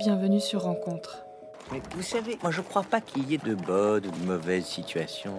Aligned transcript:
bienvenue 0.00 0.40
sur 0.40 0.62
Rencontre. 0.62 1.26
Mais 1.70 1.82
vous 1.94 2.00
savez, 2.00 2.38
moi 2.42 2.50
je 2.50 2.62
crois 2.62 2.82
pas 2.82 3.02
qu'il 3.02 3.30
y 3.30 3.34
ait 3.34 3.38
de 3.38 3.54
bonnes 3.54 4.06
ou 4.06 4.10
de 4.10 4.24
mauvaises 4.24 4.64
situations. 4.64 5.38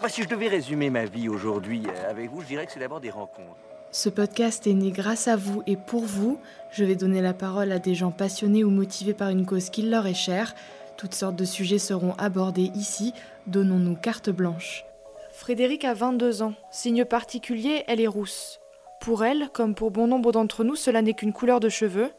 Moi, 0.00 0.08
si 0.08 0.24
je 0.24 0.28
devais 0.28 0.48
résumer 0.48 0.90
ma 0.90 1.04
vie 1.04 1.28
aujourd'hui 1.28 1.84
euh, 1.86 2.10
avec 2.10 2.28
vous, 2.28 2.40
je 2.40 2.48
dirais 2.48 2.66
que 2.66 2.72
c'est 2.72 2.80
d'abord 2.80 3.00
des 3.00 3.10
rencontres. 3.10 3.54
Ce 3.92 4.08
podcast 4.08 4.66
est 4.66 4.74
né 4.74 4.90
grâce 4.90 5.28
à 5.28 5.36
vous 5.36 5.62
et 5.68 5.76
pour 5.76 6.02
vous. 6.02 6.40
Je 6.72 6.84
vais 6.84 6.96
donner 6.96 7.22
la 7.22 7.34
parole 7.34 7.70
à 7.70 7.78
des 7.78 7.94
gens 7.94 8.10
passionnés 8.10 8.64
ou 8.64 8.70
motivés 8.70 9.14
par 9.14 9.28
une 9.28 9.46
cause 9.46 9.70
qui 9.70 9.82
leur 9.82 10.08
est 10.08 10.14
chère. 10.14 10.56
Toutes 10.96 11.14
sortes 11.14 11.36
de 11.36 11.44
sujets 11.44 11.78
seront 11.78 12.14
abordés 12.14 12.72
ici. 12.74 13.14
Donnons-nous 13.46 13.94
carte 13.94 14.30
blanche. 14.30 14.84
Frédéric 15.30 15.84
a 15.84 15.94
22 15.94 16.42
ans. 16.42 16.54
Signe 16.72 17.04
particulier, 17.04 17.84
elle 17.86 18.00
est 18.00 18.08
rousse. 18.08 18.58
Pour 19.00 19.24
elle, 19.24 19.50
comme 19.52 19.76
pour 19.76 19.92
bon 19.92 20.08
nombre 20.08 20.32
d'entre 20.32 20.64
nous, 20.64 20.74
cela 20.74 21.00
n'est 21.00 21.14
qu'une 21.14 21.32
couleur 21.32 21.60
de 21.60 21.68
cheveux. 21.68 22.10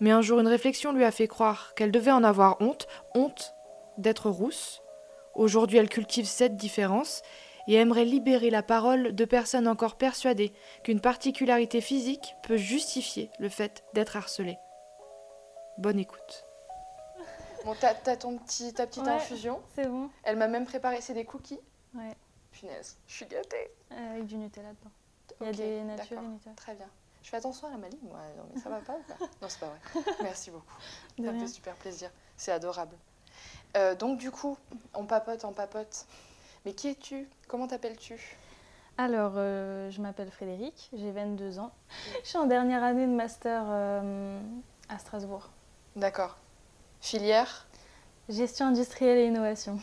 Mais 0.00 0.10
un 0.10 0.20
jour, 0.22 0.38
une 0.40 0.48
réflexion 0.48 0.92
lui 0.92 1.04
a 1.04 1.10
fait 1.10 1.28
croire 1.28 1.74
qu'elle 1.74 1.90
devait 1.90 2.12
en 2.12 2.24
avoir 2.24 2.60
honte, 2.60 2.86
honte 3.14 3.54
d'être 3.96 4.30
rousse. 4.30 4.82
Aujourd'hui, 5.34 5.78
elle 5.78 5.88
cultive 5.88 6.26
cette 6.26 6.56
différence 6.56 7.22
et 7.66 7.74
aimerait 7.74 8.04
libérer 8.04 8.50
la 8.50 8.62
parole 8.62 9.14
de 9.14 9.24
personnes 9.24 9.68
encore 9.68 9.96
persuadées 9.96 10.52
qu'une 10.84 11.00
particularité 11.00 11.80
physique 11.80 12.34
peut 12.42 12.56
justifier 12.56 13.30
le 13.38 13.48
fait 13.48 13.84
d'être 13.94 14.16
harcelée. 14.16 14.58
Bonne 15.78 15.98
écoute. 15.98 16.44
Bon, 17.64 17.74
t'as, 17.78 17.94
ton 18.16 18.38
petit, 18.38 18.72
ta 18.72 18.86
petite 18.86 19.04
Ouais. 19.04 19.10
infusion. 19.12 19.60
C'est 19.74 19.86
bon. 19.88 20.08
Elle 20.22 20.36
m'a 20.36 20.48
même 20.48 20.64
préparé, 20.64 21.00
c'est 21.00 21.12
des 21.14 21.24
cookies. 21.24 21.60
Ouais. 21.94 22.14
Punaise, 22.52 22.96
je 23.06 23.14
suis 23.14 23.26
gâtée. 23.26 23.70
Euh, 23.92 24.12
avec 24.12 24.26
du 24.26 24.36
Nutella 24.36 24.70
dedans. 24.70 24.90
Il 25.40 25.44
y 25.44 25.48
a 25.48 25.50
Ok, 25.50 25.56
des 25.56 25.82
natures 25.82 26.06
d'accord. 26.16 26.24
et 26.24 26.28
Nutella. 26.32 26.54
Très 26.56 26.74
bien. 26.74 26.86
Je 27.22 27.30
fais 27.30 27.36
attention 27.36 27.68
à 27.68 27.70
la 27.70 27.76
maligne, 27.76 27.98
moi. 28.02 28.20
Non, 28.36 28.44
mais 28.54 28.60
ça 28.60 28.70
va 28.70 28.78
pas 28.78 28.94
ou 28.94 29.02
pas? 29.02 29.26
Non, 29.42 29.48
c'est 29.48 29.60
pas 29.60 29.66
vrai. 29.66 30.14
Merci 30.22 30.50
beaucoup. 30.50 30.74
De 31.18 31.24
ça 31.24 31.32
me 31.32 31.40
fait 31.40 31.48
super 31.48 31.74
plaisir. 31.74 32.10
C'est 32.36 32.52
adorable. 32.52 32.96
Euh, 33.76 33.94
donc, 33.94 34.18
du 34.18 34.30
coup, 34.30 34.56
on 34.94 35.04
papote, 35.04 35.44
on 35.44 35.52
papote. 35.52 36.06
Mais 36.64 36.72
qui 36.72 36.88
es-tu? 36.88 37.28
Comment 37.46 37.66
t'appelles-tu? 37.66 38.36
Alors, 38.96 39.34
euh, 39.36 39.90
je 39.90 40.00
m'appelle 40.00 40.30
Frédéric, 40.30 40.90
j'ai 40.92 41.12
22 41.12 41.60
ans. 41.60 41.70
Je 42.22 42.28
suis 42.28 42.38
en 42.38 42.46
dernière 42.46 42.82
année 42.82 43.06
de 43.06 43.12
master 43.12 43.62
euh, 43.68 44.40
à 44.88 44.98
Strasbourg. 44.98 45.50
D'accord. 45.94 46.36
Filière? 47.00 47.66
Gestion 48.28 48.66
industrielle 48.66 49.18
et 49.18 49.26
innovation. 49.26 49.78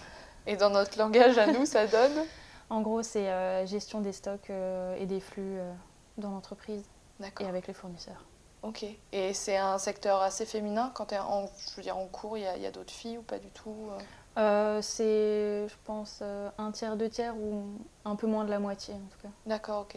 Et 0.47 0.57
dans 0.57 0.69
notre 0.69 0.97
langage 0.97 1.38
à 1.38 1.47
nous, 1.47 1.65
ça 1.65 1.88
donne? 1.88 2.25
En 2.69 2.81
gros, 2.81 3.03
c'est 3.03 3.65
gestion 3.67 4.01
des 4.01 4.11
stocks 4.11 4.49
et 4.49 5.05
des 5.05 5.19
flux 5.19 5.59
dans 6.17 6.31
l'entreprise 6.31 6.83
et 7.39 7.45
avec 7.45 7.67
les 7.67 7.73
fournisseurs. 7.73 8.23
Ok. 8.63 8.83
Et 9.11 9.33
c'est 9.33 9.58
un 9.58 9.77
secteur 9.77 10.21
assez 10.21 10.45
féminin? 10.45 10.91
Quand 10.95 11.08
tu 11.08 11.16
es 11.16 11.19
en, 11.19 11.45
je 11.69 11.75
veux 11.77 11.83
dire, 11.83 11.97
en 11.97 12.07
cours, 12.07 12.38
il 12.38 12.44
y 12.44 12.66
a, 12.66 12.72
d'autres 12.72 12.94
filles 12.94 13.17
ou 13.19 13.22
pas 13.22 13.38
du 13.38 13.49
tout 13.49 13.89
euh? 13.91 13.99
Euh, 14.38 14.81
c'est, 14.81 15.67
je 15.69 15.75
pense, 15.85 16.19
euh, 16.22 16.49
un 16.57 16.72
tiers, 16.72 16.97
deux 16.97 17.09
tiers 17.09 17.35
ou 17.38 17.63
un 18.03 18.16
peu 18.16 18.27
moins 18.27 18.44
de 18.44 18.49
la 18.49 18.59
moitié 18.59 18.94
en 18.95 19.07
tout 19.11 19.19
cas. 19.22 19.30
D'accord, 19.45 19.81
ok. 19.81 19.95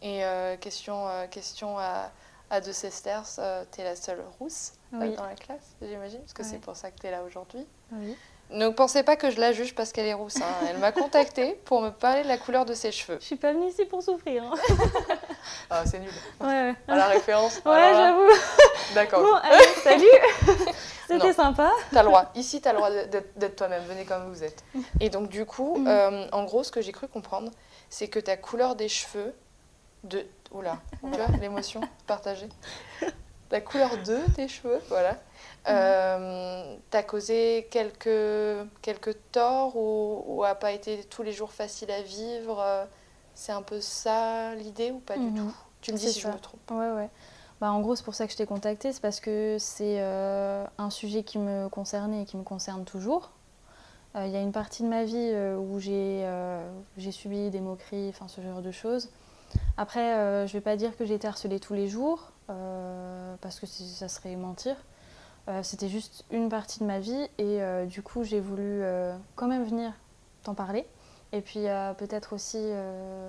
Et 0.00 0.24
euh, 0.24 0.56
question, 0.56 1.06
euh, 1.08 1.26
question 1.26 1.78
à, 1.78 2.10
à 2.50 2.60
deux 2.60 2.72
sisters, 2.72 3.24
euh, 3.38 3.64
t'es 3.70 3.84
la 3.84 3.96
seule 3.96 4.22
rousse 4.38 4.72
Oui. 4.92 5.14
dans 5.16 5.26
la 5.26 5.34
classe, 5.34 5.74
j'imagine, 5.82 6.20
parce 6.20 6.32
que 6.32 6.42
c'est 6.44 6.58
pour 6.58 6.76
ça 6.76 6.90
que 6.90 6.98
t'es 6.98 7.10
là 7.10 7.22
aujourd'hui. 7.24 7.66
Oui. 7.92 8.16
Ne 8.50 8.68
pensez 8.68 9.02
pas 9.02 9.16
que 9.16 9.30
je 9.30 9.40
la 9.40 9.52
juge 9.52 9.74
parce 9.74 9.90
qu'elle 9.92 10.06
est 10.06 10.14
rousse. 10.14 10.36
hein. 10.40 10.66
Elle 10.68 10.78
m'a 10.78 10.92
contactée 10.92 11.54
pour 11.64 11.80
me 11.80 11.90
parler 11.90 12.22
de 12.22 12.28
la 12.28 12.36
couleur 12.38 12.64
de 12.66 12.74
ses 12.74 12.92
cheveux. 12.92 13.18
Je 13.20 13.24
suis 13.24 13.36
pas 13.36 13.52
venue 13.52 13.66
ici 13.68 13.84
pour 13.86 14.02
souffrir. 14.02 14.44
hein. 14.44 14.54
Ah, 15.70 15.84
c'est 15.86 15.98
nul. 16.00 16.10
ouais, 16.40 16.74
la 16.88 17.06
référence. 17.06 17.60
Ouais, 17.64 17.72
là, 17.72 17.94
j'avoue. 17.94 18.30
D'accord. 18.94 19.22
Bon, 19.22 19.34
allez, 19.34 19.64
salut 19.82 20.04
C'était 21.06 21.32
sympa. 21.34 21.70
T'as 21.92 22.02
le 22.02 22.08
droit. 22.08 22.30
Ici, 22.34 22.60
t'as 22.62 22.72
le 22.72 22.78
droit 22.78 22.90
d'être 23.36 23.56
toi-même. 23.56 23.82
Venez 23.84 24.04
comme 24.04 24.28
vous 24.32 24.42
êtes. 24.42 24.64
Et 25.00 25.10
donc, 25.10 25.28
du 25.28 25.44
coup, 25.44 25.76
Mm. 25.78 25.86
euh, 25.86 26.26
en 26.32 26.44
gros, 26.44 26.62
ce 26.64 26.70
que 26.72 26.80
j'ai 26.80 26.92
cru 26.92 27.08
comprendre, 27.08 27.50
c'est 27.90 28.08
que 28.08 28.18
ta 28.18 28.36
couleur 28.36 28.74
des 28.74 28.88
cheveux 28.88 29.34
de. 30.04 30.24
Oula, 30.52 30.78
tu 31.02 31.08
vois, 31.18 31.26
l'émotion 31.40 31.80
partagée. 32.06 32.48
La 33.50 33.60
couleur 33.60 33.90
de 34.04 34.18
tes 34.34 34.48
cheveux, 34.48 34.80
voilà. 34.88 35.16
Euh, 35.68 36.76
T'as 36.90 37.02
causé 37.02 37.68
quelques, 37.70 38.66
quelques 38.82 39.16
torts 39.32 39.76
ou, 39.76 40.24
ou 40.26 40.44
a 40.44 40.54
pas 40.54 40.72
été 40.72 41.04
tous 41.04 41.22
les 41.22 41.32
jours 41.32 41.52
facile 41.52 41.90
à 41.90 42.02
vivre 42.02 42.60
euh, 42.60 42.84
C'est 43.34 43.52
un 43.52 43.62
peu 43.62 43.80
ça 43.80 44.54
l'idée 44.54 44.90
ou 44.90 44.98
pas 44.98 45.16
du 45.16 45.24
Mhm. 45.24 45.36
tout? 45.36 45.54
Tu 45.80 45.92
me 45.92 45.98
dis 45.98 46.10
si 46.12 46.20
je 46.20 46.28
me 46.28 46.38
trompe. 46.38 46.60
Ouais, 46.70 46.90
ouais. 46.92 47.10
Bah, 47.60 47.70
en 47.72 47.80
gros, 47.80 47.94
c'est 47.94 48.04
pour 48.04 48.14
ça 48.14 48.26
que 48.26 48.32
je 48.32 48.36
t'ai 48.36 48.46
contacté. 48.46 48.92
C'est 48.92 49.00
parce 49.02 49.20
que 49.20 49.56
c'est 49.58 50.00
euh, 50.00 50.64
un 50.78 50.90
sujet 50.90 51.22
qui 51.22 51.38
me 51.38 51.68
concernait 51.68 52.22
et 52.22 52.24
qui 52.24 52.36
me 52.36 52.42
concerne 52.42 52.84
toujours. 52.84 53.30
Euh, 54.16 54.26
Il 54.26 54.32
y 54.32 54.36
a 54.36 54.40
une 54.40 54.52
partie 54.52 54.82
de 54.82 54.88
ma 54.88 55.04
vie 55.04 55.14
euh, 55.16 55.56
où 55.56 55.78
j'ai 55.78 57.12
subi 57.12 57.50
des 57.50 57.60
moqueries, 57.60 58.08
enfin 58.10 58.28
ce 58.28 58.40
genre 58.40 58.62
de 58.62 58.70
choses. 58.70 59.10
Après, 59.76 60.46
je 60.46 60.52
vais 60.52 60.60
pas 60.60 60.76
dire 60.76 60.96
que 60.96 61.04
j'ai 61.04 61.14
été 61.14 61.28
harcelée 61.28 61.60
tous 61.60 61.74
les 61.74 61.86
jours, 61.86 62.32
parce 62.46 63.60
que 63.60 63.66
ça 63.66 64.08
serait 64.08 64.34
mentir. 64.36 64.76
C'était 65.62 65.88
juste 65.88 66.24
une 66.30 66.48
partie 66.48 66.80
de 66.80 66.84
ma 66.84 66.98
vie 66.98 67.28
et 67.38 67.60
du 67.86 68.02
coup, 68.02 68.24
j'ai 68.24 68.40
voulu 68.40 68.82
quand 69.36 69.46
même 69.46 69.64
venir 69.64 69.92
t'en 70.42 70.54
parler. 70.54 70.86
Et 71.34 71.40
puis 71.40 71.68
euh, 71.68 71.92
peut-être 71.94 72.32
aussi 72.32 72.58
euh, 72.60 73.28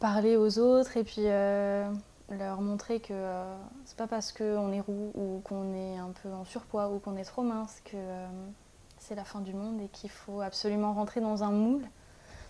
parler 0.00 0.36
aux 0.36 0.58
autres 0.58 0.96
et 0.96 1.04
puis 1.04 1.24
euh, 1.26 1.90
leur 2.30 2.60
montrer 2.60 3.00
que 3.00 3.14
c'est 3.84 3.96
pas 3.96 4.06
parce 4.06 4.32
qu'on 4.32 4.72
est 4.72 4.80
roux 4.80 5.10
ou 5.14 5.40
qu'on 5.44 5.74
est 5.74 5.96
un 5.96 6.12
peu 6.22 6.30
en 6.32 6.44
surpoids 6.44 6.90
ou 6.90 6.98
qu'on 6.98 7.16
est 7.16 7.24
trop 7.24 7.42
mince 7.42 7.80
que 7.84 7.96
c'est 8.98 9.14
la 9.14 9.24
fin 9.24 9.40
du 9.40 9.54
monde 9.54 9.80
et 9.80 9.88
qu'il 9.88 10.10
faut 10.10 10.40
absolument 10.40 10.92
rentrer 10.92 11.20
dans 11.20 11.42
un 11.42 11.50
moule. 11.50 11.84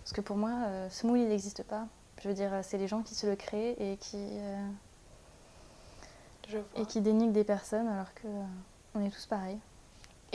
Parce 0.02 0.12
que 0.12 0.20
pour 0.20 0.36
moi, 0.36 0.50
ce 0.90 1.06
moule, 1.06 1.18
il 1.18 1.28
n'existe 1.28 1.62
pas. 1.62 1.86
Je 2.22 2.28
veux 2.28 2.34
dire, 2.34 2.52
c'est 2.62 2.78
les 2.78 2.88
gens 2.88 3.02
qui 3.02 3.14
se 3.14 3.26
le 3.26 3.36
créent 3.36 3.76
et 3.78 3.96
qui, 3.96 4.38
euh, 6.52 6.62
et 6.76 6.86
qui 6.86 7.00
dénigrent 7.00 7.32
des 7.32 7.44
personnes 7.44 7.88
alors 7.88 8.12
que 8.14 8.26
euh, 8.26 8.44
on 8.94 9.04
est 9.04 9.10
tous 9.10 9.26
pareils. 9.26 9.58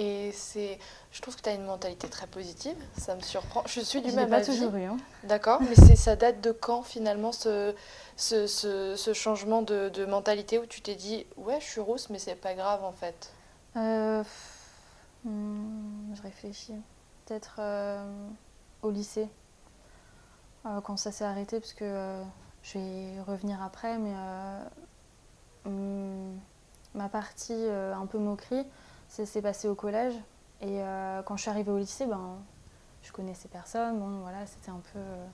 Et 0.02 0.32
c'est, 0.32 0.80
je 1.12 1.22
trouve 1.22 1.36
que 1.36 1.42
tu 1.42 1.50
as 1.50 1.54
une 1.56 1.66
mentalité 1.66 2.08
très 2.08 2.26
positive, 2.26 2.78
ça 2.98 3.16
me 3.16 3.22
surprend. 3.22 3.64
Je 3.66 3.82
suis 3.82 4.02
du 4.02 4.12
Je 4.12 4.16
même 4.16 4.30
pas 4.30 4.38
avis. 4.38 4.46
toujours 4.46 4.74
eu. 4.76 4.84
hein. 4.86 4.96
D'accord, 5.26 5.62
mais 5.62 5.76
c'est, 5.76 5.98
ça 5.98 6.16
date 6.16 6.40
de 6.40 6.54
quand 6.54 6.84
finalement 6.84 7.34
ce, 7.34 7.76
ce, 8.16 8.48
ce, 8.48 8.96
ce 8.96 9.14
changement 9.14 9.62
de, 9.62 9.90
de 9.90 10.06
mentalité 10.06 10.58
où 10.58 10.66
tu 10.66 10.80
t'es 10.82 10.96
dit 10.96 11.26
ouais 11.36 11.59
je 11.59 11.66
suis 11.66 11.82
rousse 11.82 12.09
mais 12.09 12.18
c'est 12.18 12.36
pas 12.36 12.54
grave 12.54 12.82
en 12.86 12.94
fait? 12.94 13.34
Euh, 13.76 14.24
hmm, 15.26 16.16
je 16.16 16.22
réfléchis. 16.22 16.76
Peut-être 17.26 17.58
euh, 17.59 18.02
au 18.82 18.92
lycée, 18.92 19.28
euh, 20.66 20.80
quand 20.82 20.96
ça 20.96 21.12
s'est 21.12 21.26
arrêté, 21.26 21.59
parce 21.59 21.74
que 21.74 21.84
euh, 21.84 22.24
je 22.64 22.78
vais 22.78 23.22
revenir 23.28 23.62
après, 23.62 23.98
mais 23.98 24.14
hmm, 25.66 26.38
ma 26.96 27.09
partie 27.09 27.68
un 27.70 28.06
peu 28.06 28.18
moquerie, 28.18 28.66
ça 29.09 29.25
s'est 29.25 29.42
passé 29.42 29.68
au 29.68 29.75
collège. 29.75 30.16
Et 30.62 30.81
euh, 30.81 31.22
quand 31.24 31.36
je 31.38 31.42
suis 31.42 31.52
arrivée 31.52 31.72
au 31.72 31.78
lycée, 31.78 32.06
ben, 32.06 32.38
je 33.03 33.12
connaissais 33.12 33.47
personne. 33.50 34.00
Bon, 34.00 34.20
voilà, 34.22 34.46
c'était 34.46 34.72
un 34.72 34.81
peu. 34.94 35.00
euh, 35.00 35.25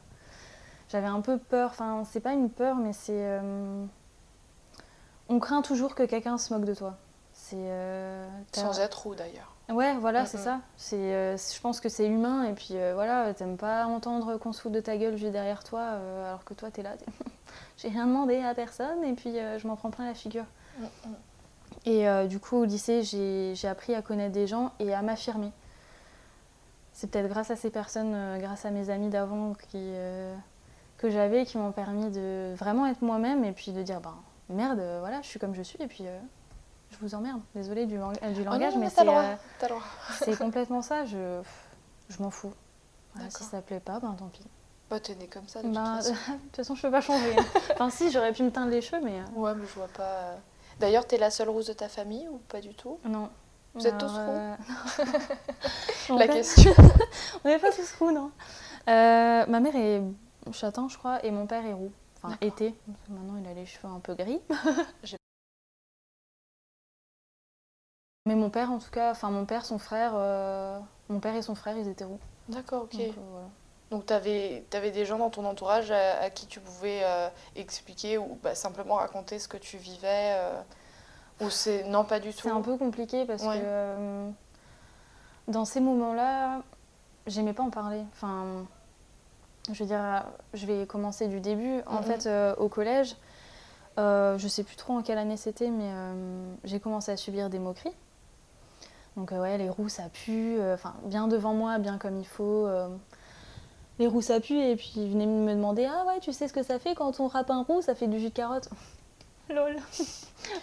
J'avais 0.89 1.07
un 1.07 1.21
peu 1.21 1.37
peur. 1.37 1.69
Enfin, 1.71 2.03
c'est 2.05 2.19
pas 2.19 2.33
une 2.33 2.49
peur, 2.49 2.75
mais 2.77 2.93
c'est. 2.93 3.13
euh, 3.13 3.85
on 5.29 5.39
craint 5.39 5.61
toujours 5.61 5.95
que 5.95 6.03
quelqu'un 6.03 6.37
se 6.37 6.53
moque 6.53 6.65
de 6.65 6.73
toi. 6.75 6.95
C'est. 7.33 7.55
Sans 8.53 8.79
être 8.79 9.03
roux 9.03 9.15
d'ailleurs. 9.15 9.51
Ouais, 9.67 9.95
voilà, 9.95 10.27
c'est 10.27 10.37
ça. 10.37 10.59
C'est, 10.77 11.35
je 11.37 11.59
pense 11.61 11.81
que 11.81 11.89
c'est 11.89 12.05
humain 12.05 12.43
et 12.43 12.53
puis 12.53 12.75
voilà, 12.93 13.33
t'aimes 13.33 13.57
pas 13.57 13.85
entendre 13.87 14.37
qu'on 14.37 14.53
se 14.53 14.61
fout 14.61 14.71
de 14.71 14.79
ta 14.79 14.95
gueule 14.95 15.17
juste 15.17 15.31
derrière 15.31 15.63
toi 15.63 15.81
alors 16.27 16.43
que 16.45 16.53
toi 16.53 16.69
t'es 16.69 16.83
là. 16.83 16.91
J'ai 17.77 17.89
rien 17.89 18.05
demandé 18.05 18.41
à 18.43 18.53
personne 18.53 19.03
et 19.03 19.13
puis 19.13 19.33
je 19.33 19.67
m'en 19.67 19.75
prends 19.75 19.89
plein 19.89 20.05
la 20.05 20.13
figure. 20.13 20.45
Et 21.85 22.07
euh, 22.07 22.25
du 22.27 22.39
coup, 22.39 22.57
au 22.57 22.65
lycée, 22.65 23.03
j'ai 23.03 23.53
j'ai 23.55 23.67
appris 23.67 23.93
à 23.93 24.01
connaître 24.01 24.33
des 24.33 24.47
gens 24.47 24.71
et 24.79 24.93
à 24.93 25.01
m'affirmer. 25.01 25.51
C'est 26.93 27.07
peut-être 27.11 27.27
grâce 27.27 27.51
à 27.51 27.55
ces 27.55 27.69
personnes, 27.69 28.13
euh, 28.15 28.37
grâce 28.39 28.65
à 28.65 28.71
mes 28.71 28.89
amis 28.89 29.09
d'avant 29.09 29.53
qui, 29.53 29.77
euh, 29.77 30.35
que 30.97 31.09
j'avais, 31.09 31.45
qui 31.45 31.57
m'ont 31.57 31.71
permis 31.71 32.09
de 32.09 32.53
vraiment 32.55 32.87
être 32.87 33.01
moi-même 33.01 33.43
et 33.43 33.51
puis 33.51 33.71
de 33.71 33.83
dire 33.83 33.99
ben 34.01 34.15
merde, 34.49 34.81
voilà, 34.99 35.21
je 35.21 35.27
suis 35.27 35.39
comme 35.39 35.53
je 35.53 35.61
suis 35.61 35.81
et 35.81 35.87
puis 35.87 36.05
je 36.91 36.97
vous 37.01 37.13
emmerde. 37.15 37.41
Désolée 37.53 37.85
du, 37.85 37.97
lang- 37.97 38.13
du 38.13 38.41
Oh 38.41 38.45
non, 38.45 38.51
langage, 38.51 38.75
mais 38.77 38.89
c'est 40.19 40.37
complètement 40.37 40.81
ça. 40.81 41.05
Je, 41.05 41.41
je 42.09 42.21
m'en 42.23 42.29
fous. 42.31 42.53
Voilà, 43.13 43.29
si 43.29 43.43
ça 43.43 43.61
plaît 43.61 43.79
pas, 43.79 43.99
ben 43.99 44.13
tant 44.17 44.27
pis. 44.27 44.43
Bah 44.89 44.99
t'es 44.99 45.15
né 45.15 45.27
comme 45.27 45.47
ça 45.47 45.61
de 45.61 45.65
toute 45.67 45.75
Ben, 45.75 45.95
façon. 45.97 46.13
de 46.31 46.37
toute 46.47 46.55
façon, 46.55 46.75
je 46.75 46.81
peux 46.81 46.91
pas 46.91 47.01
changer. 47.01 47.35
enfin, 47.73 47.89
si, 47.89 48.11
j'aurais 48.11 48.31
pu 48.33 48.43
me 48.43 48.51
teindre 48.51 48.71
les 48.71 48.81
cheveux, 48.81 49.01
mais 49.03 49.19
Ouais 49.35 49.53
mais 49.55 49.65
je 49.65 49.73
vois 49.73 49.87
pas. 49.89 50.35
D'ailleurs 50.79 51.07
t'es 51.07 51.17
la 51.17 51.31
seule 51.31 51.49
rousse 51.49 51.67
de 51.67 51.73
ta 51.73 51.89
famille 51.89 52.27
ou 52.27 52.37
pas 52.49 52.61
du 52.61 52.73
tout? 52.73 52.99
Non. 53.05 53.29
Vous 53.73 53.85
êtes 53.87 53.97
tous 53.97 54.11
roux? 54.11 54.19
Euh, 54.19 54.55
non, 56.09 56.17
La 56.17 56.27
question. 56.27 56.73
On 57.43 57.49
n'est 57.49 57.59
pas 57.59 57.71
tous 57.71 57.93
roux, 57.99 58.11
non. 58.11 58.31
Euh, 58.87 59.45
ma 59.47 59.59
mère 59.59 59.75
est 59.75 60.01
châtain, 60.51 60.87
je 60.87 60.97
crois, 60.97 61.23
et 61.25 61.31
mon 61.31 61.45
père 61.45 61.65
est 61.65 61.73
roux. 61.73 61.91
Enfin, 62.21 62.37
était. 62.41 62.73
Maintenant, 63.09 63.35
il 63.37 63.47
a 63.47 63.53
les 63.53 63.65
cheveux 63.65 63.87
un 63.87 63.99
peu 63.99 64.15
gris. 64.15 64.39
Mais 68.27 68.35
mon 68.35 68.49
père, 68.49 68.71
en 68.71 68.79
tout 68.79 68.89
cas, 68.89 69.11
enfin 69.11 69.29
mon 69.29 69.45
père, 69.45 69.65
son 69.65 69.77
frère, 69.77 70.13
euh, 70.15 70.79
mon 71.09 71.19
père 71.19 71.35
et 71.35 71.43
son 71.43 71.53
frère, 71.53 71.77
ils 71.77 71.87
étaient 71.87 72.05
roux. 72.05 72.19
D'accord, 72.49 72.83
ok. 72.83 72.97
Donc, 72.97 73.13
voilà. 73.29 73.49
Donc, 73.91 74.07
tu 74.07 74.13
avais, 74.13 74.63
des 74.71 75.05
gens 75.05 75.17
dans 75.19 75.29
ton 75.29 75.45
entourage 75.45 75.91
à, 75.91 76.21
à 76.23 76.29
qui 76.29 76.47
tu 76.47 76.59
pouvais 76.59 77.01
euh, 77.03 77.29
expliquer 77.55 78.17
ou 78.17 78.39
bah, 78.41 78.55
simplement 78.55 78.95
raconter 78.95 79.37
ce 79.37 79.47
que 79.47 79.57
tu 79.57 79.77
vivais 79.77 80.33
euh, 80.35 80.59
Ou 81.41 81.49
c'est. 81.49 81.83
Non, 81.83 82.03
pas 82.03 82.19
du 82.19 82.33
tout. 82.33 82.41
C'est 82.43 82.49
un 82.49 82.61
peu 82.61 82.77
compliqué 82.77 83.25
parce 83.25 83.43
Ouais. 83.43 83.59
que 83.59 83.63
euh, 83.63 84.29
dans 85.47 85.65
ces 85.65 85.79
moments-là, 85.81 86.63
j'aimais 87.27 87.53
pas 87.53 87.61
en 87.61 87.69
parler. 87.69 88.01
Enfin, 88.13 88.65
je 89.71 89.83
veux 89.83 89.87
dire, 89.87 90.25
je 90.55 90.65
vais 90.65 90.87
commencer 90.87 91.27
du 91.27 91.39
début. 91.39 91.81
En 91.85 92.01
fait, 92.01 92.27
au 92.57 92.69
collège, 92.69 93.15
je 93.97 94.47
sais 94.47 94.63
plus 94.63 94.77
trop 94.77 94.93
en 94.93 95.03
quelle 95.03 95.19
année 95.19 95.37
c'était, 95.37 95.69
mais 95.69 95.91
j'ai 96.63 96.79
commencé 96.79 97.11
à 97.11 97.17
subir 97.17 97.51
des 97.51 97.59
moqueries. 97.59 97.95
Donc, 99.15 99.31
ouais, 99.31 99.59
les 99.59 99.69
roues 99.69 99.89
ça 99.89 100.09
pue, 100.09 100.57
enfin, 100.73 100.95
bien 101.03 101.27
devant 101.27 101.53
moi, 101.53 101.77
bien 101.77 101.99
comme 101.99 102.17
il 102.17 102.27
faut. 102.27 102.67
Les 103.99 104.07
roues 104.07 104.21
ça 104.21 104.39
pue, 104.39 104.59
et 104.59 104.75
puis 104.75 104.91
ils 104.97 105.11
venaient 105.11 105.25
me 105.25 105.53
demander 105.53 105.85
Ah 105.85 106.05
ouais, 106.05 106.19
tu 106.19 106.33
sais 106.33 106.47
ce 106.47 106.53
que 106.53 106.63
ça 106.63 106.79
fait 106.79 106.95
quand 106.95 107.19
on 107.19 107.27
râpe 107.27 107.49
un 107.49 107.63
roux 107.63 107.81
Ça 107.81 107.95
fait 107.95 108.07
du 108.07 108.19
jus 108.19 108.29
de 108.29 108.33
carotte. 108.33 108.69
Lol. 109.49 109.77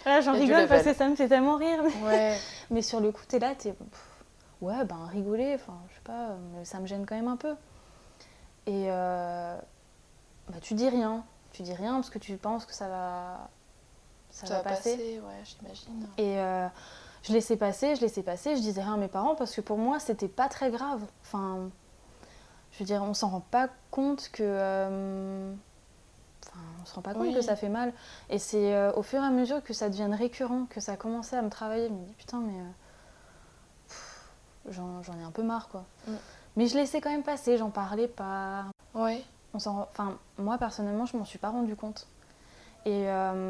Voilà, 0.03 0.21
j'en 0.21 0.33
rigole 0.33 0.67
parce 0.67 0.83
que 0.83 0.93
ça 0.93 1.07
me 1.07 1.15
fait 1.15 1.27
tellement 1.29 1.55
rire. 1.57 1.81
mais- 1.83 2.05
Ouais. 2.07 2.37
mais 2.69 2.81
sur 2.81 2.99
le 2.99 3.11
coup, 3.11 3.21
t'es 3.27 3.39
là, 3.39 3.55
t'es. 3.55 3.73
Ouais, 4.61 4.83
ben 4.85 5.05
rigoler, 5.11 5.55
enfin, 5.55 5.77
je 5.89 5.95
sais 5.95 6.01
pas, 6.03 6.35
mais 6.53 6.63
ça 6.65 6.79
me 6.79 6.85
gêne 6.87 7.05
quand 7.05 7.15
même 7.15 7.27
un 7.27 7.37
peu. 7.37 7.55
Et 8.65 8.85
euh, 8.89 9.57
bah, 10.49 10.57
tu 10.61 10.73
dis 10.73 10.87
rien. 10.89 11.23
Tu 11.53 11.63
dis 11.63 11.73
rien 11.73 11.95
parce 11.95 12.09
que 12.09 12.19
tu 12.19 12.35
penses 12.37 12.65
que 12.65 12.73
ça 12.73 12.87
va. 12.87 13.49
Ça, 14.31 14.47
Ça 14.47 14.53
va 14.57 14.63
passer. 14.63 15.21
ouais, 15.23 15.43
j'imagine. 15.43 16.07
Et 16.17 16.39
euh, 16.39 16.67
je 17.23 17.33
laissais 17.33 17.55
passer, 17.57 17.95
je 17.95 18.01
laissais 18.01 18.23
passer, 18.23 18.55
je 18.55 18.61
disais 18.61 18.81
rien 18.81 18.95
à 18.95 18.97
mes 18.97 19.07
parents 19.07 19.35
parce 19.35 19.53
que 19.55 19.61
pour 19.61 19.77
moi, 19.77 19.99
c'était 19.99 20.27
pas 20.27 20.47
très 20.49 20.71
grave. 20.71 21.01
Enfin, 21.21 21.69
je 22.73 22.79
veux 22.79 22.85
dire, 22.85 23.01
on 23.03 23.13
s'en 23.13 23.29
rend 23.29 23.39
pas 23.39 23.69
compte 23.91 24.29
que. 24.33 24.43
euh, 24.43 25.53
Enfin, 26.45 26.59
on 26.81 26.85
se 26.85 26.93
rend 26.95 27.01
pas 27.01 27.13
compte 27.13 27.23
Oui. 27.23 27.33
que 27.33 27.41
ça 27.41 27.55
fait 27.55 27.69
mal. 27.69 27.93
Et 28.29 28.37
c'est 28.37 28.75
euh, 28.75 28.91
au 28.93 29.01
fur 29.01 29.21
et 29.23 29.25
à 29.25 29.29
mesure 29.31 29.63
que 29.63 29.73
ça 29.73 29.89
devienne 29.89 30.13
récurrent, 30.13 30.65
que 30.69 30.81
ça 30.81 30.91
a 30.93 30.97
commencé 30.97 31.35
à 31.37 31.41
me 31.41 31.49
travailler. 31.49 31.87
Je 31.87 31.93
me 31.93 32.03
dis, 32.05 32.13
putain, 32.13 32.39
mais. 32.39 32.59
euh, 32.59 32.63
J'en 34.69 35.01
ai 35.19 35.23
un 35.23 35.31
peu 35.31 35.43
marre, 35.43 35.67
quoi. 35.69 35.83
Mm. 36.07 36.11
Mais 36.55 36.67
je 36.67 36.75
laissais 36.75 37.01
quand 37.01 37.09
même 37.09 37.23
passer, 37.23 37.57
j'en 37.57 37.69
parlais 37.69 38.07
pas. 38.07 38.65
Ouais. 38.93 39.23
On 39.53 39.59
s'en 39.59 39.81
Enfin, 39.81 40.17
moi 40.37 40.57
personnellement, 40.57 41.05
je 41.05 41.17
m'en 41.17 41.25
suis 41.25 41.39
pas 41.39 41.49
rendu 41.49 41.75
compte. 41.75 42.07
Et 42.85 43.07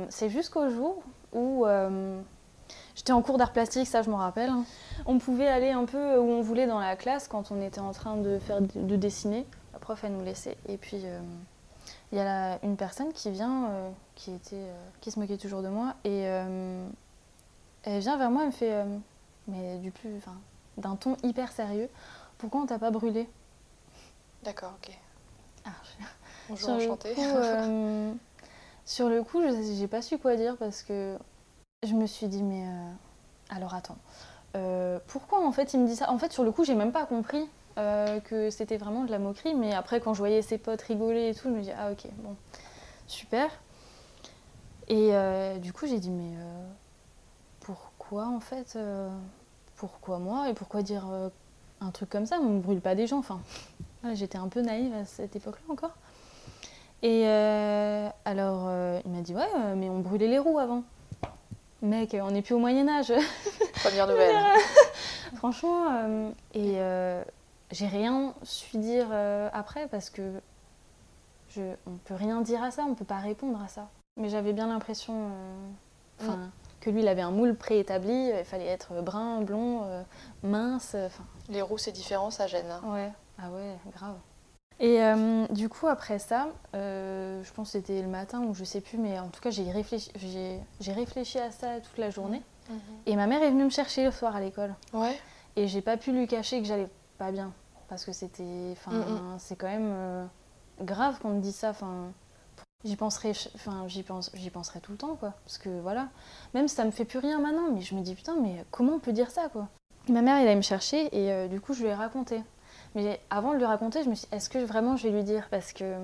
c'est 0.09 0.29
jusqu'au 0.29 0.69
jour 0.69 1.01
où 1.33 1.65
j'étais 2.95 3.11
en 3.13 3.21
cours 3.21 3.37
d'art 3.37 3.51
plastique, 3.53 3.87
ça 3.87 4.01
je 4.01 4.09
me 4.09 4.15
rappelle. 4.15 4.49
hein. 4.49 4.65
On 5.05 5.19
pouvait 5.19 5.47
aller 5.47 5.71
un 5.71 5.85
peu 5.85 6.17
où 6.17 6.23
on 6.29 6.41
voulait 6.41 6.67
dans 6.67 6.79
la 6.79 6.95
classe 6.95 7.27
quand 7.27 7.51
on 7.51 7.61
était 7.61 7.79
en 7.81 7.91
train 7.91 8.17
de 8.17 8.39
faire 8.39 8.59
de 8.61 8.95
dessiner. 8.95 9.45
La 9.73 9.79
prof 9.79 10.03
elle 10.03 10.13
nous 10.13 10.23
laissait. 10.23 10.57
Et 10.67 10.77
puis 10.77 11.01
euh, 11.03 11.19
il 12.11 12.17
y 12.17 12.21
a 12.21 12.23
là 12.23 12.59
une 12.63 12.77
personne 12.77 13.11
qui 13.13 13.31
vient, 13.31 13.65
euh, 13.69 13.89
qui 14.15 14.31
était, 14.31 14.55
euh, 14.55 14.83
qui 15.01 15.11
se 15.11 15.19
moquait 15.19 15.37
toujours 15.37 15.61
de 15.63 15.69
moi, 15.69 15.95
et 16.03 16.27
euh, 16.27 16.85
elle 17.83 17.99
vient 17.99 18.17
vers 18.17 18.29
moi, 18.31 18.43
elle 18.43 18.47
me 18.49 18.53
fait, 18.53 18.71
euh, 18.73 18.85
mais 19.47 19.77
du 19.79 19.91
plus, 19.91 20.15
enfin, 20.17 20.35
d'un 20.77 20.95
ton 20.95 21.17
hyper 21.23 21.51
sérieux. 21.51 21.89
Pourquoi 22.37 22.61
on 22.61 22.65
t'a 22.65 22.77
pas 22.79 22.91
brûlé? 22.91 23.27
D'accord, 24.43 24.73
ok. 24.83 24.95
Ah, 25.65 25.69
Bonjour, 26.49 26.67
sur 26.67 26.77
le 26.77 26.83
enchantée. 26.83 27.15
euh, 27.19 28.11
sur 28.85 29.09
le 29.09 29.23
coup, 29.23 29.41
je 29.41 29.75
j'ai 29.77 29.87
pas 29.87 30.01
su 30.01 30.17
quoi 30.17 30.35
dire 30.35 30.55
parce 30.57 30.83
que 30.83 31.17
je 31.83 31.93
me 31.93 32.07
suis 32.07 32.27
dit 32.27 32.41
mais 32.43 32.65
euh, 32.65 32.91
alors 33.49 33.73
attends, 33.73 33.97
euh, 34.55 34.99
pourquoi 35.07 35.45
en 35.45 35.51
fait 35.51 35.73
il 35.73 35.79
me 35.79 35.87
dit 35.87 35.95
ça? 35.95 36.09
En 36.11 36.17
fait 36.17 36.31
sur 36.31 36.43
le 36.43 36.51
coup 36.51 36.63
j'ai 36.63 36.75
même 36.75 36.91
pas 36.91 37.05
compris 37.05 37.49
euh, 37.77 38.19
que 38.21 38.49
c'était 38.49 38.77
vraiment 38.77 39.03
de 39.03 39.11
la 39.11 39.19
moquerie, 39.19 39.55
mais 39.55 39.73
après 39.73 39.99
quand 39.99 40.13
je 40.13 40.19
voyais 40.19 40.41
ses 40.41 40.57
potes 40.57 40.81
rigoler 40.81 41.29
et 41.29 41.35
tout, 41.35 41.49
je 41.49 41.53
me 41.53 41.61
dis 41.61 41.71
ah 41.77 41.91
ok 41.91 42.07
bon 42.17 42.35
super. 43.07 43.49
Et 44.87 45.11
du 45.59 45.73
coup 45.73 45.87
j'ai 45.87 45.99
dit 45.99 46.09
mais 46.09 46.35
pourquoi 47.61 48.27
en 48.27 48.39
fait 48.39 48.77
pourquoi 49.75 50.19
moi? 50.19 50.49
Et 50.49 50.53
pourquoi 50.53 50.81
dire 50.81 51.05
un 51.81 51.91
truc 51.91 52.09
comme 52.09 52.25
ça? 52.25 52.37
On 52.41 52.49
ne 52.49 52.59
brûle 52.59 52.81
pas 52.81 52.95
des 52.95 53.07
gens, 53.07 53.19
enfin 53.19 53.39
j'étais 54.13 54.37
un 54.37 54.49
peu 54.49 54.61
naïve 54.61 54.93
à 54.93 55.05
cette 55.05 55.35
époque-là 55.35 55.73
encore. 55.73 55.95
Et 57.01 57.25
alors, 57.27 58.69
il 59.05 59.11
m'a 59.11 59.21
dit, 59.21 59.35
ouais, 59.35 59.75
mais 59.75 59.89
on 59.89 59.99
brûlait 59.99 60.27
les 60.27 60.39
roues 60.39 60.59
avant. 60.59 60.83
Mec, 61.83 62.15
on 62.19 62.31
n'est 62.31 62.41
plus 62.41 62.53
au 62.55 62.59
Moyen-Âge, 62.59 63.11
Première 63.83 64.07
nouvelle. 64.07 64.35
franchement. 65.35 65.85
euh, 65.91 66.29
et 66.53 66.75
euh, 66.77 67.21
j'ai 67.71 67.87
rien 67.87 68.33
su 68.43 68.77
dire 68.77 69.07
euh, 69.11 69.49
après 69.51 69.87
parce 69.89 70.09
que 70.09 70.21
je, 71.49 71.61
on 71.85 71.97
peut 72.05 72.15
rien 72.15 72.39
dire 72.41 72.63
à 72.63 72.71
ça, 72.71 72.83
on 72.87 72.95
peut 72.95 73.03
pas 73.03 73.17
répondre 73.17 73.61
à 73.61 73.67
ça. 73.67 73.89
Mais 74.15 74.29
j'avais 74.29 74.53
bien 74.53 74.67
l'impression 74.67 75.29
enfin, 76.21 76.51
que 76.79 76.89
lui, 76.89 77.01
il 77.01 77.07
avait 77.07 77.21
un 77.21 77.31
moule 77.31 77.55
préétabli, 77.55 78.29
il 78.29 78.45
fallait 78.45 78.67
être 78.67 78.93
brun, 79.01 79.41
blond, 79.41 80.05
mince, 80.41 80.95
Les 81.49 81.61
roues, 81.61 81.77
c'est 81.77 81.91
différent, 81.91 82.29
ça 82.31 82.47
gêne. 82.47 82.69
hein. 82.71 82.81
Ouais, 82.85 83.11
ah 83.39 83.49
ouais, 83.49 83.75
grave. 83.95 84.15
Et 84.79 85.01
euh, 85.01 85.45
du 85.51 85.69
coup, 85.69 85.87
après 85.87 86.19
ça, 86.19 86.47
euh, 86.75 87.41
je 87.43 87.51
pense 87.53 87.67
que 87.67 87.71
c'était 87.79 88.01
le 88.01 88.07
matin 88.07 88.41
ou 88.41 88.53
je 88.53 88.63
sais 88.63 88.81
plus, 88.81 88.97
mais 88.97 89.19
en 89.19 89.27
tout 89.29 89.39
cas, 89.41 89.49
j'ai 89.51 89.71
réfléchi, 89.71 90.11
j'ai, 90.15 90.59
j'ai 90.79 90.91
réfléchi 90.93 91.39
à 91.39 91.51
ça 91.51 91.79
toute 91.79 91.97
la 91.97 92.09
journée. 92.09 92.41
Et 93.05 93.15
ma 93.15 93.27
mère 93.27 93.43
est 93.43 93.49
venue 93.51 93.65
me 93.65 93.69
chercher 93.69 94.03
le 94.05 94.11
soir 94.11 94.35
à 94.35 94.39
l'école. 94.41 94.73
Ouais. 94.93 95.17
Et 95.55 95.67
j'ai 95.67 95.81
pas 95.81 95.97
pu 95.97 96.11
lui 96.11 96.27
cacher 96.27 96.59
que 96.61 96.67
j'allais 96.67 96.87
pas 97.17 97.31
bien. 97.31 97.51
Parce 97.89 98.05
que 98.05 98.11
c'était. 98.13 98.71
Enfin, 98.71 98.91
Mhm. 98.91 99.35
c'est 99.37 99.55
quand 99.55 99.67
même 99.67 99.91
euh, 99.91 100.25
grave 100.81 101.19
qu'on 101.19 101.29
me 101.29 101.41
dise 101.41 101.55
ça. 101.55 101.69
Enfin, 101.71 102.11
j'y 102.85 102.95
penserai, 102.95 103.33
enfin, 103.55 103.83
j'y, 103.87 104.01
pense, 104.01 104.31
j'y 104.33 104.49
penserai 104.49 104.79
tout 104.79 104.93
le 104.93 104.97
temps, 104.97 105.15
quoi. 105.15 105.33
Parce 105.45 105.57
que 105.57 105.69
voilà. 105.81 106.07
Même 106.53 106.67
si 106.67 106.75
ça 106.75 106.85
me 106.85 106.91
fait 106.91 107.05
plus 107.05 107.19
rien 107.19 107.39
maintenant, 107.39 107.69
mais 107.71 107.81
je 107.81 107.93
me 107.95 108.01
dis 108.01 108.15
putain, 108.15 108.35
mais 108.41 108.65
comment 108.71 108.93
on 108.93 108.99
peut 108.99 109.13
dire 109.13 109.29
ça, 109.29 109.49
quoi? 109.49 109.67
Ma 110.09 110.21
mère, 110.21 110.37
elle 110.37 110.47
allait 110.47 110.55
me 110.55 110.61
chercher 110.61 111.09
et 111.15 111.47
du 111.49 111.61
coup, 111.61 111.73
je 111.73 111.83
lui 111.83 111.89
ai 111.89 111.93
raconté. 111.93 112.41
Mais 112.95 113.19
avant 113.29 113.53
de 113.53 113.57
lui 113.57 113.65
raconter, 113.65 114.03
je 114.03 114.09
me 114.09 114.15
suis 114.15 114.27
dit, 114.29 114.35
est-ce 114.35 114.49
que 114.49 114.59
vraiment 114.59 114.97
je 114.97 115.07
vais 115.07 115.13
lui 115.13 115.23
dire? 115.23 115.47
Parce 115.49 115.73
que 115.73 115.95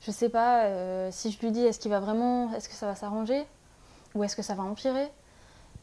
je 0.00 0.10
sais 0.10 0.28
pas, 0.28 0.64
euh, 0.64 1.08
si 1.10 1.30
je 1.30 1.40
lui 1.40 1.50
dis, 1.50 1.60
est-ce 1.60 1.78
qu'il 1.78 1.90
va 1.90 2.00
vraiment, 2.00 2.52
est-ce 2.54 2.68
que 2.68 2.74
ça 2.74 2.86
va 2.86 2.94
s'arranger? 2.94 3.46
Ou 4.14 4.22
est-ce 4.24 4.36
que 4.36 4.42
ça 4.42 4.54
va 4.54 4.62
empirer? 4.62 5.10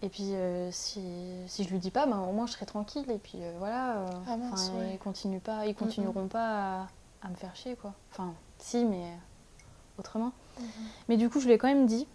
Et 0.04 0.10
puis 0.10 0.34
euh, 0.34 0.70
si, 0.72 1.02
si 1.48 1.64
je 1.64 1.70
lui 1.70 1.80
dis 1.80 1.92
pas, 1.92 2.06
ben, 2.06 2.20
au 2.20 2.32
moins 2.32 2.46
je 2.48 2.54
serai 2.54 2.66
tranquille. 2.66 3.10
Et 3.10 3.18
puis 3.18 3.40
euh, 3.42 3.54
voilà, 3.60 4.06
Ah 4.28 4.38
mince, 4.38 4.70
enfin, 4.70 4.80
ouais. 4.80 4.94
ils, 4.94 5.00
continuent 5.00 5.40
pas, 5.40 5.66
ils 5.66 5.76
continueront 5.76 6.28
pas 6.28 6.82
à, 6.82 6.88
à 7.24 7.30
me 7.30 7.36
faire 7.36 7.56
chier, 7.56 7.76
quoi. 7.76 7.94
Enfin, 8.12 8.34
si, 8.60 8.84
mais 8.86 9.06
autrement. 9.98 10.34
Mais 11.08 11.18
du 11.18 11.30
coup, 11.30 11.40
je 11.40 11.48
lui 11.48 11.54
ai 11.54 11.58
quand 11.58 11.68
même 11.68 11.86
dit. 11.88 12.08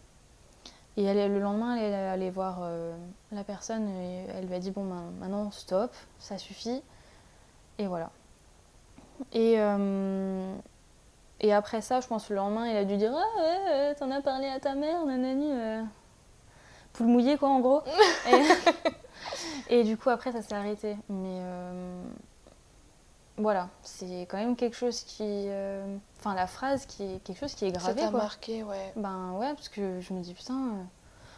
Et 0.97 1.05
elle, 1.05 1.33
le 1.33 1.41
lendemain, 1.41 1.77
elle 1.77 1.93
est 1.93 1.95
allée 1.95 2.31
voir 2.31 2.61
la 3.31 3.45
personne 3.45 3.89
et 3.89 4.27
elle 4.35 4.47
lui 4.47 4.55
a 4.55 4.59
dit 4.59 4.71
Bon, 4.71 4.85
ben, 4.85 5.11
maintenant, 5.21 5.51
stop, 5.51 5.93
ça 6.19 6.39
suffit. 6.39 6.83
Et 7.79 7.87
voilà. 7.87 8.11
Et, 9.33 9.55
euh, 9.59 10.55
et 11.41 11.53
après 11.53 11.81
ça, 11.81 12.01
je 12.01 12.07
pense 12.07 12.29
le 12.31 12.37
lendemain, 12.37 12.67
il 12.69 12.77
a 12.77 12.85
dû 12.85 12.97
dire 12.97 13.13
Ah 13.15 13.41
ouais, 13.41 13.59
euh, 13.71 13.95
t'en 13.99 14.11
as 14.11 14.21
parlé 14.21 14.47
à 14.49 14.61
ta 14.61 14.75
mère, 14.75 15.05
nanani. 15.05 15.51
euh. 15.53 15.83
Poule 16.95 17.07
mouillée, 17.09 17.37
quoi, 17.37 17.49
en 17.51 17.61
gros. 17.61 17.83
et, 19.71 19.79
et 19.81 19.85
du 19.85 19.97
coup, 19.99 20.09
après, 20.11 20.33
ça 20.33 20.41
s'est 20.43 20.55
arrêté. 20.55 20.97
Mais 21.11 21.39
euh, 21.43 22.03
voilà, 23.37 23.69
c'est 23.83 24.23
quand 24.31 24.39
même 24.39 24.57
quelque 24.57 24.77
chose 24.77 25.01
qui. 25.03 25.23
euh, 25.25 25.97
Enfin, 26.19 26.35
la 26.35 26.47
phrase 26.47 26.87
qui 26.87 27.03
est 27.05 27.19
quelque 27.23 27.39
chose 27.39 27.55
qui 27.55 27.67
est 27.67 27.75
Ça 27.75 27.79
gravé, 27.93 28.01
t'a 28.01 28.09
quoi. 28.11 28.21
marqué, 28.21 28.63
ouais. 28.63 28.93
Ben 28.97 29.33
ouais, 29.33 29.53
parce 29.55 29.69
que 29.69 30.01
je 30.01 30.13
me 30.15 30.21
dis 30.21 30.33
putain, 30.35 30.73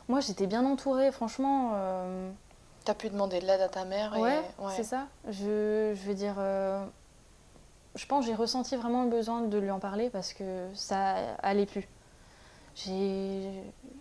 moi 0.08 0.20
j'étais 0.20 0.46
bien 0.46 0.64
entourée, 0.64 1.10
franchement. 1.10 1.72
T'as 2.88 2.94
pu 2.94 3.10
demander 3.10 3.38
de 3.40 3.44
l'aide 3.44 3.60
à 3.60 3.68
ta 3.68 3.84
mère 3.84 4.16
et... 4.16 4.20
ouais, 4.22 4.40
c'est 4.74 4.82
ça. 4.82 5.08
Je, 5.28 5.92
je 5.94 6.08
veux 6.08 6.14
dire, 6.14 6.36
euh, 6.38 6.82
je 7.94 8.06
pense 8.06 8.24
que 8.24 8.30
j'ai 8.30 8.34
ressenti 8.34 8.76
vraiment 8.76 9.02
le 9.04 9.10
besoin 9.10 9.42
de 9.42 9.58
lui 9.58 9.70
en 9.70 9.78
parler 9.78 10.08
parce 10.08 10.32
que 10.32 10.68
ça 10.72 11.16
allait 11.42 11.66
plus. 11.66 11.86
J'ai, 12.74 13.50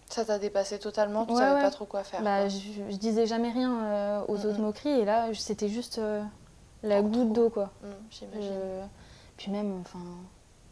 Ça 0.10 0.24
t'a 0.24 0.40
dépassé 0.40 0.80
totalement, 0.80 1.26
tu 1.26 1.34
Ouais, 1.34 1.40
savais 1.40 1.56
ouais. 1.56 1.62
pas 1.64 1.70
trop 1.72 1.84
quoi 1.84 2.06
faire. 2.06 2.22
bah, 2.22 2.40
quoi. 2.44 2.48
je, 2.48 2.58
je 2.90 2.96
disais 2.96 3.26
jamais 3.26 3.52
rien 3.52 3.84
euh, 3.84 4.22
aux 4.30 4.46
autres 4.46 4.62
moqueries 4.62 5.02
et 5.02 5.04
là 5.04 5.34
c'était 5.34 5.68
juste 5.68 5.98
euh, 5.98 6.24
la 6.82 7.00
En 7.00 7.04
goutte 7.04 7.34
d'eau 7.34 7.50
quoi. 7.50 7.72
Mm, 7.84 7.88
J'imagine. 8.10 8.54
Puis 9.36 9.52
même, 9.52 9.82
enfin, 9.82 10.00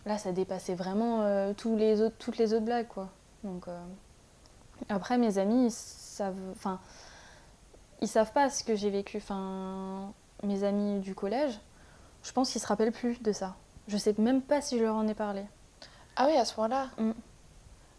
là, 0.05 0.17
ça 0.17 0.31
dépassait 0.31 0.73
vraiment 0.75 1.53
tous 1.55 1.75
les 1.75 1.99
autres, 2.01 2.15
toutes 2.17 2.37
les 2.37 2.53
autres 2.53 2.63
blagues, 2.65 2.87
quoi. 2.87 3.09
Donc, 3.43 3.65
après, 4.89 5.17
mes 5.17 5.37
amis, 5.37 5.67
savent, 5.69 6.33
enfin, 6.53 6.79
ils 8.01 8.07
savent 8.07 8.31
pas 8.31 8.49
ce 8.49 8.63
que 8.63 8.75
j'ai 8.75 8.89
vécu. 8.89 9.17
Enfin, 9.17 10.11
mes 10.43 10.63
amis 10.63 10.99
du 10.99 11.15
collège, 11.15 11.59
je 12.23 12.31
pense 12.31 12.51
qu'ils 12.51 12.61
se 12.61 12.67
rappellent 12.67 12.91
plus 12.91 13.21
de 13.21 13.31
ça. 13.31 13.55
Je 13.87 13.97
sais 13.97 14.15
même 14.17 14.41
pas 14.41 14.61
si 14.61 14.77
je 14.79 14.83
leur 14.83 14.95
en 14.95 15.07
ai 15.07 15.13
parlé. 15.13 15.43
Ah 16.15 16.27
oui, 16.27 16.35
à 16.37 16.45
ce 16.45 16.53
point-là 16.53 16.87
Mm. 16.97 17.11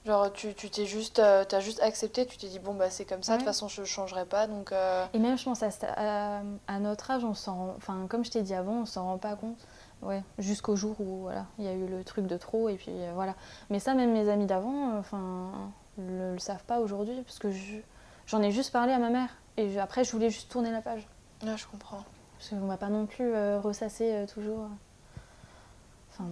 Genre, 0.05 0.33
tu 0.33 0.55
tu 0.55 0.71
t'es 0.71 0.87
juste, 0.87 1.19
euh, 1.19 1.45
t'as 1.45 1.59
juste 1.59 1.83
accepté, 1.83 2.27
tu 2.27 2.37
t'es 2.39 2.47
dit, 2.47 2.61
bon, 2.61 2.75
bah 2.75 2.91
c'est 2.91 3.05
comme 3.05 3.25
ça, 3.25 3.33
de 3.33 3.39
toute 3.39 3.47
façon, 3.47 3.67
je 3.67 3.81
ne 3.81 3.87
changerai 3.87 4.25
pas, 4.25 4.47
donc... 4.47 4.71
euh, 4.71 5.05
Et 5.13 5.19
même, 5.19 5.37
je 5.37 5.43
pense, 5.43 5.65
à, 5.65 5.69
sta- 5.71 5.95
à, 5.97 6.43
à 6.69 6.79
notre 6.79 7.11
âge, 7.11 7.25
on 7.25 7.35
s'en 7.35 7.71
Enfin, 7.77 8.07
comme 8.09 8.25
je 8.25 8.31
t'ai 8.31 8.43
dit 8.43 8.55
avant, 8.55 8.75
on 8.83 8.85
s'en 8.87 9.05
rend 9.05 9.19
pas 9.19 9.35
compte. 9.35 9.59
Ouais, 10.03 10.23
jusqu'au 10.39 10.77
jour 10.77 10.95
où, 11.01 11.23
voilà, 11.23 11.47
il 11.59 11.65
y 11.65 11.69
a 11.69 11.73
eu 11.73 11.87
le 11.89 12.05
truc 12.05 12.29
de 12.29 12.37
trop, 12.37 12.69
et 12.69 12.77
puis 12.77 12.93
euh, 12.93 13.11
voilà. 13.17 13.35
Mais 13.69 13.81
ça, 13.81 13.95
même 13.95 14.13
mes 14.13 14.29
amis 14.29 14.47
d'avant, 14.47 14.91
euh, 14.95 15.01
enfin, 15.01 15.51
le, 15.99 16.35
le 16.35 16.39
savent 16.39 16.63
pas 16.65 16.79
aujourd'hui, 16.79 17.21
parce 17.27 17.41
que 17.41 17.51
je- 17.51 17.81
j'en 18.29 18.41
ai 18.43 18.53
juste 18.53 18.71
parlé 18.73 18.93
à 18.93 18.99
ma 18.99 19.11
mère. 19.11 19.31
Et 19.57 19.71
je- 19.71 19.79
après, 19.79 20.05
je 20.05 20.13
voulais 20.13 20.31
juste 20.31 20.51
tourner 20.51 20.71
la 20.71 20.83
page. 20.83 21.07
Ouais, 21.45 21.57
je 21.57 21.67
comprends. 21.67 22.05
Parce 22.39 22.51
qu'on 22.51 22.67
va 22.67 22.77
pas 22.77 22.89
non 22.89 23.07
plus 23.07 23.35
euh, 23.35 23.59
ressasser 23.61 24.13
euh, 24.13 24.27
toujours. 24.27 24.69
Enfin, 26.13 26.25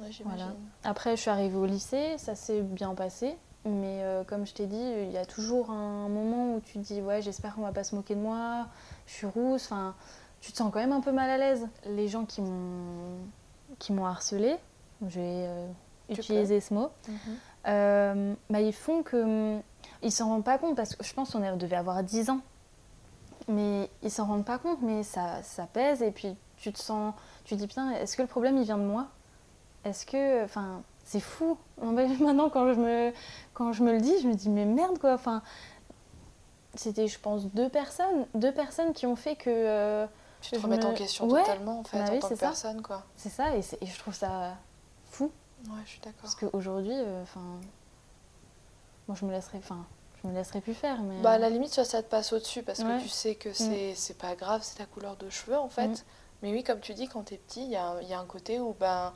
Ouais. 0.00 0.08
Voilà. 0.24 0.46
Après, 0.84 1.16
je 1.16 1.20
suis 1.20 1.30
arrivée 1.30 1.56
au 1.56 1.66
lycée, 1.66 2.16
ça 2.16 2.34
s'est 2.34 2.62
bien 2.62 2.94
passé. 2.94 3.36
Mais 3.64 4.00
euh, 4.02 4.24
comme 4.24 4.46
je 4.46 4.54
t'ai 4.54 4.66
dit, 4.66 4.74
il 5.02 5.12
y 5.12 5.18
a 5.18 5.26
toujours 5.26 5.70
un 5.70 6.08
moment 6.08 6.54
où 6.54 6.60
tu 6.60 6.72
te 6.74 6.78
dis 6.78 7.00
Ouais, 7.02 7.20
j'espère 7.22 7.54
qu'on 7.54 7.60
va 7.62 7.72
pas 7.72 7.84
se 7.84 7.94
moquer 7.94 8.14
de 8.16 8.20
moi, 8.20 8.66
je 9.06 9.12
suis 9.12 9.26
rousse. 9.26 9.66
Enfin, 9.66 9.94
tu 10.40 10.50
te 10.50 10.56
sens 10.56 10.72
quand 10.72 10.80
même 10.80 10.92
un 10.92 11.00
peu 11.02 11.12
mal 11.12 11.28
à 11.30 11.36
l'aise. 11.38 11.68
Les 11.86 12.08
gens 12.08 12.24
qui 12.24 12.40
m'ont 12.40 13.18
qui 13.78 13.92
m'ont 13.92 14.06
harcelée, 14.06 14.56
je 15.02 15.20
vais 15.20 15.44
euh, 15.46 15.68
utiliser 16.08 16.60
ce 16.60 16.74
mot, 16.74 16.90
Mhm. 17.08 18.36
bah, 18.50 18.60
ils 18.60 18.72
font 18.72 19.02
que. 19.02 19.58
Ils 20.02 20.12
s'en 20.12 20.28
rendent 20.28 20.44
pas 20.44 20.58
compte 20.58 20.76
parce 20.76 20.96
que 20.96 21.04
je 21.04 21.14
pense 21.14 21.30
qu'on 21.32 21.56
devait 21.56 21.76
avoir 21.76 22.02
10 22.02 22.30
ans. 22.30 22.40
Mais 23.48 23.90
ils 24.02 24.10
s'en 24.10 24.26
rendent 24.26 24.44
pas 24.44 24.58
compte, 24.58 24.82
mais 24.82 25.02
ça, 25.02 25.42
ça 25.42 25.66
pèse 25.66 26.02
et 26.02 26.10
puis 26.12 26.36
tu 26.56 26.72
te 26.72 26.78
sens. 26.78 27.14
Tu 27.44 27.54
te 27.54 27.60
dis 27.60 27.66
putain, 27.66 27.90
est-ce 27.92 28.16
que 28.16 28.22
le 28.22 28.28
problème 28.28 28.56
il 28.56 28.64
vient 28.64 28.78
de 28.78 28.84
moi? 28.84 29.06
Est-ce 29.84 30.06
que. 30.06 30.44
Enfin, 30.44 30.82
c'est 31.04 31.20
fou. 31.20 31.58
Maintenant, 31.82 32.48
quand 32.50 32.72
je, 32.72 32.78
me, 32.78 33.12
quand 33.54 33.72
je 33.72 33.82
me 33.82 33.92
le 33.92 34.00
dis, 34.00 34.14
je 34.22 34.28
me 34.28 34.34
dis 34.34 34.48
mais 34.48 34.64
merde 34.64 34.98
quoi. 34.98 35.14
Enfin, 35.14 35.42
c'était, 36.74 37.08
je 37.08 37.18
pense, 37.18 37.46
deux 37.46 37.68
personnes, 37.68 38.26
deux 38.34 38.52
personnes 38.52 38.92
qui 38.92 39.06
ont 39.06 39.16
fait 39.16 39.36
que. 39.36 39.50
euh, 39.50 40.06
Tu 40.40 40.52
te 40.52 40.60
remets 40.60 40.84
en 40.84 40.94
question 40.94 41.28
Ouais, 41.28 41.40
totalement, 41.42 41.80
en 41.80 41.84
fait, 41.84 41.98
bah 41.98 42.04
en 42.12 42.18
tant 42.20 42.28
que 42.28 42.36
ça. 42.36 42.46
personne, 42.46 42.80
quoi. 42.82 43.02
c'est 43.16 43.28
ça 43.28 43.56
et 43.56 43.62
je 43.62 43.98
trouve 43.98 44.14
ça 44.14 44.54
fou. 45.10 45.30
Ouais, 45.66 45.78
je 45.84 45.90
suis 45.90 46.00
d'accord. 46.00 46.20
Parce 46.22 46.34
qu'aujourd'hui, 46.36 46.94
euh, 46.94 47.22
enfin. 47.22 47.40
Moi, 49.08 49.16
je 49.18 49.24
me 49.24 49.32
laisserais. 49.32 49.58
Enfin, 49.58 49.84
je 50.22 50.28
me 50.28 50.34
laisserais 50.34 50.60
plus 50.60 50.74
faire, 50.74 51.00
mais. 51.02 51.20
Bah, 51.20 51.32
à 51.32 51.38
la 51.38 51.50
limite, 51.50 51.72
soit 51.72 51.84
ça 51.84 52.02
te 52.02 52.08
passe 52.08 52.32
au-dessus 52.32 52.62
parce 52.62 52.82
que 52.82 53.02
tu 53.02 53.08
sais 53.08 53.34
que 53.34 53.52
c'est 53.52 53.94
c'est 53.94 54.18
pas 54.18 54.34
grave, 54.34 54.60
c'est 54.62 54.78
ta 54.78 54.86
couleur 54.86 55.16
de 55.16 55.28
cheveux 55.30 55.58
en 55.58 55.68
fait. 55.68 55.88
Mm. 55.88 55.96
Mais 56.42 56.52
oui, 56.52 56.64
comme 56.64 56.80
tu 56.80 56.92
dis, 56.94 57.06
quand 57.08 57.22
t'es 57.22 57.36
petit, 57.36 57.62
il 57.64 57.70
y 57.70 57.76
a, 57.76 57.94
il 58.02 58.08
y 58.08 58.14
a 58.14 58.18
un 58.18 58.24
côté 58.24 58.58
où 58.58 58.74
ben, 58.78 59.12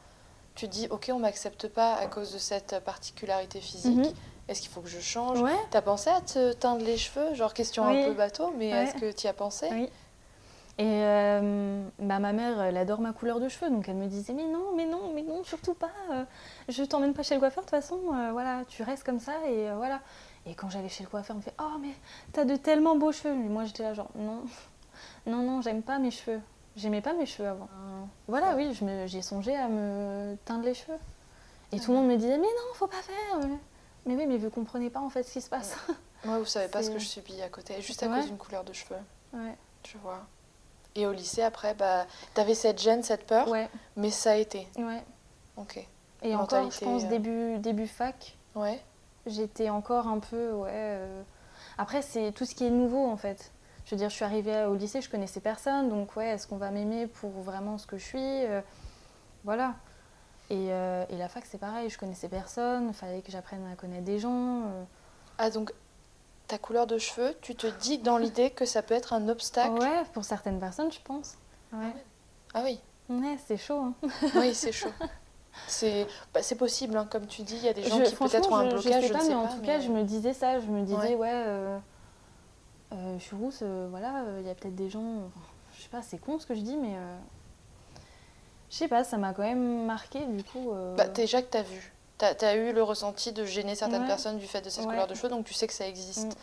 tu 0.55 0.69
dis 0.69 0.87
Ok, 0.91 1.11
on 1.13 1.19
m'accepte 1.19 1.69
pas 1.69 1.95
à 1.95 2.07
cause 2.07 2.33
de 2.33 2.39
cette 2.39 2.79
particularité 2.85 3.61
physique. 3.61 3.97
Mhm. 3.97 4.13
Est-ce 4.49 4.61
qu'il 4.61 4.71
faut 4.71 4.81
que 4.81 4.89
je 4.89 5.01
change? 5.01 5.41
Ouais. 5.41 5.57
T'as 5.71 5.83
pensé 5.83 6.09
à 6.09 6.21
te 6.21 6.53
teindre 6.53 6.85
les 6.85 6.97
cheveux? 6.97 7.35
Genre, 7.35 7.53
question 7.53 7.89
Oui. 7.89 8.01
un 8.01 8.07
peu 8.07 8.15
bateau, 8.15 8.53
mais 8.57 8.73
Ouais. 8.73 8.85
est-ce 8.85 8.95
que 8.95 9.11
tu 9.11 9.27
y 9.27 9.29
as 9.29 9.33
pensé? 9.33 9.69
Oui. 9.73 9.91
Et 10.79 10.85
euh, 10.85 11.83
bah, 11.99 12.19
ma 12.19 12.33
mère, 12.35 12.61
elle 12.61 12.77
adore 12.77 13.01
ma 13.01 13.13
couleur 13.15 13.41
de 13.41 13.49
cheveux, 13.49 13.71
donc 13.71 13.89
elle 13.89 13.97
me 13.97 14.07
disait 14.09 14.35
mais 14.35 14.45
non, 14.45 14.75
mais 14.77 14.85
non, 14.85 15.11
mais 15.15 15.23
non, 15.23 15.43
surtout 15.43 15.73
pas. 15.73 15.91
euh, 16.13 16.25
je 16.69 16.83
t'emmène 16.83 17.15
pas 17.15 17.23
chez 17.23 17.35
le 17.35 17.41
coiffeur 17.41 17.65
de 17.65 17.71
toute 17.71 17.79
façon. 17.79 17.99
euh, 18.15 18.31
voilà, 18.33 18.63
tu 18.69 18.83
restes 18.83 19.03
comme 19.05 19.19
ça 19.21 19.33
et 19.49 19.71
euh, 19.71 19.75
voilà. 19.77 20.01
Et 20.45 20.55
quand 20.55 20.69
j'allais 20.69 20.91
chez 20.91 21.03
le 21.03 21.09
coiffeur, 21.09 21.35
on 21.35 21.39
me 21.39 21.43
fait 21.43 21.55
oh 21.61 21.79
mais 21.81 21.95
t'as 22.33 22.45
de 22.45 22.57
tellement 22.57 22.95
beaux 22.97 23.11
cheveux. 23.11 23.35
Mais 23.35 23.49
moi 23.49 23.65
j'étais 23.65 23.85
là 23.85 23.95
genre 23.95 24.11
non, 24.17 24.43
non 25.27 25.39
non, 25.43 25.63
j'aime 25.63 25.83
pas 25.83 25.99
mes 25.99 26.11
cheveux. 26.11 26.41
J'aimais 26.77 27.01
pas 27.01 27.15
mes 27.15 27.25
cheveux 27.25 27.49
avant. 27.49 27.69
Euh, 27.73 28.05
voilà, 28.29 28.55
oui, 28.55 28.79
j'ai 29.07 29.23
songé 29.23 29.57
à 29.57 29.69
me 29.69 30.37
teindre 30.45 30.65
les 30.65 30.75
cheveux. 30.75 30.99
Et 31.73 31.81
tout 31.81 31.91
le 31.93 31.97
monde 31.97 32.09
me 32.09 32.17
disait 32.17 32.37
mais 32.37 32.43
non, 32.45 32.75
faut 32.75 32.87
pas 32.87 33.01
faire. 33.01 33.49
Mais 34.05 34.15
oui, 34.15 34.27
mais 34.27 34.37
vous 34.37 34.51
comprenez 34.51 34.91
pas 34.91 35.01
en 35.01 35.09
fait 35.09 35.23
ce 35.23 35.33
qui 35.33 35.41
se 35.41 35.49
passe. 35.49 35.75
Moi, 36.27 36.39
vous 36.39 36.45
savez 36.45 36.69
pas 36.69 36.83
ce 36.83 36.91
que 36.91 36.99
je 36.99 37.07
subis 37.07 37.41
à 37.41 37.49
côté, 37.49 37.81
juste 37.81 38.03
à 38.03 38.09
Ouais. 38.09 38.17
cause 38.19 38.27
d'une 38.27 38.37
couleur 38.37 38.63
de 38.63 38.73
cheveux. 38.75 39.01
Ouais. 39.33 39.57
Tu 39.83 39.97
vois. 39.99 40.21
Et 40.97 41.07
au 41.07 41.13
lycée, 41.13 41.43
après, 41.43 41.75
bah, 41.75 42.07
t'avais 42.35 42.55
cette 42.55 42.81
gêne, 42.81 43.03
cette 43.03 43.27
peur, 43.27 43.49
Ouais, 43.49 43.69
mais 43.97 44.11
ça 44.11 44.33
a 44.33 44.37
été. 44.37 44.67
ouais. 44.79 45.03
Ok. 45.57 45.77
Et 46.23 46.35
encore, 46.35 46.49
je 46.49 46.65
Mentalité, 46.65 46.85
pense 46.87 47.05
euh. 47.05 47.09
début 47.09 47.59
début 47.59 47.87
fac. 47.87 48.37
Ouais. 48.55 48.83
J'étais 49.27 49.69
encore 49.71 50.07
un 50.09 50.19
peu, 50.19 50.53
ouais. 50.53 50.71
euh, 50.73 51.23
Après, 51.79 52.01
c'est 52.03 52.33
tout 52.33 52.45
ce 52.47 52.55
qui 52.55 52.65
est 52.67 52.71
nouveau 52.71 53.07
en 53.07 53.17
fait. 53.17 53.53
Je 53.85 53.91
veux 53.93 53.97
dire, 53.99 54.09
je 54.09 54.15
suis 54.15 54.25
arrivée 54.25 54.65
au 54.65 54.75
lycée, 54.75 55.01
je 55.01 55.09
connaissais 55.11 55.41
personne, 55.41 55.89
donc 55.89 56.17
ouais, 56.17 56.29
est-ce 56.31 56.47
qu'on 56.47 56.57
va 56.57 56.71
m'aimer 56.71 57.07
pour 57.07 57.31
vraiment 57.31 57.79
ce 57.79 57.87
que 57.87 57.99
je 57.99 58.05
suis 58.05 58.19
euh, 58.45 58.61
Voilà. 59.45 59.75
Et, 60.51 60.67
et 60.69 61.17
la 61.19 61.29
fac, 61.29 61.45
c'est 61.45 61.59
pareil, 61.59 61.91
je 61.91 61.99
connaissais 61.99 62.29
personne, 62.29 62.89
il 62.89 62.95
fallait 62.95 63.21
que 63.21 63.33
j'apprenne 63.33 63.67
à 63.73 63.75
connaître 63.75 64.05
des 64.05 64.19
gens. 64.21 64.63
Ah, 65.39 65.51
donc, 65.51 65.73
ta 66.49 66.59
couleur 66.59 66.87
de 66.87 66.99
cheveux, 66.99 67.35
tu 67.43 67.55
te 67.55 67.67
dis 67.67 67.99
dans 67.99 68.19
l'idée 68.19 68.51
que 68.51 68.65
ça 68.65 68.83
peut 68.83 68.95
être 68.95 69.13
un 69.13 69.29
obstacle 69.29 69.79
Ouais, 69.81 70.03
pour 70.13 70.25
certaines 70.25 70.61
personnes, 70.61 70.93
je 70.93 71.01
pense. 71.03 71.35
Ouais, 71.73 71.93
Ah 72.55 72.63
oui, 72.65 72.81
ouais 73.09 73.37
c'est 73.47 73.57
chaud. 73.57 73.81
hein. 73.81 73.95
oui, 74.37 74.55
c'est 74.55 74.73
chaud. 74.73 74.93
C'est 75.67 76.07
bah, 76.35 76.41
possible, 76.59 76.97
hein, 76.97 77.09
comme 77.11 77.27
tu 77.27 77.43
dis, 77.43 77.57
il 77.57 77.65
y 77.65 77.69
a 77.69 77.73
des 77.73 77.83
gens 77.83 77.99
Je- 77.99 78.11
qui 78.11 78.15
peut-être 78.17 78.51
ont 78.53 78.57
un 78.57 78.69
blocage, 78.69 79.03
je 79.03 79.07
sais 79.09 79.13
pas, 79.13 79.21
sais 79.21 79.29
mais 79.29 79.35
pas. 79.35 79.41
en 79.41 79.49
tout 79.57 79.63
cas, 79.63 79.81
je 79.81 79.89
me 79.91 80.03
disais 80.05 80.33
ça, 80.35 80.61
je 80.61 80.67
me 80.67 80.85
disais, 80.85 80.97
Ouais. 80.97 81.15
ouais, 81.17 81.31
euh, 81.33 81.79
euh, 82.93 83.19
je 83.19 83.23
suis 83.25 83.37
rousse, 83.37 83.61
euh, 83.63 83.89
voilà, 83.91 84.25
il 84.41 84.47
y 84.47 84.51
a 84.51 84.55
peut-être 84.55 84.77
des 84.77 84.91
gens, 84.91 85.31
je 85.77 85.83
sais 85.83 85.89
pas, 85.89 86.03
c'est 86.03 86.19
con 86.19 86.39
ce 86.39 86.47
que 86.47 86.55
je 86.55 86.61
dis, 86.61 86.77
mais 86.77 86.95
je 88.71 88.77
sais 88.77 88.89
pas, 88.89 89.03
ça 89.03 89.17
m'a 89.17 89.33
quand 89.33 89.43
même 89.43 89.87
marqué, 89.87 90.25
du 90.27 90.45
coup. 90.45 90.73
Bah, 90.97 91.09
déjà 91.09 91.43
que 91.43 91.51
tu 91.51 91.57
as 91.59 91.63
vu. 91.63 91.93
Tu 92.19 92.25
as, 92.25 92.55
eu 92.57 92.73
le 92.73 92.83
ressenti 92.83 93.33
de 93.33 93.45
gêner 93.45 93.75
certaines 93.75 94.03
Ouais. 94.03 94.07
personnes 94.09 94.39
du 94.39 94.47
fait 94.47 94.63
de 94.63 94.71
cette 94.71 94.85
Ouais. 94.85 94.91
couleur 94.91 95.07
de 95.07 95.15
cheveux, 95.15 95.29
donc 95.29 95.45
tu 95.45 95.53
sais 95.55 95.67
que 95.67 95.73
ça 95.75 95.87
existe. 95.87 96.37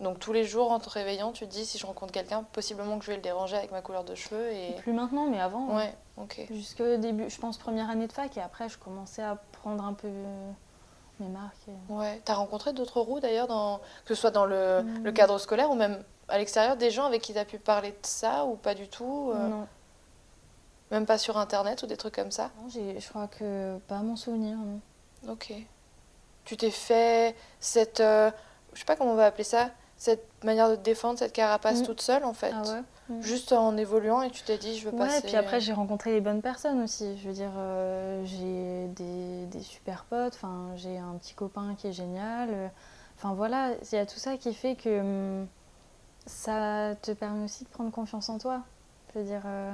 Mm. 0.00 0.04
Donc 0.04 0.18
tous 0.18 0.32
les 0.32 0.42
jours, 0.44 0.72
en 0.72 0.80
te 0.80 0.88
réveillant, 0.88 1.30
tu 1.30 1.46
te 1.46 1.52
dis, 1.52 1.64
si 1.64 1.78
je 1.78 1.86
rencontre 1.86 2.12
quelqu'un, 2.12 2.42
possiblement 2.52 2.98
que 2.98 3.04
je 3.04 3.10
vais 3.10 3.16
le 3.16 3.22
déranger 3.22 3.56
avec 3.56 3.70
ma 3.70 3.82
couleur 3.82 4.02
de 4.02 4.16
cheveux. 4.16 4.50
Et... 4.52 4.72
Plus 4.80 4.92
maintenant, 4.92 5.26
mais 5.28 5.38
avant. 5.40 5.76
Ouais, 5.76 5.94
ok. 6.16 6.46
Jusque 6.50 6.82
début, 6.82 7.30
je 7.30 7.38
pense, 7.38 7.56
première 7.56 7.88
année 7.88 8.08
de 8.08 8.12
fac, 8.12 8.36
et 8.36 8.40
après, 8.40 8.68
je 8.68 8.78
commençais 8.78 9.22
à 9.22 9.36
prendre 9.60 9.84
un 9.84 9.92
peu 9.92 10.08
euh, 10.08 10.50
mes 11.20 11.28
marques. 11.28 11.54
et- 11.68 11.92
Ouais. 11.92 12.20
T'as 12.24 12.34
rencontré 12.34 12.72
d'autres 12.72 13.00
roux 13.00 13.20
d'ailleurs, 13.20 13.46
dans... 13.46 13.78
que 14.04 14.14
ce 14.14 14.20
soit 14.20 14.32
dans 14.32 14.46
le, 14.46 14.82
Mm. 14.82 15.02
le 15.04 15.12
cadre 15.12 15.38
scolaire 15.38 15.70
ou 15.70 15.74
même 15.76 16.02
à 16.28 16.38
l'extérieur, 16.38 16.76
des 16.76 16.90
gens 16.90 17.04
avec 17.04 17.22
qui 17.22 17.34
t'as 17.34 17.44
pu 17.44 17.58
parler 17.58 17.90
de 17.90 17.96
ça 18.06 18.44
ou 18.46 18.56
pas 18.56 18.74
du 18.74 18.88
tout 18.88 19.30
euh, 19.34 19.48
Non, 19.48 19.68
Même 20.90 21.06
pas 21.06 21.18
sur 21.18 21.36
internet 21.38 21.82
ou 21.84 21.86
des 21.86 21.96
trucs 21.96 22.14
comme 22.16 22.32
ça? 22.32 22.50
Non, 22.60 22.68
je 22.68 23.08
crois 23.08 23.28
que 23.28 23.78
pas 23.86 23.98
à 23.98 24.02
mon 24.02 24.16
souvenir, 24.16 24.56
non. 24.56 24.80
Ok. 25.28 25.52
Tu 26.44 26.56
t'es 26.56 26.70
fait 26.70 27.34
cette. 27.60 28.00
euh, 28.00 28.30
je 28.74 28.78
sais 28.80 28.84
pas 28.84 28.96
comment 28.96 29.12
on 29.12 29.16
va 29.16 29.26
appeler 29.26 29.44
ça, 29.44 29.70
cette 29.96 30.26
manière 30.44 30.68
de 30.70 30.76
te 30.76 30.80
défendre, 30.80 31.18
cette 31.18 31.32
carapace 31.32 31.80
Mm. 31.82 31.84
toute 31.86 32.00
seule 32.00 32.24
en 32.24 32.32
fait. 32.32 32.52
Ah 32.54 32.62
ouais? 32.62 32.82
Mm. 33.16 33.22
Juste 33.22 33.52
en 33.52 33.76
évoluant 33.76 34.22
et 34.22 34.30
tu 34.30 34.42
t'es 34.42 34.58
dit, 34.58 34.76
je 34.78 34.88
veux 34.88 34.92
Ouais, 34.94 35.06
passer. 35.06 35.18
et 35.18 35.22
puis 35.28 35.36
après, 35.36 35.60
j'ai 35.60 35.72
rencontré 35.72 36.12
les 36.12 36.20
bonnes 36.20 36.42
personnes 36.42 36.82
aussi. 36.82 37.16
Je 37.18 37.28
veux 37.28 37.34
dire, 37.34 37.52
euh, 37.56 38.24
j'ai 38.24 38.88
des, 38.88 39.46
des 39.46 39.62
super 39.62 40.04
potes, 40.04 40.34
enfin, 40.34 40.70
j'ai 40.76 40.98
un 40.98 41.14
petit 41.20 41.34
copain 41.34 41.74
qui 41.78 41.86
est 41.88 41.92
génial. 41.92 42.48
euh, 42.52 42.68
Enfin 43.18 43.34
voilà, 43.34 43.70
il 43.92 43.94
y 43.94 43.98
a 43.98 44.06
tout 44.06 44.18
ça 44.18 44.36
qui 44.36 44.52
fait 44.54 44.74
que 44.74 44.98
hum, 45.00 45.46
ça 46.26 46.94
te 47.02 47.12
permet 47.12 47.44
aussi 47.44 47.64
de 47.64 47.68
prendre 47.68 47.90
confiance 47.90 48.28
en 48.28 48.38
toi. 48.38 48.62
Je 49.14 49.20
veux 49.20 49.24
dire, 49.24 49.42
euh, 49.44 49.72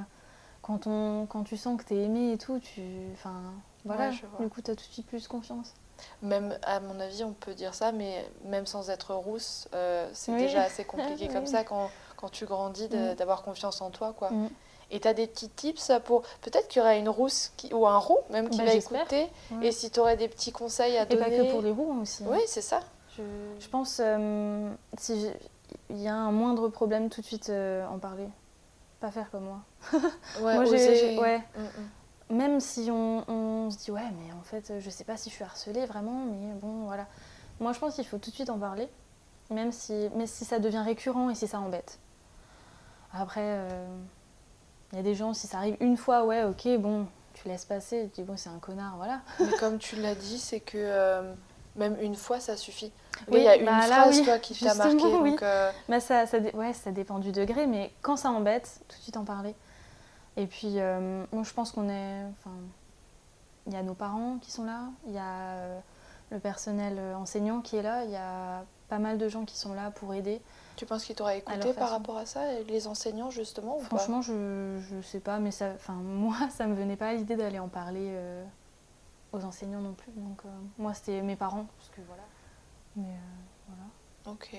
quand, 0.62 0.86
on, 0.86 1.26
quand 1.26 1.44
tu 1.44 1.56
sens 1.56 1.80
que 1.80 1.86
tu 1.86 1.94
es 1.94 2.04
aimé 2.04 2.32
et 2.32 2.38
tout, 2.38 2.58
tu. 2.58 2.82
Enfin, 3.14 3.40
voilà, 3.96 4.10
Ouais, 4.10 4.16
du 4.44 4.48
coup, 4.48 4.62
tu 4.62 4.70
as 4.70 4.76
tout 4.76 4.86
de 4.86 4.92
suite 4.92 5.06
plus 5.06 5.26
confiance. 5.28 5.74
Même, 6.22 6.56
à 6.62 6.78
mon 6.80 7.00
avis, 7.00 7.24
on 7.24 7.32
peut 7.32 7.54
dire 7.54 7.74
ça, 7.74 7.90
mais 7.92 8.24
même 8.44 8.66
sans 8.66 8.88
être 8.90 9.14
rousse, 9.14 9.68
euh, 9.74 10.08
c'est 10.12 10.30
Oui. 10.32 10.38
déjà 10.38 10.62
assez 10.62 10.84
compliqué 10.84 11.26
Oui. 11.28 11.34
comme 11.34 11.46
ça 11.46 11.64
quand, 11.64 11.90
quand 12.16 12.28
tu 12.28 12.46
grandis 12.46 12.88
Mm. 12.88 13.14
d'avoir 13.16 13.42
confiance 13.42 13.80
en 13.80 13.90
toi. 13.90 14.14
quoi. 14.16 14.30
Mm. 14.30 14.48
Et 14.90 15.00
tu 15.00 15.08
as 15.08 15.12
des 15.14 15.26
petits 15.26 15.48
tips 15.50 15.90
pour. 16.04 16.22
Peut-être 16.40 16.68
qu'il 16.68 16.80
y 16.80 16.82
aura 16.82 16.94
une 16.94 17.08
rousse 17.10 17.52
qui- 17.56 17.74
ou 17.74 17.86
un 17.86 17.98
roux 17.98 18.18
même 18.30 18.48
qui 18.48 18.58
Bah, 18.58 18.64
va 18.66 18.72
écouter. 18.74 19.28
Ouais. 19.50 19.66
Et 19.66 19.72
si 19.72 19.90
tu 19.90 19.98
aurais 20.00 20.16
des 20.16 20.28
petits 20.28 20.52
conseils 20.52 20.96
à 20.96 21.02
Et 21.02 21.06
donner. 21.06 21.20
pas 21.24 21.30
que 21.44 21.50
pour 21.50 21.60
les 21.62 21.70
roues 21.72 21.92
hein, 21.92 22.02
aussi. 22.02 22.22
hein. 22.24 22.28
Oui, 22.30 22.40
c'est 22.46 22.62
ça. 22.62 22.80
Je, 23.16 23.22
je 23.58 23.68
pense, 23.68 24.00
euh, 24.02 24.70
si 24.98 25.30
il 25.90 26.00
y 26.00 26.08
a 26.08 26.14
un 26.14 26.30
moindre 26.32 26.68
problème, 26.68 27.10
tout 27.10 27.20
de 27.20 27.26
suite 27.26 27.50
euh, 27.50 27.84
en 27.88 27.98
parler. 27.98 28.28
Pas 29.00 29.10
faire 29.10 29.30
comme 29.30 29.44
moi. 29.44 29.58
Ouais, 30.40 30.54
Moi, 30.54 30.64
j'ai- 30.64 31.18
ouais. 31.18 31.38
Mm, 31.38 31.62
mm. 31.62 31.88
Même 32.30 32.60
si 32.60 32.90
on, 32.90 33.24
on 33.30 33.70
se 33.70 33.78
dit, 33.78 33.90
ouais, 33.90 34.02
mais 34.20 34.32
en 34.34 34.42
fait, 34.42 34.72
je 34.80 34.90
sais 34.90 35.04
pas 35.04 35.16
si 35.16 35.30
je 35.30 35.34
suis 35.34 35.44
harcelée 35.44 35.86
vraiment, 35.86 36.24
mais 36.26 36.52
bon, 36.60 36.84
voilà. 36.84 37.06
Moi, 37.60 37.72
je 37.72 37.78
pense 37.78 37.94
qu'il 37.94 38.04
faut 38.06 38.18
tout 38.18 38.30
de 38.30 38.34
suite 38.34 38.50
en 38.50 38.58
parler, 38.58 38.88
même 39.50 39.72
si, 39.72 40.08
mais 40.14 40.26
si 40.26 40.44
ça 40.44 40.58
devient 40.58 40.82
récurrent 40.84 41.30
et 41.30 41.34
si 41.34 41.46
ça 41.48 41.58
embête. 41.58 41.98
Après, 43.14 43.40
euh, 43.42 43.86
il 44.92 44.96
y 44.96 44.98
a 44.98 45.02
des 45.02 45.14
gens, 45.14 45.32
si 45.32 45.46
ça 45.46 45.58
arrive 45.58 45.76
une 45.80 45.96
fois, 45.96 46.24
ouais, 46.24 46.44
ok, 46.44 46.68
bon, 46.78 47.06
tu 47.32 47.48
laisses 47.48 47.64
passer, 47.64 48.10
tu 48.14 48.20
dis, 48.20 48.26
bon, 48.26 48.36
c'est 48.36 48.50
un 48.50 48.58
connard, 48.58 48.96
voilà. 48.98 49.20
Mais 49.40 49.52
comme 49.58 49.78
tu 49.78 49.96
l'as 49.96 50.14
dit, 50.14 50.38
c'est 50.38 50.60
que 50.60 50.76
euh, 50.76 51.32
même 51.76 51.96
une 52.02 52.14
fois, 52.14 52.40
ça 52.40 52.56
suffit. 52.56 52.92
Là, 53.20 53.22
Oui, 53.32 53.38
il 53.40 53.44
y 53.44 53.48
a 53.48 53.56
une 53.56 53.64
bah 53.64 53.86
là, 53.88 54.02
phrase 54.02 54.18
oui, 54.18 54.24
toi, 54.24 54.38
qui 54.38 54.54
t'a 54.54 54.74
marqué. 54.74 54.96
oui. 55.02 55.30
Donc, 55.30 55.42
euh, 55.42 55.72
Mais 55.88 56.00
ça, 56.00 56.26
ça, 56.26 56.38
ouais, 56.54 56.74
ça 56.74 56.90
dépend 56.92 57.18
du 57.18 57.32
degré, 57.32 57.66
mais 57.66 57.90
quand 58.02 58.16
ça 58.16 58.30
embête, 58.30 58.80
tout 58.86 58.96
de 58.98 59.02
suite 59.02 59.16
en 59.16 59.24
parler. 59.24 59.54
Et 60.38 60.46
puis, 60.46 60.78
euh, 60.78 61.24
moi, 61.32 61.42
je 61.42 61.52
pense 61.52 61.72
qu'on 61.72 61.88
est. 61.88 62.24
Enfin, 62.30 62.54
il 63.66 63.74
y 63.74 63.76
a 63.76 63.82
nos 63.82 63.94
parents 63.94 64.38
qui 64.40 64.50
sont 64.50 64.64
là, 64.64 64.84
il 65.06 65.12
y 65.12 65.18
a 65.18 65.50
euh, 65.50 65.80
le 66.30 66.38
personnel 66.38 66.96
euh, 66.98 67.14
enseignant 67.16 67.60
qui 67.60 67.76
est 67.76 67.82
là. 67.82 68.04
Il 68.04 68.10
y 68.10 68.16
a 68.16 68.64
pas 68.88 68.98
mal 68.98 69.18
de 69.18 69.28
gens 69.28 69.44
qui 69.44 69.58
sont 69.58 69.74
là 69.74 69.90
pour 69.90 70.14
aider. 70.14 70.40
Tu 70.76 70.86
penses 70.86 71.04
qu'ils 71.04 71.16
t'auraient 71.16 71.38
écouté 71.38 71.72
par 71.74 71.90
rapport 71.90 72.16
à 72.16 72.24
ça, 72.24 72.40
les 72.68 72.86
enseignants 72.86 73.30
justement 73.30 73.78
ou 73.78 73.80
Franchement, 73.80 74.22
je, 74.22 74.78
je 74.88 75.02
sais 75.02 75.18
pas, 75.18 75.40
mais 75.40 75.50
ça, 75.50 75.72
enfin, 75.74 75.92
moi, 76.02 76.36
ça 76.50 76.66
me 76.66 76.74
venait 76.74 76.96
pas 76.96 77.08
à 77.08 77.14
l'idée 77.14 77.36
d'aller 77.36 77.58
en 77.58 77.68
parler 77.68 78.06
euh, 78.12 78.44
aux 79.32 79.44
enseignants 79.44 79.80
non 79.80 79.92
plus. 79.92 80.12
Donc, 80.12 80.40
euh, 80.44 80.48
moi, 80.78 80.94
c'était 80.94 81.20
mes 81.20 81.36
parents, 81.36 81.66
parce 81.76 81.90
que 81.90 82.00
voilà. 82.06 82.22
Mais 82.96 83.08
euh, 83.08 83.66
voilà. 83.68 84.34
Ok. 84.34 84.56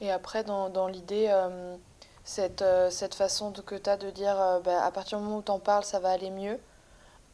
Et 0.00 0.10
après, 0.10 0.44
dans, 0.44 0.68
dans 0.68 0.88
l'idée, 0.88 1.28
euh, 1.30 1.76
cette, 2.28 2.60
euh, 2.60 2.90
cette 2.90 3.14
façon 3.14 3.52
de- 3.52 3.62
que 3.62 3.74
tu 3.74 3.88
as 3.88 3.96
de 3.96 4.10
dire 4.10 4.38
euh, 4.38 4.60
bah, 4.60 4.84
à 4.84 4.90
partir 4.90 5.16
du 5.16 5.24
moment 5.24 5.38
où 5.38 5.42
tu 5.42 5.50
en 5.50 5.58
parles, 5.58 5.82
ça 5.84 5.98
va 5.98 6.10
aller 6.10 6.28
mieux, 6.28 6.60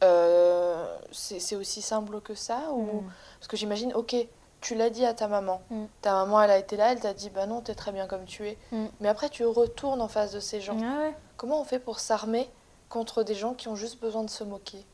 euh, 0.05 0.97
c'est 1.11 1.57
aussi 1.57 1.81
simple 1.81 2.21
que 2.21 2.33
ça 2.33 2.71
ou... 2.71 3.01
Mm. 3.01 3.11
Parce 3.39 3.47
que 3.49 3.57
j'imagine, 3.57 3.93
ok, 3.93 4.15
tu 4.61 4.73
l'as 4.73 4.89
dit 4.89 5.05
à 5.05 5.13
ta 5.13 5.27
maman. 5.27 5.61
Mm. 5.69 5.83
Ta 6.01 6.13
maman, 6.13 6.41
elle 6.43 6.51
a 6.51 6.57
été 6.57 6.77
là, 6.77 6.93
elle 6.93 7.01
t'a 7.01 7.13
dit, 7.13 7.29
bah 7.29 7.45
non, 7.45 7.59
t'es 7.59 7.75
très 7.75 7.91
bien 7.91 8.07
comme 8.07 8.23
tu 8.23 8.47
es. 8.47 8.57
Mm. 8.71 8.85
Mais 9.01 9.09
après, 9.09 9.27
tu 9.27 9.45
retournes 9.45 10.01
en 10.01 10.07
face 10.07 10.31
de 10.31 10.39
ces 10.39 10.61
gens. 10.61 10.77
Ah 10.81 11.01
ouais. 11.01 11.13
Comment 11.35 11.59
on 11.59 11.65
fait 11.65 11.79
pour 11.79 11.99
s'armer 11.99 12.49
contre 12.87 13.23
des 13.23 13.35
gens 13.35 13.53
qui 13.53 13.67
ont 13.67 13.75
juste 13.75 13.99
besoin 13.99 14.23
de 14.23 14.29
se 14.29 14.45
moquer? 14.45 14.85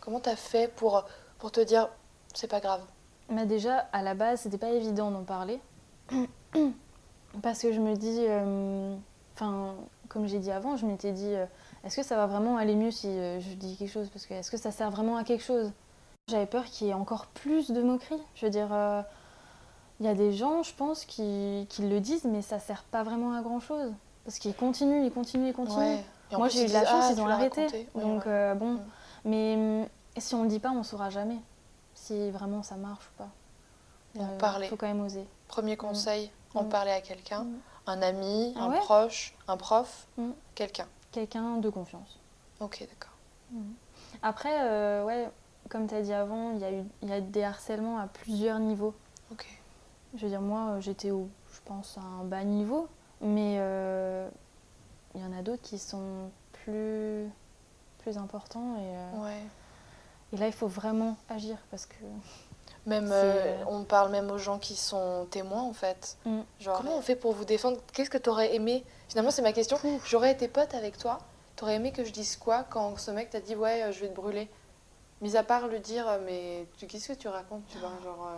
Comment 0.00 0.20
t'as 0.20 0.36
fait 0.36 0.68
pour, 0.74 1.04
pour 1.38 1.52
te 1.52 1.60
dire, 1.60 1.90
c'est 2.32 2.48
pas 2.48 2.60
grave? 2.60 2.80
Bah 3.28 3.44
déjà, 3.44 3.88
à 3.92 4.00
la 4.02 4.14
base, 4.14 4.40
c'était 4.40 4.56
pas 4.56 4.70
évident 4.70 5.10
d'en 5.10 5.24
parler. 5.24 5.60
Parce 7.42 7.60
que 7.60 7.72
je 7.72 7.78
me 7.78 7.94
dis, 7.94 8.24
euh, 8.26 8.96
enfin, 9.40 9.74
comme 10.08 10.26
j'ai 10.26 10.38
dit 10.38 10.50
avant, 10.50 10.76
je 10.76 10.86
m'étais 10.86 11.12
dit, 11.12 11.34
euh, 11.34 11.46
est-ce 11.84 11.96
que 11.96 12.02
ça 12.02 12.16
va 12.16 12.26
vraiment 12.26 12.56
aller 12.56 12.74
mieux 12.74 12.90
si 12.90 13.06
euh, 13.08 13.40
je 13.40 13.54
dis 13.54 13.76
quelque 13.76 13.90
chose? 13.90 14.08
Parce 14.10 14.26
que 14.26 14.34
est-ce 14.34 14.50
que 14.50 14.56
ça 14.56 14.70
sert 14.70 14.90
vraiment 14.90 15.16
à 15.16 15.24
quelque 15.24 15.42
chose? 15.44 15.72
J'avais 16.28 16.46
peur 16.46 16.64
qu'il 16.64 16.86
y 16.86 16.90
ait 16.90 16.94
encore 16.94 17.26
plus 17.26 17.70
de 17.70 17.82
moqueries. 17.82 18.20
Je 18.34 18.46
veux 18.46 18.50
dire, 18.50 18.68
euh, 18.72 19.02
il 19.98 20.06
y 20.06 20.08
a 20.08 20.14
des 20.14 20.32
gens, 20.32 20.62
je 20.62 20.74
pense, 20.74 21.04
qui, 21.04 21.66
qui 21.68 21.82
le 21.82 22.00
disent, 22.00 22.24
mais 22.24 22.42
ça 22.42 22.58
sert 22.58 22.84
pas 22.84 23.02
vraiment 23.02 23.32
à 23.34 23.42
grand 23.42 23.60
chose. 23.60 23.92
Parce 24.24 24.38
qu'ils 24.38 24.54
continuent, 24.54 25.04
ils 25.04 25.12
continuent, 25.12 25.48
ils 25.48 25.54
continuent. 25.54 25.98
En 26.32 26.38
Moi, 26.38 26.48
j'ai 26.48 26.64
eu 26.64 26.68
de 26.68 26.72
la 26.72 26.84
chance, 26.84 27.04
Ah, 27.08 27.12
ils 27.12 27.20
ont 27.20 27.26
arrêté. 27.26 27.66
Oui, 27.94 28.02
Donc, 28.02 28.26
ouais. 28.26 28.54
bon. 28.54 28.74
Mm. 28.74 28.80
Mais 29.24 29.54
hum, 29.56 29.86
si 30.18 30.34
on 30.34 30.42
le 30.42 30.48
dit 30.48 30.60
pas, 30.60 30.70
on 30.70 30.82
saura 30.82 31.10
jamais 31.10 31.38
si 31.94 32.30
vraiment 32.30 32.62
ça 32.62 32.76
marche 32.76 33.04
ou 33.06 33.22
pas. 33.22 34.22
En 34.22 34.36
parler. 34.38 34.68
Faut 34.68 34.76
quand 34.76 34.86
même 34.86 35.00
oser. 35.04 35.26
Premier 35.48 35.76
conseil, 35.76 36.30
en 36.54 36.64
Mm. 36.64 36.68
parler 36.68 36.90
à 36.92 37.00
quelqu'un. 37.00 37.46
Mm. 37.96 37.98
Un 37.98 38.02
ami, 38.02 38.54
Ah 38.56 38.64
un 38.64 38.70
ouais 38.70 38.78
proche, 38.78 39.34
un 39.48 39.56
prof, 39.56 40.06
Mm. 40.16 40.30
quelqu'un. 40.54 40.86
Quelqu'un 41.12 41.56
de 41.58 41.68
confiance. 41.70 42.18
Ok, 42.60 42.80
d'accord. 42.88 43.10
Après, 44.22 44.60
euh, 44.62 45.04
ouais, 45.04 45.28
comme 45.68 45.86
tu 45.88 45.94
as 45.94 46.02
dit 46.02 46.12
avant, 46.12 46.52
il 46.52 46.58
y, 46.60 46.64
a 46.64 46.72
eu- 46.72 46.84
y 47.02 47.12
a 47.12 47.20
des 47.20 47.42
harcèlements 47.42 47.98
à 47.98 48.06
plusieurs 48.06 48.58
niveaux. 48.58 48.94
Ok. 49.32 49.46
Je 50.14 50.22
veux 50.22 50.28
dire, 50.28 50.40
moi, 50.40 50.72
euh, 50.72 50.80
j'étais 50.80 51.10
au, 51.10 51.28
je 51.52 51.60
pense, 51.64 51.96
à 51.98 52.02
un 52.02 52.24
bas 52.24 52.44
niveau, 52.44 52.88
mais 53.20 53.56
euh, 53.58 54.28
il 55.14 55.20
y 55.20 55.24
en 55.24 55.32
a 55.36 55.42
d'autres 55.42 55.62
qui 55.62 55.78
sont 55.78 56.30
plus, 56.52 57.28
plus 57.98 58.18
importants. 58.18 58.76
Et, 58.76 58.96
euh, 58.96 59.24
Ouais. 59.24 59.42
et 60.32 60.36
là, 60.36 60.46
il 60.46 60.52
faut 60.52 60.68
vraiment 60.68 61.16
agir 61.28 61.56
parce 61.70 61.86
que. 61.86 61.96
Même, 62.90 63.10
euh, 63.12 63.14
euh, 63.60 63.64
on 63.68 63.84
parle 63.84 64.10
même 64.10 64.30
aux 64.30 64.38
gens 64.38 64.58
qui 64.58 64.76
sont 64.76 65.26
témoins 65.30 65.62
en 65.62 65.72
fait. 65.72 66.16
Mm. 66.26 66.40
Genre, 66.60 66.76
comment 66.76 66.96
on 66.98 67.00
fait 67.00 67.16
pour 67.16 67.32
vous 67.32 67.44
défendre? 67.44 67.78
Qu'est-ce 67.92 68.10
que 68.10 68.18
t'aurais 68.18 68.54
aimé? 68.54 68.84
Finalement, 69.08 69.30
c'est 69.30 69.42
ma 69.42 69.52
question. 69.52 69.78
J'aurais 70.06 70.32
été 70.32 70.48
pote 70.48 70.74
avec 70.74 70.98
toi. 70.98 71.18
T'aurais 71.56 71.74
aimé 71.76 71.92
que 71.92 72.04
je 72.04 72.12
dise 72.12 72.36
quoi 72.36 72.64
quand 72.68 72.98
ce 72.98 73.10
mec 73.10 73.30
t'a 73.30 73.40
dit 73.40 73.54
ouais, 73.56 73.82
euh, 73.84 73.92
je 73.92 74.00
vais 74.00 74.08
te 74.08 74.14
brûler? 74.14 74.48
Mis 75.20 75.36
à 75.36 75.42
part 75.42 75.68
le 75.68 75.78
dire, 75.78 76.06
mais 76.24 76.66
tu 76.78 76.86
qu'est-ce 76.86 77.08
que 77.12 77.18
tu 77.18 77.28
racontes 77.28 77.62
Tu 77.68 77.78
vois, 77.78 77.90
genre. 78.02 78.26
euh, 78.28 78.36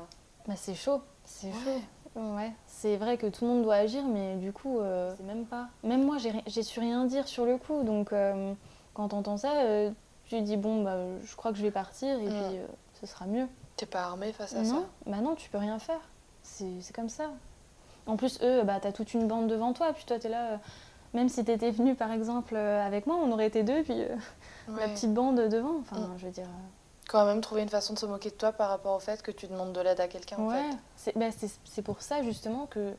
Bah, 0.49 0.55
c'est 0.57 0.75
chaud, 0.75 1.01
c'est 1.25 1.47
Ouais. 1.49 1.53
chaud. 1.65 1.81
Ouais, 2.21 2.51
c'est 2.67 2.97
vrai 2.99 3.17
que 3.17 3.27
tout 3.29 3.45
le 3.47 3.51
monde 3.53 3.63
doit 3.63 3.77
agir, 3.77 4.03
mais 4.05 4.35
du 4.37 4.53
coup, 4.53 4.81
euh, 4.81 5.15
c'est 5.17 5.23
même 5.23 5.47
pas. 5.47 5.69
Même 5.83 6.05
moi, 6.05 6.17
j'ai 6.19 6.63
su 6.63 6.79
rien 6.81 7.05
dire 7.07 7.27
sur 7.27 7.47
le 7.47 7.57
coup, 7.57 7.85
donc 7.85 8.13
euh, 8.13 8.53
quand 8.93 9.09
t'entends 9.09 9.39
ça, 9.39 9.53
euh, 9.63 9.91
tu 10.27 10.39
dis 10.43 10.57
bon, 10.59 10.83
bah, 10.83 10.97
je 11.25 11.37
crois 11.37 11.53
que 11.53 11.57
je 11.59 11.63
vais 11.63 11.71
partir 11.71 12.19
et 12.19 12.25
Mm. 12.25 12.29
puis 12.29 12.59
euh, 12.59 12.67
ce 13.01 13.07
sera 13.07 13.25
mieux. 13.27 13.47
T'es 13.83 13.87
pas 13.87 14.03
armé 14.05 14.33
face 14.33 14.55
à 14.55 14.63
Non, 14.63 14.87
bah 15.07 15.17
non, 15.17 15.35
tu 15.35 15.51
peux 15.51 15.59
rien 15.59 15.77
faire. 15.81 15.99
C'est 16.45 16.81
c'est 16.83 16.95
comme 16.95 17.09
ça. 17.09 17.31
En 18.07 18.17
plus, 18.17 18.39
eux, 18.41 18.63
bah, 18.63 18.79
t'as 18.81 18.93
toute 18.93 19.13
une 19.13 19.27
bande 19.27 19.49
devant 19.49 19.73
toi, 19.73 19.93
puis 19.93 20.05
toi, 20.05 20.21
t'es 20.21 20.29
là. 20.29 20.53
euh, 20.53 20.57
même 21.15 21.29
si 21.29 21.45
t'étais 21.45 21.73
venu, 21.73 21.97
par 21.97 22.13
exemple, 22.13 22.55
euh, 22.55 22.87
avec 22.87 23.09
moi, 23.09 23.17
on 23.21 23.33
aurait 23.33 23.49
été 23.49 23.65
deux, 23.65 23.83
puis 23.83 24.01
euh, 24.03 24.15
ça 24.69 24.73
la 24.81 24.89
petite 24.89 25.13
bande 25.13 25.35
devant. 25.49 25.79
Enfin, 25.81 25.97
Mm. 25.99 26.15
je 26.17 26.27
veux 26.27 26.31
dire. 26.31 26.47
Quand 27.09 27.27
même 27.27 27.41
trouver 27.41 27.63
une 27.63 27.69
façon 27.71 27.95
de 27.95 27.99
se 27.99 28.07
moquer 28.07 28.31
de 28.31 28.37
toi 28.37 28.53
par 28.53 28.69
rapport 28.69 28.95
au 28.95 29.01
fait 29.01 29.21
que 29.21 29.33
tu 29.33 29.49
demandes 29.49 29.73
de 29.73 29.81
l'aide 29.81 29.99
à 29.99 30.07
quelqu'un 30.07 30.37
en 30.37 30.47
Ouais, 30.47 30.63
fait. 30.71 30.77
c'est 30.95 31.19
bah, 31.19 31.27
c'est- 31.65 31.83
pour 31.83 32.03
ça 32.03 32.23
justement 32.23 32.67
que 32.67 32.95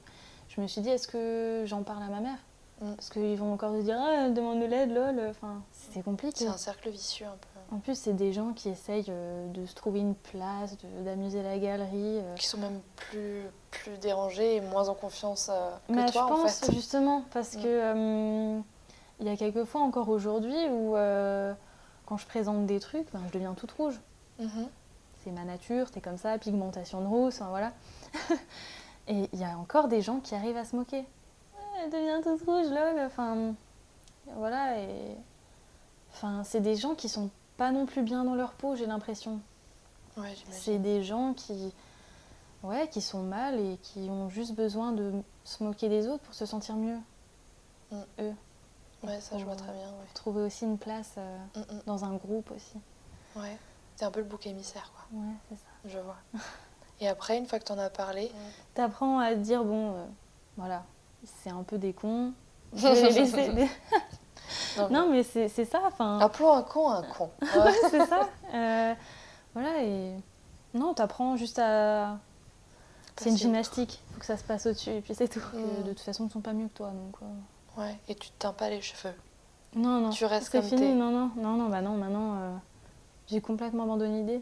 je 0.50 0.60
me 0.60 0.68
suis 0.68 0.82
dit 0.82 0.90
est-ce 0.90 1.08
que 1.08 1.64
j'en 1.66 1.84
parle 1.84 2.04
à 2.04 2.08
ma 2.10 2.20
mère? 2.20 2.38
Mm. 2.82 2.96
Parce 2.96 3.10
qu'ils 3.10 3.38
vont 3.38 3.54
encore 3.54 3.72
se 3.78 3.84
dire 3.84 3.98
ah, 3.98 4.28
demande 4.32 4.60
de 4.60 4.66
l'aide, 4.66 4.94
lol. 4.94 5.30
Enfin, 5.30 5.62
c'est 5.72 6.04
compliqué. 6.04 6.40
C'est 6.44 6.48
un 6.48 6.58
cercle 6.58 6.90
vicieux 6.90 7.26
un 7.26 7.38
peu. 7.38 7.53
En 7.74 7.80
plus, 7.80 7.98
c'est 7.98 8.14
des 8.14 8.32
gens 8.34 8.54
qui 8.54 8.70
essayent 8.70 9.06
euh, 9.10 9.48
de 9.52 9.66
se 9.66 9.74
trouver 9.74 10.00
une 10.00 10.14
place, 10.16 10.78
d'amuser 11.04 11.42
la 11.42 11.58
galerie. 11.58 12.20
euh. 12.20 12.36
Qui 12.36 12.46
sont 12.48 12.60
même 12.60 12.80
plus, 12.96 13.42
plus 13.72 13.98
dérangés 13.98 14.58
et 14.58 14.62
moins 14.62 14.90
en 14.90 14.94
confiance 14.94 15.50
euh, 15.52 15.72
que 15.88 15.94
Mais 15.94 16.06
toi 16.12 16.28
je 16.28 16.34
en 16.34 16.36
pense 16.44 16.60
fait. 16.60 16.72
justement 16.72 17.24
parce 17.32 17.56
Mm. 17.56 17.62
que 17.62 17.68
euh, 17.68 18.60
il 19.20 19.26
y 19.28 19.30
a 19.30 19.36
quelques 19.38 19.64
fois 19.64 19.82
encore 19.82 20.10
aujourd'hui 20.10 20.56
où 20.70 20.96
euh, 20.96 21.54
quand 22.06 22.18
je 22.18 22.28
présente 22.28 22.66
des 22.68 22.80
trucs, 22.80 23.12
ben, 23.12 23.22
je 23.28 23.34
deviens 23.34 23.54
toute 23.54 23.72
rouge. 23.72 24.00
Mhm. 24.40 24.68
c'est 25.24 25.32
ma 25.32 25.44
nature, 25.46 25.88
c'est 25.94 26.02
comme 26.02 26.18
ça, 26.18 26.38
pigmentation 26.38 27.02
de 27.02 27.08
rousse, 27.08 27.36
enfin, 27.42 27.50
voilà. 27.50 27.72
Et 29.08 29.30
il 29.34 29.40
y 29.40 29.44
a 29.46 29.58
encore 29.58 29.88
des 29.88 30.02
gens 30.02 30.20
qui 30.20 30.36
arrivent 30.36 30.58
à 30.58 30.66
se 30.66 30.76
moquer. 30.76 31.00
Ouais, 31.00 31.80
elle 31.86 31.90
devient 31.92 32.22
toute 32.24 32.42
rouge, 32.48 32.68
lol. 32.70 33.00
Enfin, 33.06 33.54
voilà. 34.38 34.80
Et 34.80 35.16
enfin, 36.14 36.44
c'est 36.44 36.60
des 36.62 36.76
gens 36.76 36.94
qui 36.96 37.10
sont 37.10 37.30
pas 37.58 37.72
non 37.72 37.86
plus 37.86 38.02
bien 38.02 38.24
dans 38.24 38.36
leur 38.36 38.54
peau, 38.54 38.76
j'ai 38.76 38.86
l'impression. 38.86 39.40
Ouais. 40.18 40.36
C'est 40.52 40.80
des 40.80 41.04
gens 41.04 41.34
qui, 41.34 41.74
ouais, 42.64 42.88
qui 42.90 43.02
sont 43.02 43.24
mal 43.24 43.60
et 43.60 43.78
qui 43.82 44.10
ont 44.10 44.30
juste 44.30 44.54
besoin 44.56 44.92
de 44.92 45.12
se 45.44 45.64
moquer 45.64 45.90
des 45.90 46.08
autres 46.08 46.24
pour 46.24 46.34
se 46.34 46.46
sentir 46.46 46.76
mieux. 46.76 46.98
Mm. 47.92 48.02
Eux. 48.20 48.34
Ouais, 49.04 49.20
ça 49.20 49.38
je 49.38 49.44
vois 49.44 49.56
très 49.56 49.74
bien. 49.74 49.92
trouver 50.14 50.44
aussi 50.44 50.64
une 50.66 50.78
place 50.78 51.16
euh, 51.18 51.38
Ouais. 51.56 51.62
Mm, 51.62 51.80
dans 51.86 52.06
un 52.06 52.14
groupe 52.16 52.52
aussi. 52.52 52.78
mm. 53.36 53.40
Ouais. 53.42 53.58
C'est 53.96 54.06
un 54.06 54.12
peu 54.12 54.22
le 54.22 54.26
bouc 54.26 54.46
émissaire 54.48 54.92
quoi. 54.94 55.20
Ouais, 55.20 55.34
c'est 55.50 55.56
ça. 55.58 55.66
Je 55.86 56.00
vois. 56.00 56.18
Et 57.00 57.08
après, 57.08 57.38
une 57.38 57.46
fois 57.48 57.60
que 57.60 57.66
t'en 57.66 57.78
as 57.80 57.90
parlé, 57.90 58.32
T'apprends 58.76 59.20
à 59.20 59.34
te 59.34 59.40
dire, 59.40 59.64
bon, 59.66 59.96
euh, 59.96 60.06
voilà, 60.58 60.84
c'est 61.26 61.50
un 61.50 61.64
peu 61.64 61.78
des 61.78 61.92
cons. 61.94 62.34
Je 62.74 62.88
vais 62.88 63.10
les 63.10 63.12
laisser. 63.12 63.70
Non, 64.78 64.90
non, 64.90 65.10
mais 65.10 65.24
c'est 65.24 65.48
c'est 65.48 65.66
ça, 65.66 65.82
enfin, 65.86 66.20
appelons 66.20 66.52
un 66.54 66.64
con 66.64 66.90
un 66.90 67.04
con. 67.04 67.30
Ouais. 67.42 67.74
c'est 67.90 68.06
ça. 68.06 68.30
Euh, 68.54 68.94
voilà, 69.56 69.82
et 69.84 70.14
non, 70.76 70.94
t'apprends 70.94 71.36
juste 71.38 71.60
à. 71.60 72.18
C'est 73.18 73.30
une 73.30 73.38
gymnastique, 73.38 74.02
faut 74.14 74.20
que 74.20 74.26
ça 74.26 74.38
se 74.38 74.44
passe 74.44 74.66
au-dessus, 74.66 74.90
et 74.92 75.02
puis 75.02 75.14
c'est 75.16 75.28
tout. 75.28 75.40
Mm. 75.54 75.84
de 75.84 75.90
toute 75.90 76.00
façon, 76.02 76.26
ils 76.28 76.32
sont 76.32 76.42
pas 76.42 76.54
mieux 76.54 76.68
que 76.68 76.74
toi, 76.78 76.88
donc. 76.90 77.16
euh, 77.22 77.82
Ouais. 77.82 77.98
Et 78.08 78.14
tu 78.16 78.30
te 78.30 78.34
teins 78.40 78.54
pas 78.54 78.70
les 78.70 78.82
cheveux. 78.82 79.14
Non, 79.76 80.00
non, 80.02 80.10
Tu 80.12 80.26
restes 80.26 80.52
comme 80.52 80.62
fini, 80.62 80.94
non, 80.94 81.10
non, 81.10 81.32
non, 81.36 81.56
non, 81.58 81.70
bah 81.70 81.82
non, 81.82 81.98
maintenant, 81.98 82.36
euh, 82.36 82.52
j'ai 83.28 83.42
complètement 83.42 83.84
abandonné 83.84 84.20
l'idée. 84.20 84.42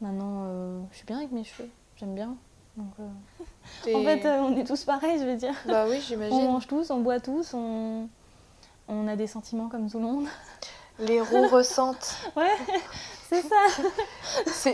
Maintenant, 0.00 0.44
je 0.90 0.96
suis 0.96 1.06
bien 1.06 1.18
avec 1.18 1.30
mes 1.30 1.44
cheveux, 1.44 1.68
j'aime 1.96 2.14
bien. 2.16 2.34
Donc, 2.76 2.92
euh, 2.98 3.94
En 3.94 4.02
fait, 4.02 4.24
euh, 4.26 4.40
on 4.40 4.56
est 4.56 4.64
tous 4.64 4.84
pareils, 4.84 5.18
je 5.20 5.24
veux 5.24 5.36
dire. 5.36 5.54
Bah 5.66 5.84
oui, 5.88 5.98
On 5.98 6.00
j'imagine. 6.00 6.46
mange 6.50 6.66
tous, 6.66 6.90
on 6.90 7.00
boit 7.00 7.20
tous, 7.20 7.54
on, 7.54 8.08
on 8.88 9.08
a 9.08 9.16
des 9.16 9.26
sentiments 9.26 9.68
comme 9.68 9.90
tout 9.90 9.98
le 9.98 10.04
monde. 10.04 10.26
Les 10.98 11.20
roues 11.20 11.48
ressentent. 11.48 12.16
Ouais, 12.36 12.50
c'est 13.28 13.42
ça. 13.42 13.56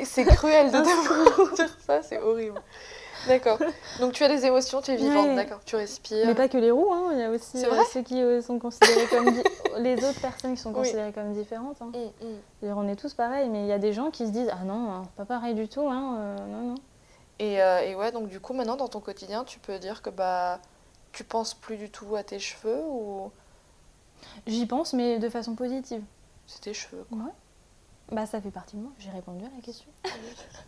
C'est 0.05 0.25
cruel 0.25 0.71
de 0.73 0.79
devoir 0.79 1.53
dire 1.55 1.77
ça, 1.87 2.03
c'est 2.03 2.19
horrible. 2.19 2.61
D'accord. 3.27 3.59
Donc 4.01 4.13
tu 4.13 4.23
as 4.25 4.29
des 4.29 4.45
émotions, 4.47 4.81
tu 4.81 4.91
es 4.93 4.97
vivante, 4.97 5.27
Ouais. 5.29 5.35
d'accord. 5.37 5.61
Tu 5.65 5.77
respires. 5.77 6.27
Mais 6.27 6.35
pas 6.35 6.49
que 6.49 6.57
les 6.59 6.71
roues, 6.71 6.93
hein. 6.93 7.11
il 7.13 7.19
y 7.19 7.23
a 7.23 7.31
aussi 7.31 7.65
euh, 7.65 7.83
ceux 7.93 8.03
qui 8.03 8.21
euh, 8.23 8.41
sont 8.43 8.59
considérés 8.59 9.07
comme... 9.09 9.33
les 9.79 9.95
autres 10.05 10.21
personnes 10.21 10.55
qui 10.55 10.61
sont 10.61 10.71
Oui. 10.71 10.77
considérées 10.77 11.13
comme 11.13 11.33
différentes. 11.33 11.81
hein. 11.83 11.91
Mm, 12.63 12.67
mm. 12.67 12.73
On 12.77 12.89
est 12.89 12.97
tous 12.97 13.15
pareils, 13.15 13.49
mais 13.49 13.63
il 13.63 13.67
y 13.69 13.73
a 13.73 13.79
des 13.79 13.93
gens 13.93 14.11
qui 14.11 14.25
se 14.27 14.31
disent 14.33 14.51
«Ah 14.53 14.65
non, 14.65 14.91
hein, 14.91 15.03
pas 15.17 15.25
pareil 15.25 15.55
du 15.55 15.69
tout, 15.69 15.89
hein, 15.89 16.17
euh, 16.19 16.37
non, 16.47 16.63
non. 16.71 16.75
Et, 17.41 17.55
et 17.91 17.95
ouais, 17.95 18.11
donc 18.13 18.29
du 18.29 18.41
coup, 18.41 18.53
maintenant 18.55 18.77
dans 18.77 18.89
ton 18.89 19.01
quotidien, 19.01 19.45
tu 19.45 19.59
peux 19.61 19.79
dire 19.79 20.03
que 20.03 20.11
bah 20.11 20.59
tu 21.13 21.23
penses 21.23 21.55
plus 21.55 21.77
du 21.77 21.89
tout 21.91 22.17
à 22.17 22.25
tes 22.25 22.41
cheveux 22.41 22.83
ou 22.89 23.31
J'y 24.47 24.67
pense, 24.67 24.93
mais 24.93 25.19
de 25.19 25.29
façon 25.29 25.55
positive. 25.55 26.03
c'est 26.47 26.61
tes 26.61 26.75
cheveux 26.75 27.05
quoi. 27.09 27.19
Ouais. 27.19 27.33
Bah 28.11 28.25
ça 28.25 28.41
fait 28.41 28.51
partie 28.51 28.77
de 28.77 28.81
moi, 28.83 28.91
j'ai 28.99 29.11
répondu 29.11 29.45
à 29.45 29.51
la 29.55 29.61
question. 29.63 29.89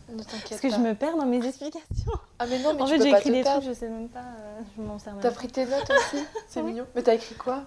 Ne 0.09 0.21
t'inquiète 0.23 0.49
Parce 0.49 0.61
que 0.61 0.67
pas. 0.69 0.75
je 0.75 0.79
me 0.81 0.93
perds 0.93 1.15
dans 1.17 1.25
mes 1.25 1.45
explications. 1.45 2.11
Ah 2.37 2.45
mais 2.47 2.59
non, 2.59 2.73
mais 2.75 2.81
en 2.81 2.85
tu 2.85 2.91
fait, 2.97 3.01
j'ai 3.03 3.09
écrit 3.09 3.31
des 3.31 3.43
perdre. 3.43 3.61
trucs, 3.61 3.73
je 3.73 3.79
sais 3.79 3.87
même 3.89 4.09
pas, 4.09 4.19
euh, 4.19 4.59
je 4.77 4.81
m'en 4.81 4.99
sers 4.99 5.13
même 5.13 5.21
T'as 5.23 5.31
pris 5.31 5.47
tes 5.47 5.65
notes 5.65 5.89
aussi 5.89 6.23
C'est 6.47 6.61
mignon. 6.61 6.85
Mais 6.95 7.01
t'as 7.01 7.13
écrit 7.15 7.35
quoi? 7.35 7.63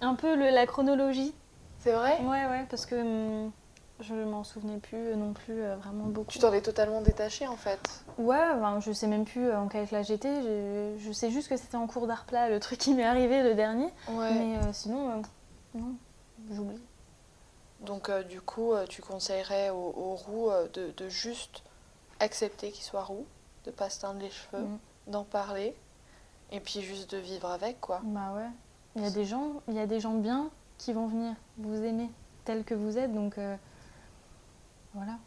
Un 0.00 0.14
peu 0.14 0.34
le- 0.34 0.50
la 0.50 0.66
chronologie. 0.66 1.34
C'est 1.80 1.92
vrai? 1.92 2.18
Ouais, 2.22 2.46
ouais, 2.46 2.66
parce 2.70 2.86
que 2.86 2.94
hum, 2.96 3.52
Je 4.00 4.14
m'en 4.14 4.44
souvenais 4.44 4.76
plus 4.78 4.98
euh, 4.98 5.16
non 5.16 5.32
plus 5.32 5.62
euh, 5.62 5.74
vraiment 5.76 6.04
beaucoup. 6.04 6.30
Tu 6.30 6.38
t'en 6.38 6.52
es 6.52 6.60
totalement 6.60 7.00
détachée 7.00 7.46
en 7.46 7.56
fait. 7.56 7.80
Ouais, 8.18 8.36
enfin, 8.54 8.78
je 8.80 8.92
sais 8.92 9.06
même 9.06 9.24
plus 9.24 9.46
euh, 9.48 9.58
en 9.58 9.68
quelle 9.68 9.86
classe 9.88 10.08
j'étais. 10.08 10.42
Je, 10.42 10.94
je 10.98 11.12
sais 11.12 11.30
juste 11.30 11.48
que 11.48 11.56
c'était 11.56 11.76
en 11.78 11.86
cours 11.86 12.06
d'art 12.06 12.24
plat, 12.26 12.50
le 12.50 12.60
truc 12.60 12.78
qui 12.78 12.92
m'est 12.94 13.04
arrivé, 13.06 13.42
le 13.42 13.54
dernier. 13.54 13.88
Ouais. 14.10 14.32
Mais 14.34 14.58
euh, 14.58 14.72
sinon, 14.74 15.22
non, 15.74 15.94
j'oublie. 16.52 16.80
Donc 17.80 18.10
du 18.28 18.40
coup, 18.40 18.72
tu 18.88 19.00
conseillerais 19.02 19.70
aux, 19.70 19.74
aux 19.96 20.14
roux 20.16 20.50
de, 20.74 20.90
de 20.96 21.08
juste 21.08 21.62
accepter 22.20 22.70
qu'ils 22.72 22.84
soient 22.84 23.04
roux, 23.04 23.26
de 23.66 23.70
pas 23.70 23.90
se 23.90 24.00
teindre 24.00 24.20
les 24.20 24.30
cheveux, 24.30 24.62
Mm. 24.64 24.78
d'en 25.10 25.24
parler, 25.24 25.74
et 26.52 26.60
puis 26.60 26.80
juste 26.80 27.10
de 27.10 27.18
vivre 27.18 27.48
avec 27.50 27.80
quoi. 27.80 28.00
Bah 28.02 28.32
ouais. 28.34 28.48
Il 28.96 29.02
y 29.02 29.06
a 29.06 29.10
des 29.10 29.24
gens, 29.26 29.52
il 29.68 29.74
y 29.74 29.78
a 29.78 29.86
des 29.86 30.00
gens 30.00 30.14
bien 30.14 30.48
qui 30.78 30.92
vont 30.94 31.06
venir 31.06 31.34
vous 31.58 31.82
aimer 31.84 32.08
tel 32.46 32.64
que 32.64 32.74
vous 32.74 32.96
êtes, 32.96 33.12
donc 33.14 33.36
euh, 33.38 33.56
voilà. 34.96 35.18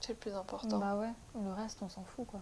C'est 0.00 0.12
le 0.12 0.18
plus 0.18 0.34
important. 0.34 0.78
Bah 0.78 0.96
ouais, 0.96 1.12
le 1.42 1.52
reste 1.52 1.78
on 1.82 1.88
s'en 1.88 2.04
fout 2.04 2.26
quoi. 2.26 2.40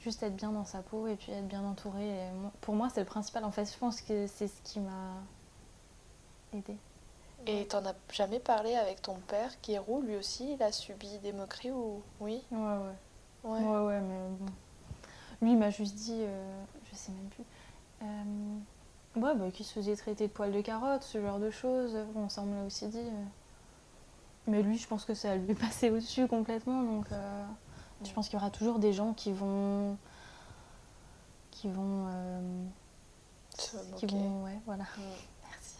Juste 0.00 0.22
être 0.22 0.36
bien 0.36 0.52
dans 0.52 0.64
sa 0.66 0.82
peau 0.82 1.06
et 1.06 1.16
puis 1.16 1.32
être 1.32 1.48
bien 1.48 1.64
entouré. 1.64 2.06
et 2.06 2.30
moi- 2.32 2.52
pour 2.60 2.74
moi 2.74 2.88
c'est 2.92 3.00
le 3.00 3.06
principal. 3.06 3.44
En 3.44 3.50
fait, 3.50 3.64
je 3.72 3.78
pense 3.78 4.00
que 4.02 4.26
c'est 4.26 4.48
ce 4.48 4.60
qui 4.62 4.80
m'a 4.80 5.14
aidé. 6.52 6.76
Et 7.46 7.66
t'en 7.66 7.84
as 7.86 7.94
jamais 8.12 8.40
parlé 8.40 8.74
avec 8.74 9.02
ton 9.02 9.16
père 9.28 9.60
qui 9.60 9.72
est 9.74 9.78
roux, 9.78 10.02
lui 10.02 10.16
aussi, 10.16 10.54
il 10.54 10.62
a 10.62 10.72
subi 10.72 11.18
des 11.18 11.32
moqueries 11.32 11.70
ou 11.70 12.02
oui? 12.20 12.42
Ouais 12.50 12.58
ouais. 12.58 12.94
Ouais. 13.44 13.60
Ouais 13.60 13.84
ouais, 13.86 14.00
mais 14.00 14.28
bon. 14.38 14.46
Lui 15.42 15.52
il 15.52 15.58
m'a 15.58 15.70
juste 15.70 15.94
dit, 15.94 16.18
euh, 16.22 16.64
je 16.90 16.96
sais 16.96 17.12
même 17.12 17.28
plus. 17.28 17.44
Euh, 18.02 19.20
ouais 19.20 19.34
bah 19.34 19.50
qu'il 19.50 19.64
se 19.64 19.72
faisait 19.72 19.96
traiter 19.96 20.26
de 20.28 20.32
poil 20.32 20.52
de 20.52 20.60
carotte, 20.60 21.02
ce 21.02 21.20
genre 21.20 21.38
de 21.38 21.50
choses. 21.50 21.96
Bon 22.14 22.28
ça 22.28 22.42
on 22.42 22.46
me 22.46 22.56
l'a 22.60 22.64
aussi 22.66 22.86
dit. 22.88 22.98
euh. 22.98 23.24
Mais 24.46 24.62
lui 24.62 24.78
je 24.78 24.86
pense 24.86 25.04
que 25.04 25.14
ça 25.14 25.34
lui 25.36 25.50
est 25.52 25.54
passé 25.54 25.90
au-dessus 25.90 26.28
complètement 26.28 26.82
donc. 26.82 27.06
euh, 27.12 27.44
Je 28.04 28.12
pense 28.12 28.28
qu'il 28.28 28.38
y 28.38 28.40
aura 28.42 28.50
toujours 28.50 28.78
des 28.78 28.92
gens 28.92 29.12
qui 29.12 29.32
vont. 29.32 29.96
qui 31.50 31.68
vont. 31.68 32.08
euh, 32.10 32.64
Se 33.58 33.76
qui 33.96 34.06
vont. 34.06 34.44
Ouais, 34.44 34.58
voilà. 34.66 34.84
Mm. 34.84 35.00
Merci. 35.50 35.76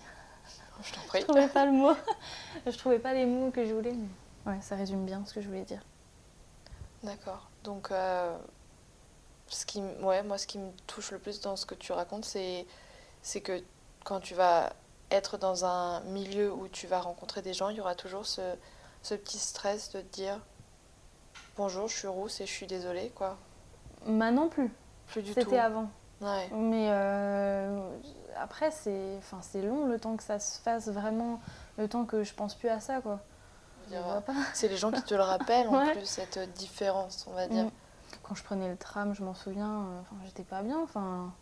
Je 0.83 0.93
t'en 0.95 1.01
Je 1.03 1.07
prie. 1.09 1.23
trouvais 1.25 1.49
pas 1.49 1.65
le 1.67 1.73
mot. 1.73 1.93
je 2.67 2.77
trouvais 2.77 2.99
pas 2.99 3.15
les 3.15 3.27
mots 3.27 3.51
que 3.51 3.65
je 3.65 3.73
voulais. 3.75 3.93
Mais... 3.93 4.53
Ouais, 4.53 4.61
ça 4.61 4.77
résume 4.77 5.05
bien 5.05 5.25
ce 5.27 5.35
que 5.35 5.41
je 5.41 5.49
voulais 5.49 5.65
dire. 5.65 5.83
D'accord. 7.03 7.49
Donc, 7.65 7.91
euh, 7.91 8.37
ce 9.49 9.65
qui, 9.67 9.81
ouais, 10.03 10.23
moi, 10.23 10.39
ce 10.39 10.47
qui 10.47 10.59
me 10.59 10.71
touche 10.87 11.11
le 11.13 11.19
plus 11.19 11.41
dans 11.41 11.57
ce 11.57 11.67
que 11.67 11.75
tu 11.75 11.93
racontes, 11.93 12.25
c'est, 12.25 12.67
c'est 13.23 13.41
que 13.41 13.63
quand 14.05 14.21
tu 14.21 14.35
vas 14.35 14.73
être 15.11 15.39
dans 15.39 15.65
un 15.65 16.01
milieu 16.01 16.53
où 16.53 16.69
tu 16.69 16.87
vas 16.87 17.01
rencontrer 17.01 17.43
des 17.43 17.53
gens, 17.55 17.69
il 17.69 17.77
y 17.77 17.81
aura 17.81 17.95
toujours 17.95 18.27
ce, 18.27 18.55
ce 19.03 19.15
petit 19.15 19.39
stress 19.39 19.93
de 19.93 20.01
te 20.01 20.13
dire 20.15 20.41
bonjour, 21.57 21.89
je 21.89 21.97
suis 21.97 22.09
rousse 22.09 22.41
et 22.41 22.47
je 22.47 22.53
suis 22.53 22.67
désolée, 22.67 23.11
quoi. 23.15 23.37
Maintenant 24.07 24.49
plus. 24.49 24.71
Plus 25.09 25.23
du 25.23 25.35
tout. 25.35 25.41
C'était 25.41 25.59
avant. 25.59 25.89
Ouais. 26.21 26.49
Mais 26.53 26.89
euh, 26.91 27.79
après, 28.39 28.71
c'est 28.71 29.17
enfin, 29.19 29.39
c'est 29.43 29.63
long 29.63 29.87
le 29.87 29.99
temps 29.99 30.17
que 30.17 30.23
ça 30.23 30.39
se 30.39 30.61
fasse 30.61 30.89
vraiment. 30.89 31.41
Le 31.79 31.89
temps 31.89 32.05
que 32.05 32.25
je 32.25 32.35
pense 32.35 32.55
plus 32.55 32.69
à 32.69 32.81
ça, 32.81 33.01
quoi. 33.01 33.21
Dire. 33.89 34.03
C'est 34.53 34.69
les 34.69 34.77
gens 34.77 34.91
qui 34.91 35.03
te 35.03 35.15
le 35.15 35.23
rappellent 35.23 35.69
en 35.69 35.79
Ouais. 35.87 35.93
plus, 35.93 36.07
cette 36.07 36.39
différence, 36.55 37.27
on 37.29 37.35
va 37.35 37.47
dire. 37.47 37.65
Mm. 37.65 37.71
Quand 38.23 38.35
je 38.35 38.43
prenais 38.43 38.69
le 38.69 38.77
tram, 38.77 39.15
je 39.15 39.23
m'en 39.23 39.35
souviens, 39.35 39.83
euh, 39.83 40.01
j'étais 40.25 40.43
pas 40.43 40.63
bien. 40.63 40.81
Enfin, 40.83 41.33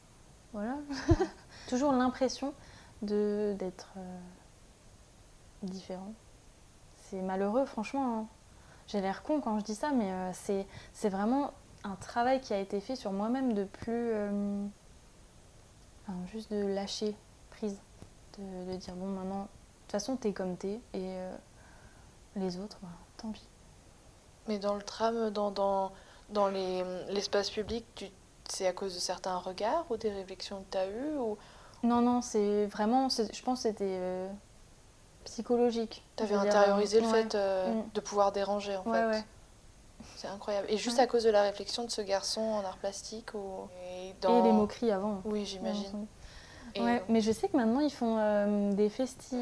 voilà. 0.53 0.75
Toujours 1.69 1.93
l'impression 1.93 2.53
d'être 3.05 3.93
euh, 3.97 4.19
différent. 5.63 6.13
C'est 6.97 7.21
malheureux, 7.23 7.65
franchement. 7.67 8.19
hein. 8.21 8.27
J'ai 8.87 9.01
l'air 9.01 9.23
con 9.23 9.41
quand 9.41 9.59
je 9.61 9.65
dis 9.65 9.75
ça, 9.75 9.93
mais 9.93 10.11
euh, 10.13 10.31
c'est 10.35 10.67
c'est 10.93 11.09
vraiment 11.09 11.53
un 11.85 11.95
travail 11.97 12.41
qui 12.41 12.53
a 12.53 12.59
été 12.59 12.81
fait 12.81 12.97
sur 12.97 13.13
moi-même 13.13 13.53
de 13.55 13.65
plus. 13.65 14.11
euh, 14.13 14.67
juste 16.33 16.51
de 16.53 16.67
lâcher 16.67 17.15
prise. 17.51 17.79
De, 18.39 18.77
dire, 18.77 18.95
bon, 18.97 19.07
maintenant, 19.07 19.43
de 19.43 19.49
toute 19.83 19.93
façon, 19.93 20.17
t'es 20.17 20.33
comme 20.33 20.57
t'es, 20.57 20.81
et 20.93 21.17
les 22.35 22.59
autres, 22.59 22.79
bah, 22.83 22.89
tant 23.17 23.31
pis. 23.31 23.47
Mais 24.49 24.59
dans 24.59 24.75
le 24.75 24.83
tram, 24.83 25.31
dans, 25.31 25.51
dans, 25.53 25.93
dans 26.31 26.49
les- 26.49 26.85
l'espace 27.11 27.49
public, 27.49 28.13
c'est 28.49 28.67
à 28.67 28.73
cause 28.73 28.93
de 28.95 28.99
certains 28.99 29.37
regards 29.39 29.87
ou 29.91 29.97
des 29.97 30.11
réflexions 30.13 30.63
que 30.65 30.73
tu 30.73 30.79
as 30.79 30.89
eues 30.89 31.17
ou 31.17 31.39
Non, 31.85 32.01
non, 32.01 32.21
c'est 32.23 32.67
vraiment, 32.67 33.09
je 33.11 33.43
pense 33.43 33.59
que 33.63 33.69
c'était 33.69 33.85
euh, 34.01 34.29
psychologique. 35.25 36.03
tu 36.17 36.23
avais 36.23 36.35
Je 36.35 36.39
veux 36.39 36.45
dire, 36.49 36.57
intériorisé 36.57 37.01
le 37.01 37.07
ouais. 37.07 37.23
fait 37.23 37.35
euh, 37.35 37.73
Mm. 37.75 37.85
de 37.95 38.01
pouvoir 38.01 38.33
déranger 38.33 38.77
en 38.77 38.83
Ouais, 38.91 38.99
fait. 39.01 39.07
ouais. 39.07 39.25
C'est 40.17 40.29
incroyable. 40.29 40.67
Et 40.71 40.77
juste 40.77 40.97
Ouais. 40.99 41.05
à 41.05 41.07
cause 41.07 41.25
de 41.25 41.31
la 41.31 41.43
réflexion 41.43 41.85
de 41.85 41.91
ce 41.91 42.01
garçon 42.01 42.41
en 42.41 42.65
art 42.65 42.77
plastique 42.79 43.33
ou... 43.35 43.69
Et, 43.99 44.13
les 44.23 44.53
moqueries 44.53 44.91
avant. 44.91 45.21
Oui, 45.25 45.45
j'imagine. 45.45 46.07
Ouais, 46.79 47.03
mais 47.09 47.21
je 47.21 47.31
sais 47.31 47.49
que 47.49 47.57
maintenant 47.57 47.81
ils 47.81 47.93
font 47.93 48.17
euh, 48.19 48.73
des 48.73 48.89
festi... 48.89 49.37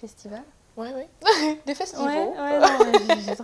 festivals. 0.00 0.42
Ouais, 0.76 0.92
oui. 0.96 1.58
des 1.66 1.74
festivals. 1.74 2.06
Ouais, 2.08 2.28
ouais, 2.28 2.58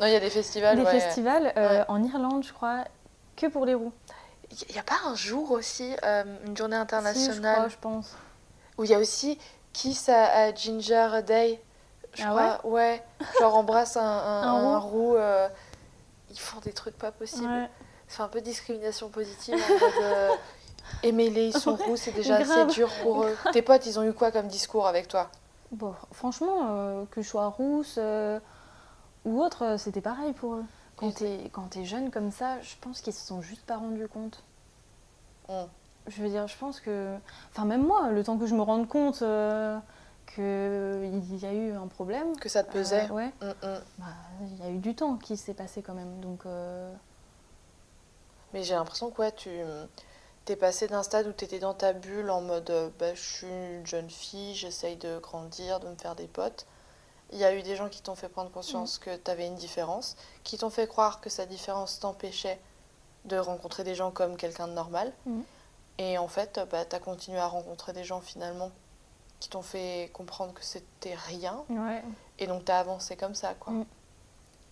non, 0.00 0.06
il 0.06 0.12
y 0.12 0.16
a 0.16 0.20
des 0.20 0.30
festivals. 0.30 0.76
des 0.76 0.84
ouais. 0.84 1.00
festivals 1.00 1.52
euh, 1.56 1.78
Ouais. 1.80 1.84
en 1.88 2.02
Irlande, 2.04 2.44
je 2.44 2.52
crois, 2.52 2.84
que 3.36 3.46
pour 3.46 3.64
les 3.66 3.74
roues. 3.74 3.92
Il 4.68 4.72
n'y 4.74 4.78
a 4.78 4.82
pas 4.82 4.98
un 5.06 5.14
jour 5.14 5.50
aussi, 5.52 5.94
euh, 6.04 6.24
une 6.46 6.56
journée 6.56 6.74
Si, 6.76 6.78
je 6.78 6.82
internationale, 6.82 7.54
crois, 7.56 7.68
je 7.68 7.76
pense. 7.80 8.16
où 8.78 8.84
il 8.84 8.90
y 8.90 8.94
a 8.94 8.98
aussi 8.98 9.38
Kiss 9.72 10.08
à, 10.10 10.24
à 10.46 10.54
Ginger 10.54 11.22
Day 11.26 11.62
Je 12.14 12.22
Ah 12.26 12.58
crois, 12.58 12.70
ouais, 12.70 13.02
Genre 13.40 13.56
embrasse 13.56 13.96
un, 13.96 14.02
un, 14.02 14.42
Un 14.42 14.74
un 14.74 14.78
roux. 14.78 15.16
euh, 15.16 15.48
ils 16.30 16.38
font 16.38 16.60
des 16.60 16.72
trucs 16.72 16.96
pas 16.98 17.12
possibles. 17.12 17.48
Ouais. 17.50 17.70
C'est 18.08 18.20
un 18.22 18.28
peu 18.28 18.40
discrimination 18.42 19.08
positive. 19.08 19.54
En 19.54 19.86
mode, 19.86 19.92
euh, 20.02 20.30
Aimez-les, 21.02 21.46
ils 21.46 21.56
sont 21.58 21.74
roux, 21.76 21.96
c'est 21.96 22.12
déjà 22.12 22.36
assez 22.36 22.66
dur 22.66 22.90
pour 23.02 23.24
eux. 23.24 23.36
Tes 23.52 23.62
potes, 23.62 23.86
ils 23.86 23.98
ont 23.98 24.02
eu 24.02 24.12
quoi 24.12 24.30
comme 24.30 24.48
discours 24.48 24.86
avec 24.86 25.08
toi? 25.08 25.30
Bon, 25.70 25.94
franchement, 26.12 27.06
que 27.10 27.22
je 27.22 27.28
sois 27.28 27.46
rousse 27.48 27.98
ou 29.24 29.40
autre, 29.42 29.76
c'était 29.78 30.00
pareil 30.02 30.32
pour 30.34 30.54
eux. 30.56 30.64
Quand 31.02 31.10
t'es 31.10 31.50
quand 31.52 31.68
t'es 31.68 31.84
jeune 31.84 32.12
comme 32.12 32.30
ça, 32.30 32.60
je 32.60 32.76
pense 32.80 33.00
qu'ils 33.00 33.12
se 33.12 33.26
sont 33.26 33.42
juste 33.42 33.62
pas 33.62 33.76
rendus 33.76 34.06
compte. 34.06 34.44
Mm. 35.48 35.64
Je 36.06 36.22
veux 36.22 36.28
dire, 36.28 36.46
je 36.46 36.56
pense 36.56 36.80
que... 36.80 37.16
Enfin, 37.50 37.64
même 37.64 37.84
moi, 37.84 38.10
le 38.10 38.22
temps 38.24 38.38
que 38.38 38.46
je 38.46 38.54
me 38.54 38.62
rende 38.62 38.88
compte 38.88 39.22
euh, 39.22 39.78
qu'il 40.34 41.38
y 41.38 41.46
a 41.46 41.52
eu 41.52 41.72
un 41.72 41.88
problème... 41.88 42.36
Que 42.38 42.48
ça 42.48 42.62
te 42.64 42.72
pesait 42.72 43.08
euh, 43.10 43.14
ouais, 43.14 43.32
Mm, 43.40 43.48
mm. 43.48 43.80
bah, 43.98 44.06
il 44.42 44.58
y 44.58 44.62
a 44.62 44.70
eu 44.70 44.78
du 44.78 44.94
temps 44.94 45.16
qui 45.16 45.36
s'est 45.36 45.54
passé 45.54 45.82
quand 45.82 45.94
même. 45.94 46.20
Donc, 46.20 46.46
euh, 46.46 46.92
Mais 48.52 48.62
j'ai 48.62 48.74
l'impression 48.74 49.10
que 49.10 49.22
ouais, 49.22 49.32
tu 49.32 49.50
t'es 50.44 50.56
passé 50.56 50.88
d'un 50.88 51.02
stade 51.02 51.26
où 51.26 51.32
tu 51.32 51.44
étais 51.44 51.58
dans 51.58 51.74
ta 51.74 51.92
bulle 51.92 52.30
en 52.30 52.40
mode 52.40 52.70
euh, 52.70 52.90
bah, 52.98 53.14
je 53.14 53.20
suis 53.20 53.46
une 53.46 53.86
jeune 53.86 54.10
fille, 54.10 54.54
j'essaye 54.54 54.96
de 54.96 55.18
grandir, 55.18 55.80
de 55.80 55.88
me 55.88 55.96
faire 55.96 56.14
des 56.16 56.26
potes. 56.26 56.66
Il 57.32 57.38
y 57.38 57.44
a 57.44 57.54
eu 57.54 57.62
des 57.62 57.76
gens 57.76 57.88
qui 57.88 58.02
t'ont 58.02 58.14
fait 58.14 58.28
prendre 58.28 58.50
conscience 58.50 58.98
que 58.98 59.16
tu 59.16 59.30
avais 59.30 59.46
une 59.46 59.54
différence, 59.56 60.16
qui 60.44 60.58
t'ont 60.58 60.70
fait 60.70 60.86
croire 60.86 61.20
que 61.20 61.30
sa 61.30 61.46
différence 61.46 61.98
t'empêchait 61.98 62.60
de 63.24 63.36
rencontrer 63.38 63.84
des 63.84 63.94
gens 63.94 64.10
comme 64.10 64.36
quelqu'un 64.36 64.68
de 64.68 64.72
normal. 64.74 65.12
Mhm. 65.26 65.42
Et 65.98 66.18
en 66.18 66.28
fait, 66.28 66.60
bah, 66.70 66.84
tu 66.84 66.96
as 66.96 66.98
continué 66.98 67.38
à 67.38 67.46
rencontrer 67.46 67.92
des 67.92 68.04
gens 68.04 68.20
finalement 68.20 68.70
qui 69.40 69.48
t'ont 69.48 69.62
fait 69.62 70.10
comprendre 70.12 70.52
que 70.54 70.64
c'était 70.64 71.14
rien. 71.14 71.64
ouais. 71.68 72.02
Et 72.38 72.46
donc 72.46 72.64
tu 72.64 72.72
as 72.72 72.78
avancé 72.78 73.16
comme 73.16 73.34
ça, 73.34 73.54
quoi. 73.54 73.72
Mm. 73.72 73.84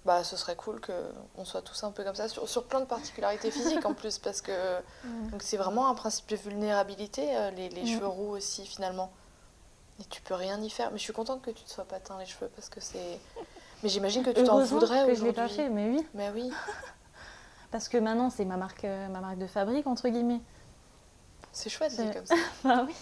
Bah, 0.06 0.24
ce 0.24 0.36
serait 0.36 0.56
cool 0.56 0.80
qu'on 0.80 1.44
soit 1.44 1.60
tous 1.62 1.82
un 1.84 1.90
peu 1.90 2.04
comme 2.04 2.14
ça, 2.14 2.26
sur, 2.28 2.48
sur 2.48 2.64
plein 2.64 2.80
de 2.80 2.86
particularités 2.86 3.50
physiques 3.50 3.84
en 3.84 3.92
plus, 3.94 4.18
parce 4.18 4.40
que 4.40 4.52
c'est 5.40 5.56
vraiment 5.58 5.88
un 5.88 5.94
principe 5.94 6.26
de 6.28 6.36
vulnérabilité, 6.36 7.36
euh, 7.36 7.50
les, 7.50 7.68
les 7.68 7.82
Mm. 7.82 7.86
cheveux 7.86 8.06
roux 8.06 8.30
aussi 8.36 8.64
finalement. 8.66 9.10
Et 10.00 10.04
tu 10.04 10.22
peux 10.22 10.34
rien 10.34 10.60
y 10.60 10.70
faire. 10.70 10.90
Mais 10.92 10.98
je 10.98 11.02
suis 11.04 11.12
contente 11.12 11.42
que 11.42 11.50
tu 11.50 11.62
te 11.64 11.70
sois 11.70 11.84
pas 11.84 12.00
teint 12.00 12.18
les 12.18 12.26
cheveux, 12.26 12.48
parce 12.54 12.68
que 12.68 12.80
c'est... 12.80 13.20
Mais 13.82 13.88
j'imagine 13.88 14.22
que 14.22 14.30
tu 14.30 14.44
t'en 14.44 14.58
voudrais 14.64 15.06
que 15.06 15.14
je 15.14 15.24
l'ai 15.24 15.32
pas 15.32 15.48
fait, 15.48 15.68
mais 15.68 15.88
oui. 15.90 16.06
Mais 16.14 16.30
oui, 16.30 16.50
Parce 17.70 17.88
que 17.88 17.98
maintenant, 17.98 18.30
c'est 18.30 18.44
ma 18.44 18.56
marque, 18.56 18.84
euh, 18.84 19.08
ma 19.08 19.20
marque 19.20 19.38
de 19.38 19.46
fabrique, 19.46 19.86
entre 19.86 20.08
guillemets. 20.08 20.40
c'est 21.52 21.70
chouette 21.70 21.92
C'est- 21.92 22.12
comme 22.12 22.26
ça. 22.26 22.34
Bah 22.64 22.84
oui. 22.86 22.94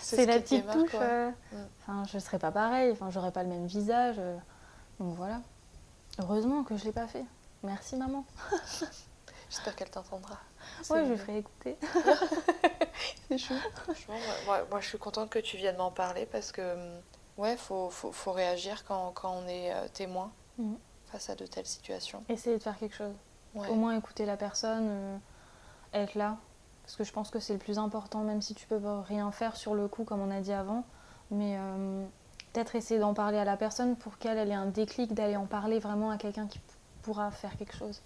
C'est 0.00 0.16
C'est 0.16 0.22
ce 0.24 0.28
la 0.28 0.40
petite 0.40 0.70
touche. 0.70 0.90
euh, 0.94 1.30
Mm. 1.52 1.56
Enfin, 1.82 2.02
je 2.10 2.18
serais 2.18 2.38
pas 2.38 2.50
pareil. 2.50 2.90
Enfin, 2.92 3.10
j'aurais 3.10 3.30
pas 3.32 3.42
le 3.42 3.50
même 3.50 3.66
visage. 3.66 4.16
euh, 4.18 4.36
donc 4.98 5.14
voilà. 5.16 5.40
Heureusement 6.18 6.64
que 6.64 6.76
je 6.76 6.84
l'ai 6.84 6.92
pas 6.92 7.06
fait. 7.06 7.24
Merci 7.62 7.96
maman. 7.96 8.24
J'espère 9.50 9.76
qu'elle 9.76 9.90
t'entendra. 9.90 10.38
Ouais, 10.90 11.04
je 11.04 11.10
lui 11.12 11.18
ferai 11.18 11.38
écouter. 11.38 11.76
C'est 13.28 13.38
chou. 13.38 13.54
Franchement, 13.84 14.14
moi, 14.14 14.34
moi, 14.46 14.66
moi, 14.70 14.80
je 14.80 14.88
suis 14.88 14.98
contente 14.98 15.30
que 15.30 15.38
tu 15.38 15.56
viennes 15.56 15.76
m'en 15.76 15.90
parler 15.90 16.26
parce 16.26 16.52
que, 16.52 16.74
hum, 16.74 17.00
ouais, 17.38 17.56
faut, 17.56 17.90
faut, 17.90 18.12
faut 18.12 18.32
réagir 18.32 18.84
quand, 18.84 19.12
quand 19.14 19.32
on 19.32 19.46
est 19.48 19.72
euh, 19.72 19.86
témoin 19.92 20.30
Mhm. 20.58 20.76
face 21.06 21.30
à 21.30 21.34
de 21.34 21.46
telles 21.46 21.66
situations. 21.66 22.22
Essayer 22.28 22.58
de 22.58 22.62
faire 22.62 22.76
quelque 22.78 22.94
chose. 22.94 23.14
Ouais. 23.54 23.68
Au 23.68 23.74
moins 23.74 23.96
écouter 23.96 24.26
la 24.26 24.36
personne, 24.36 24.86
euh, 24.90 25.16
être 25.94 26.14
là. 26.14 26.36
Parce 26.82 26.96
que 26.96 27.04
je 27.04 27.12
pense 27.12 27.30
que 27.30 27.38
c'est 27.40 27.52
le 27.52 27.58
plus 27.58 27.78
important, 27.78 28.20
même 28.20 28.42
si 28.42 28.54
tu 28.54 28.66
peux 28.66 28.80
rien 29.06 29.30
faire 29.32 29.56
sur 29.56 29.74
le 29.74 29.88
coup, 29.88 30.04
comme 30.04 30.20
on 30.20 30.30
a 30.30 30.40
dit 30.40 30.52
avant. 30.52 30.84
Mais 31.30 31.56
euh, 31.58 32.04
peut-être 32.52 32.74
essayer 32.74 32.98
d'en 33.00 33.14
parler 33.14 33.38
à 33.38 33.44
la 33.44 33.56
personne 33.56 33.96
pour 33.96 34.18
qu'elle 34.18 34.36
ait 34.50 34.52
un 34.54 34.66
déclic 34.66 35.14
d'aller 35.14 35.36
en 35.36 35.46
parler 35.46 35.78
vraiment 35.78 36.10
à 36.10 36.16
quelqu'un 36.18 36.46
qui 36.48 36.60
pourra 37.02 37.30
faire 37.30 37.56
quelque 37.56 37.76
chose. 37.76 38.02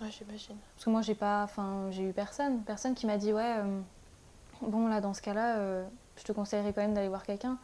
Ouais, 0.00 0.10
j'imagine. 0.10 0.56
Parce 0.74 0.84
que 0.84 0.90
moi, 0.90 1.02
j'ai 1.02 1.14
pas, 1.14 1.42
enfin, 1.42 1.90
j'ai 1.90 2.02
eu 2.02 2.12
personne, 2.12 2.62
personne 2.62 2.94
qui 2.94 3.06
m'a 3.06 3.16
dit 3.16 3.32
ouais, 3.32 3.56
euh, 3.58 3.80
bon 4.60 4.88
là, 4.88 5.00
dans 5.00 5.14
ce 5.14 5.22
cas-là, 5.22 5.56
euh, 5.56 5.86
je 6.16 6.24
te 6.24 6.32
conseillerais 6.32 6.72
quand 6.72 6.82
même 6.82 6.94
d'aller 6.94 7.08
voir 7.08 7.22
quelqu'un. 7.22 7.58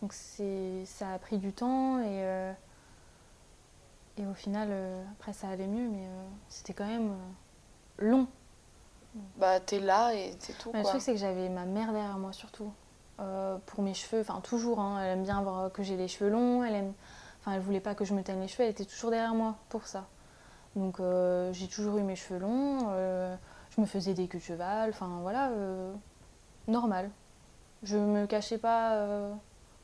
Donc 0.00 0.12
c'est, 0.12 0.84
ça 0.86 1.12
a 1.12 1.18
pris 1.18 1.38
du 1.38 1.52
temps 1.52 2.00
et 2.00 2.24
euh, 2.24 2.52
et 4.18 4.26
au 4.26 4.34
final, 4.34 4.70
après 5.12 5.34
ça 5.34 5.48
allait 5.48 5.66
mieux, 5.66 5.88
mais 5.88 6.08
c'était 6.48 6.72
quand 6.72 6.86
même 6.86 7.14
long. 7.98 8.26
Bah, 9.36 9.60
t'es 9.60 9.78
là 9.78 10.14
et 10.14 10.34
c'est 10.38 10.56
tout, 10.56 10.70
Mais 10.72 10.80
le 10.80 10.86
truc, 10.86 11.02
c'est 11.02 11.12
que 11.12 11.18
j'avais 11.18 11.50
ma 11.50 11.66
mère 11.66 11.92
derrière 11.92 12.18
moi 12.18 12.32
surtout. 12.32 12.72
Pour 13.66 13.82
mes 13.82 13.92
cheveux, 13.92 14.22
enfin 14.22 14.40
toujours, 14.40 14.80
hein, 14.80 15.02
elle 15.02 15.18
aime 15.18 15.22
bien 15.22 15.42
voir 15.42 15.70
que 15.70 15.82
j'ai 15.82 15.96
les 15.96 16.08
cheveux 16.08 16.30
longs, 16.30 16.64
elle 16.64 16.74
aime... 16.74 16.92
Enfin, 17.40 17.52
elle 17.52 17.60
voulait 17.60 17.80
pas 17.80 17.94
que 17.94 18.06
je 18.06 18.14
me 18.14 18.22
teigne 18.22 18.40
les 18.40 18.48
cheveux, 18.48 18.64
elle 18.64 18.70
était 18.70 18.86
toujours 18.86 19.10
derrière 19.10 19.34
moi 19.34 19.56
pour 19.68 19.86
ça. 19.86 20.06
Donc 20.76 21.00
euh, 21.00 21.52
j'ai 21.52 21.68
toujours 21.68 21.96
eu 21.98 22.02
mes 22.02 22.16
cheveux 22.16 22.38
longs, 22.38 22.88
euh, 22.90 23.34
je 23.74 23.80
me 23.80 23.86
faisais 23.86 24.14
des 24.14 24.28
queues 24.28 24.38
de 24.38 24.42
cheval, 24.42 24.90
enfin 24.90 25.18
voilà, 25.22 25.48
euh, 25.50 25.92
normal. 26.68 27.10
Je 27.82 27.96
me 27.96 28.26
cachais 28.26 28.58
pas 28.58 28.94
euh, 28.94 29.32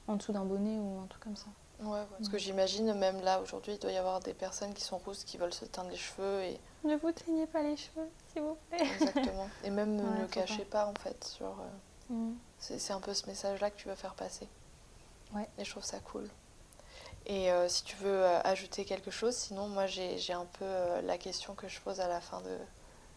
en 0.06 0.16
dessous 0.16 0.32
d'un 0.32 0.44
bonnet 0.44 0.78
ou 0.78 1.00
un 1.02 1.06
truc 1.06 1.22
comme 1.24 1.36
ça. 1.36 1.46
Ouais, 1.80 1.90
ouais, 1.90 2.06
parce 2.16 2.28
que 2.28 2.38
j'imagine, 2.38 2.94
même 2.94 3.20
là, 3.22 3.40
aujourd'hui, 3.40 3.72
il 3.72 3.78
doit 3.80 3.90
y 3.90 3.96
avoir 3.96 4.20
des 4.20 4.34
personnes 4.34 4.72
qui 4.72 4.82
sont 4.84 4.98
rousses, 4.98 5.24
qui 5.24 5.36
veulent 5.36 5.52
se 5.52 5.64
teindre 5.64 5.90
les 5.90 5.96
cheveux, 5.96 6.42
et 6.42 6.60
Ne 6.84 6.94
vous 6.96 7.10
teignez 7.10 7.46
pas 7.46 7.62
les 7.62 7.76
cheveux, 7.76 8.08
s'il 8.32 8.42
vous 8.42 8.56
plaît. 8.70 8.86
exactement. 8.86 9.48
Et 9.64 9.70
même 9.70 9.96
Ouais, 9.98 10.18
ne 10.20 10.26
faut 10.26 10.28
cachez 10.32 10.64
pas. 10.64 10.86
en 10.86 10.94
fait, 10.94 11.24
sur... 11.24 11.46
euh, 11.46 11.52
Mm. 12.10 12.34
C'est 12.58 12.78
c'est 12.80 12.92
un 12.92 13.00
peu 13.00 13.14
ce 13.14 13.26
message-là 13.26 13.70
que 13.70 13.76
tu 13.76 13.88
veux 13.88 13.94
faire 13.94 14.14
passer. 14.14 14.46
Ouais. 15.34 15.48
Et 15.56 15.64
je 15.64 15.70
trouve 15.70 15.84
ça 15.84 15.98
cool. 16.00 16.28
Et 17.26 17.52
euh, 17.52 17.68
si 17.68 17.84
tu 17.84 17.96
veux 17.96 18.24
euh, 18.24 18.40
ajouter 18.42 18.84
quelque 18.84 19.10
chose, 19.10 19.34
sinon 19.34 19.68
moi 19.68 19.86
j'ai 19.86 20.32
un 20.32 20.46
peu 20.58 20.64
euh, 20.64 21.02
la 21.02 21.18
question 21.18 21.54
que 21.54 21.68
je 21.68 21.80
pose 21.80 22.00
à 22.00 22.08
la 22.08 22.20
fin 22.20 22.40
de, 22.40 22.58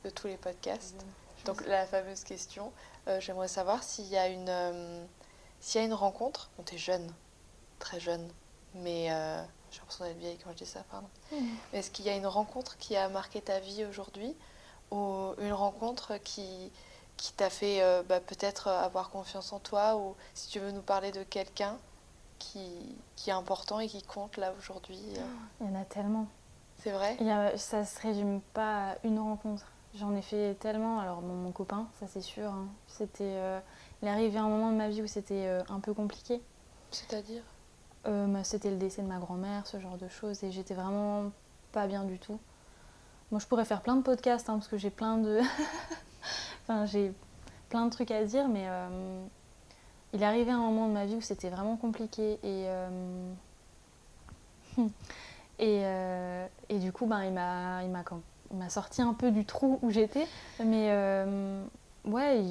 de 0.03 0.09
tous 0.09 0.27
les 0.27 0.37
podcasts. 0.37 1.05
Donc 1.45 1.65
la 1.67 1.85
fameuse 1.85 2.23
question, 2.23 2.71
j'aimerais 3.19 3.47
savoir 3.47 3.83
s'il 3.83 4.07
y 4.07 4.17
a 4.17 4.27
une 4.27 5.05
s'il 5.59 5.81
y 5.81 5.83
a 5.83 5.87
une 5.87 5.93
rencontre. 5.93 6.49
Bon, 6.57 6.63
t'es 6.63 6.77
jeune, 6.77 7.11
très 7.79 7.99
jeune, 7.99 8.27
mais 8.75 9.11
euh, 9.11 9.43
j'ai 9.71 9.79
l'impression 9.79 10.05
d'être 10.05 10.17
vieille 10.17 10.37
quand 10.43 10.51
je 10.51 10.57
dis 10.57 10.65
ça, 10.65 10.83
pardon. 10.91 11.07
Mm. 11.31 11.37
Mais 11.73 11.79
Est-ce 11.79 11.91
qu'il 11.91 12.05
y 12.05 12.09
a 12.09 12.15
une 12.15 12.27
rencontre 12.27 12.77
qui 12.77 12.95
a 12.95 13.09
marqué 13.09 13.41
ta 13.41 13.59
vie 13.59 13.85
aujourd'hui 13.85 14.35
ou 14.91 15.33
une 15.39 15.53
rencontre 15.53 16.17
qui, 16.17 16.71
qui 17.17 17.33
t'a 17.33 17.49
fait 17.49 17.81
euh, 17.81 18.03
bah, 18.03 18.19
peut-être 18.19 18.67
avoir 18.67 19.09
confiance 19.09 19.53
en 19.53 19.59
toi 19.59 19.95
ou 19.95 20.15
si 20.33 20.49
tu 20.49 20.59
veux 20.59 20.71
nous 20.71 20.83
parler 20.83 21.11
de 21.11 21.23
quelqu'un 21.23 21.77
qui, 22.51 22.95
qui 23.15 23.29
est 23.29 23.33
important 23.33 23.79
et 23.79 23.87
qui 23.87 24.01
compte 24.03 24.37
là 24.37 24.53
aujourd'hui 24.57 24.99
Il 25.61 25.67
y 25.67 25.69
en 25.69 25.75
a 25.79 25.85
tellement. 25.85 26.27
C'est 26.77 26.91
vrai? 26.91 27.17
Il 27.19 27.27
y 27.27 27.31
a- 27.31 27.57
ça 27.57 27.85
se 27.85 27.99
résume 28.01 28.41
pas 28.53 28.91
à 28.91 28.95
une 29.03 29.19
rencontre. 29.19 29.65
J'en 29.95 30.13
ai 30.15 30.21
fait 30.21 30.55
tellement. 30.55 30.99
Alors 30.99 31.21
mon, 31.21 31.33
mon 31.35 31.51
copain, 31.51 31.87
ça 31.99 32.07
c'est 32.07 32.21
sûr. 32.21 32.51
hein. 32.51 32.67
C'était, 32.87 33.23
euh, 33.37 33.59
il 34.01 34.07
est 34.07 34.11
arrivé 34.11 34.37
un 34.37 34.47
moment 34.49 34.71
de 34.71 34.75
ma 34.77 34.89
vie 34.89 35.01
où 35.01 35.07
c'était 35.07 35.47
euh, 35.47 35.61
un 35.69 35.79
peu 35.79 35.93
compliqué. 35.93 36.41
C'est-à-dire? 36.91 37.43
Euh, 38.07 38.27
bah, 38.27 38.43
c'était 38.43 38.69
le 38.71 38.77
décès 38.77 39.01
de 39.01 39.07
ma 39.07 39.17
grand-mère, 39.19 39.65
ce 39.67 39.79
genre 39.79 39.97
de 39.97 40.07
choses, 40.07 40.43
et 40.43 40.51
j'étais 40.51 40.73
vraiment 40.75 41.31
pas 41.71 41.87
bien 41.87 42.03
du 42.03 42.19
tout. 42.19 42.39
Moi, 43.31 43.39
je 43.39 43.47
pourrais 43.47 43.65
faire 43.65 43.81
plein 43.81 43.95
de 43.95 44.01
podcasts 44.03 44.49
hein, 44.49 44.53
parce 44.53 44.67
que 44.67 44.77
j'ai 44.77 44.91
plein 44.91 45.17
de, 45.17 45.39
enfin 46.63 46.85
j'ai 46.85 47.13
plein 47.69 47.85
de 47.85 47.89
trucs 47.89 48.11
à 48.11 48.23
dire, 48.23 48.47
mais 48.47 48.67
il 50.15 50.23
est 50.23 50.25
arrivé 50.25 50.49
un 50.49 50.59
moment 50.59 50.87
de 50.87 50.93
ma 50.93 51.05
vie 51.05 51.15
où 51.15 51.21
c'était 51.21 51.49
vraiment 51.49 51.75
compliqué 51.75 52.39
et 52.41 52.65
euh, 52.67 53.33
euh, 55.59 56.47
et 56.69 56.79
du 56.79 56.93
coup, 56.93 57.05
ben, 57.05 57.23
il 57.25 57.33
m'a 57.33 57.83
il 57.83 58.57
m'a 58.57 58.69
sorti 58.69 59.01
un 59.01 59.13
peu 59.13 59.29
du 59.31 59.43
trou 59.43 59.77
où 59.81 59.91
j'étais, 59.91 60.25
mais 60.63 60.87
euh, 60.91 61.61
ouais, 62.05 62.41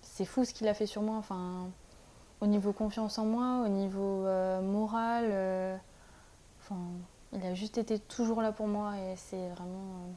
c'est 0.00 0.24
fou 0.24 0.46
ce 0.46 0.54
qu'il 0.54 0.66
a 0.66 0.72
fait 0.72 0.86
sur 0.86 1.02
moi, 1.02 1.16
enfin 1.16 1.68
au 2.40 2.46
niveau 2.46 2.72
confiance 2.72 3.18
en 3.18 3.26
moi, 3.26 3.62
au 3.66 3.68
niveau 3.68 4.26
moral. 4.62 5.78
Enfin, 6.60 6.80
il 7.34 7.44
a 7.44 7.54
juste 7.54 7.76
été 7.76 7.98
toujours 7.98 8.40
là 8.40 8.52
pour 8.52 8.66
moi 8.66 8.96
et 8.96 9.16
c'est 9.16 9.48
vraiment 9.50 10.08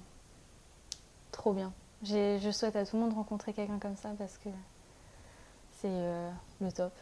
trop 1.32 1.52
bien. 1.52 1.74
Je 2.04 2.50
souhaite 2.52 2.78
à 2.78 2.86
tout 2.86 2.96
le 2.96 3.02
monde 3.02 3.12
de 3.12 3.16
rencontrer 3.16 3.52
quelqu'un 3.52 3.80
comme 3.80 3.98
ça 3.98 4.10
parce 4.18 4.38
que 4.38 4.50
c'est 5.82 5.88
euh, 5.92 6.30
le 6.62 6.72
top. 6.72 6.94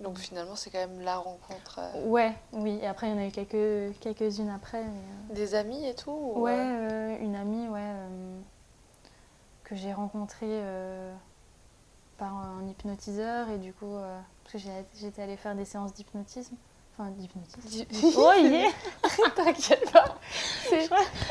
Donc 0.00 0.18
finalement 0.18 0.56
c'est 0.56 0.70
quand 0.70 0.78
même 0.78 1.00
la 1.00 1.16
rencontre. 1.16 1.78
euh, 1.78 2.04
Ouais, 2.06 2.34
oui. 2.52 2.78
Et 2.82 2.86
après, 2.86 3.08
il 3.08 3.14
y 3.14 3.14
en 3.14 3.18
a 3.22 3.26
eu 3.26 3.30
quelques, 3.30 3.98
quelques-unes 4.00 4.50
après. 4.50 4.84
mais, 4.84 5.34
Des 5.34 5.54
amis 5.54 5.86
et 5.86 5.94
tout 5.94 6.10
euh, 6.10 6.38
ou, 6.38 6.42
Ouais, 6.42 6.52
euh, 6.52 7.16
euh, 7.16 7.18
une 7.20 7.34
amie, 7.34 7.68
ouais, 7.68 7.80
euh, 7.82 8.40
que 9.64 9.74
j'ai 9.74 9.92
rencontrée 9.94 10.46
euh, 10.50 11.14
par 12.18 12.34
un 12.34 12.66
hypnotiseur 12.68 13.48
et 13.50 13.58
du 13.58 13.72
coup, 13.72 13.94
euh, 13.96 14.20
parce 14.44 14.62
que 14.62 14.70
j'étais 14.94 15.22
allée 15.22 15.36
faire 15.36 15.54
des 15.54 15.64
séances 15.64 15.94
d'hypnotisme. 15.94 16.56
Enfin, 16.98 17.10
d'hypnotisme. 17.10 17.84
Oh, 18.18 18.32
il 18.38 18.54
est 18.54 18.70
T'inquiète 19.36 19.92
pas. 19.92 20.16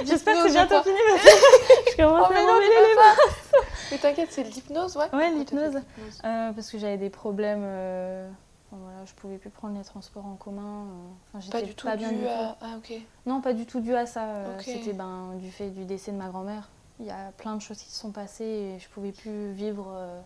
J'espère 0.03 0.35
que 0.35 0.43
c'est 0.49 0.51
bientôt 0.51 0.83
fini 0.83 0.97
parce 1.09 1.23
que 1.23 1.29
je 1.91 1.97
commence 1.97 2.27
Oh, 2.29 2.33
mais 2.33 2.39
à 2.39 2.43
non, 2.43 2.59
mais 2.59 2.67
les 2.67 2.95
pas 2.95 3.61
Mais 3.91 3.97
t'inquiète, 3.97 4.27
c'est 4.31 4.43
de 4.43 4.49
l'hypnose, 4.49 4.95
ouais 4.97 5.09
Ouais, 5.13 5.31
l'hypnose. 5.31 5.77
Euh, 6.23 6.51
parce 6.53 6.69
que 6.69 6.77
j'avais 6.77 6.97
des 6.97 7.09
problèmes. 7.09 7.63
euh, 7.63 8.29
enfin, 8.71 8.79
voilà, 8.83 9.05
je 9.05 9.13
pouvais 9.13 9.37
plus 9.37 9.49
prendre 9.49 9.75
les 9.75 9.83
transports 9.83 10.25
en 10.27 10.35
commun. 10.35 10.61
euh, 10.85 11.37
enfin, 11.39 11.49
Pas 11.51 11.61
du 11.63 11.73
tout 11.73 11.87
pas 11.87 11.97
dû 11.97 12.05
à... 12.27 12.57
Ah 12.61 12.77
ok. 12.77 12.93
Non, 13.25 13.41
pas 13.41 13.53
du 13.53 13.65
tout 13.65 13.79
dû 13.79 13.95
à 13.95 14.05
ça. 14.05 14.23
euh, 14.23 14.55
Ok. 14.57 14.65
C'était 14.65 14.93
ben, 14.93 15.31
du 15.37 15.49
fait 15.49 15.69
du 15.71 15.85
décès 15.85 16.11
de 16.11 16.17
ma 16.17 16.27
grand-mère. 16.27 16.69
Il 16.99 17.07
y 17.07 17.11
a 17.11 17.31
plein 17.37 17.55
de 17.55 17.61
choses 17.61 17.79
qui 17.79 17.89
se 17.89 17.99
sont 17.99 18.11
passées 18.11 18.43
et 18.75 18.79
je 18.79 18.87
pouvais 18.89 19.11
plus 19.11 19.51
vivre 19.53 19.87
euh, 19.95 20.21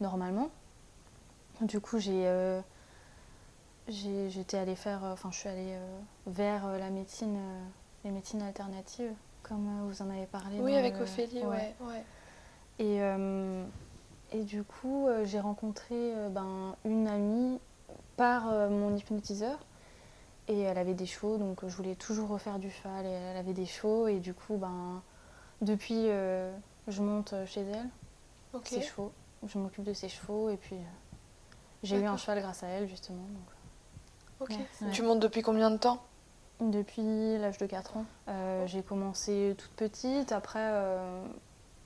normalement. 0.00 0.48
Du 1.60 1.80
coup, 1.80 1.98
j'ai- 1.98 2.22
j'étais 3.90 4.56
allée 4.58 4.76
faire, 4.76 5.04
euh, 5.04 5.12
enfin, 5.12 5.30
je 5.32 5.38
suis 5.38 5.48
allée 5.48 5.72
euh, 5.74 5.98
vers 6.26 6.66
euh, 6.66 6.78
la 6.78 6.90
médecine, 6.90 7.38
les 8.04 8.10
médecines 8.10 8.42
alternatives, 8.42 9.12
comme 9.42 9.88
vous 9.88 10.02
en 10.02 10.10
avez 10.10 10.26
parlé. 10.26 10.58
Oui, 10.60 10.76
avec 10.76 10.96
le- 10.98 11.02
Ophélie, 11.02 11.44
ouais. 11.44 11.74
ouais. 11.80 12.04
Et, 12.78 13.02
euh, 13.02 13.64
et 14.32 14.44
du 14.44 14.62
coup, 14.64 15.08
j'ai 15.24 15.40
rencontré 15.40 16.14
ben, 16.30 16.74
une 16.84 17.06
amie 17.08 17.58
par 18.16 18.44
mon 18.70 18.96
hypnotiseur. 18.96 19.58
Et 20.48 20.60
elle 20.60 20.78
avait 20.78 20.94
des 20.94 21.06
chevaux, 21.06 21.36
donc 21.36 21.60
je 21.66 21.76
voulais 21.76 21.94
toujours 21.94 22.28
refaire 22.30 22.58
du 22.58 22.70
cheval. 22.70 23.06
Et 23.06 23.10
elle 23.10 23.36
avait 23.36 23.52
des 23.52 23.66
chevaux, 23.66 24.06
et 24.08 24.18
du 24.18 24.34
coup, 24.34 24.56
ben, 24.56 25.02
depuis, 25.60 26.08
euh, 26.08 26.52
je 26.88 27.02
monte 27.02 27.34
chez 27.46 27.60
elle, 27.60 27.88
ses 28.64 28.80
chevaux. 28.82 29.12
Je 29.46 29.58
m'occupe 29.58 29.84
de 29.84 29.92
ses 29.92 30.08
chevaux, 30.08 30.48
et 30.50 30.56
puis 30.56 30.76
euh, 30.76 30.78
j'ai 31.82 31.96
eu 32.00 32.04
un 32.06 32.16
cheval 32.16 32.40
grâce 32.40 32.62
à 32.62 32.68
elle, 32.68 32.88
justement. 32.88 33.22
donc. 33.22 33.48
Ok. 34.40 34.50
Ouais, 34.50 34.56
ouais. 34.82 34.90
Tu 34.90 35.02
montes 35.02 35.20
depuis 35.20 35.42
combien 35.42 35.70
de 35.70 35.76
temps 35.76 36.02
Depuis 36.60 37.38
l'âge 37.38 37.58
de 37.58 37.66
4 37.66 37.96
ans. 37.98 38.04
Euh, 38.28 38.66
j'ai 38.66 38.82
commencé 38.82 39.54
toute 39.58 39.70
petite, 39.72 40.32
après 40.32 40.58
euh, 40.62 41.22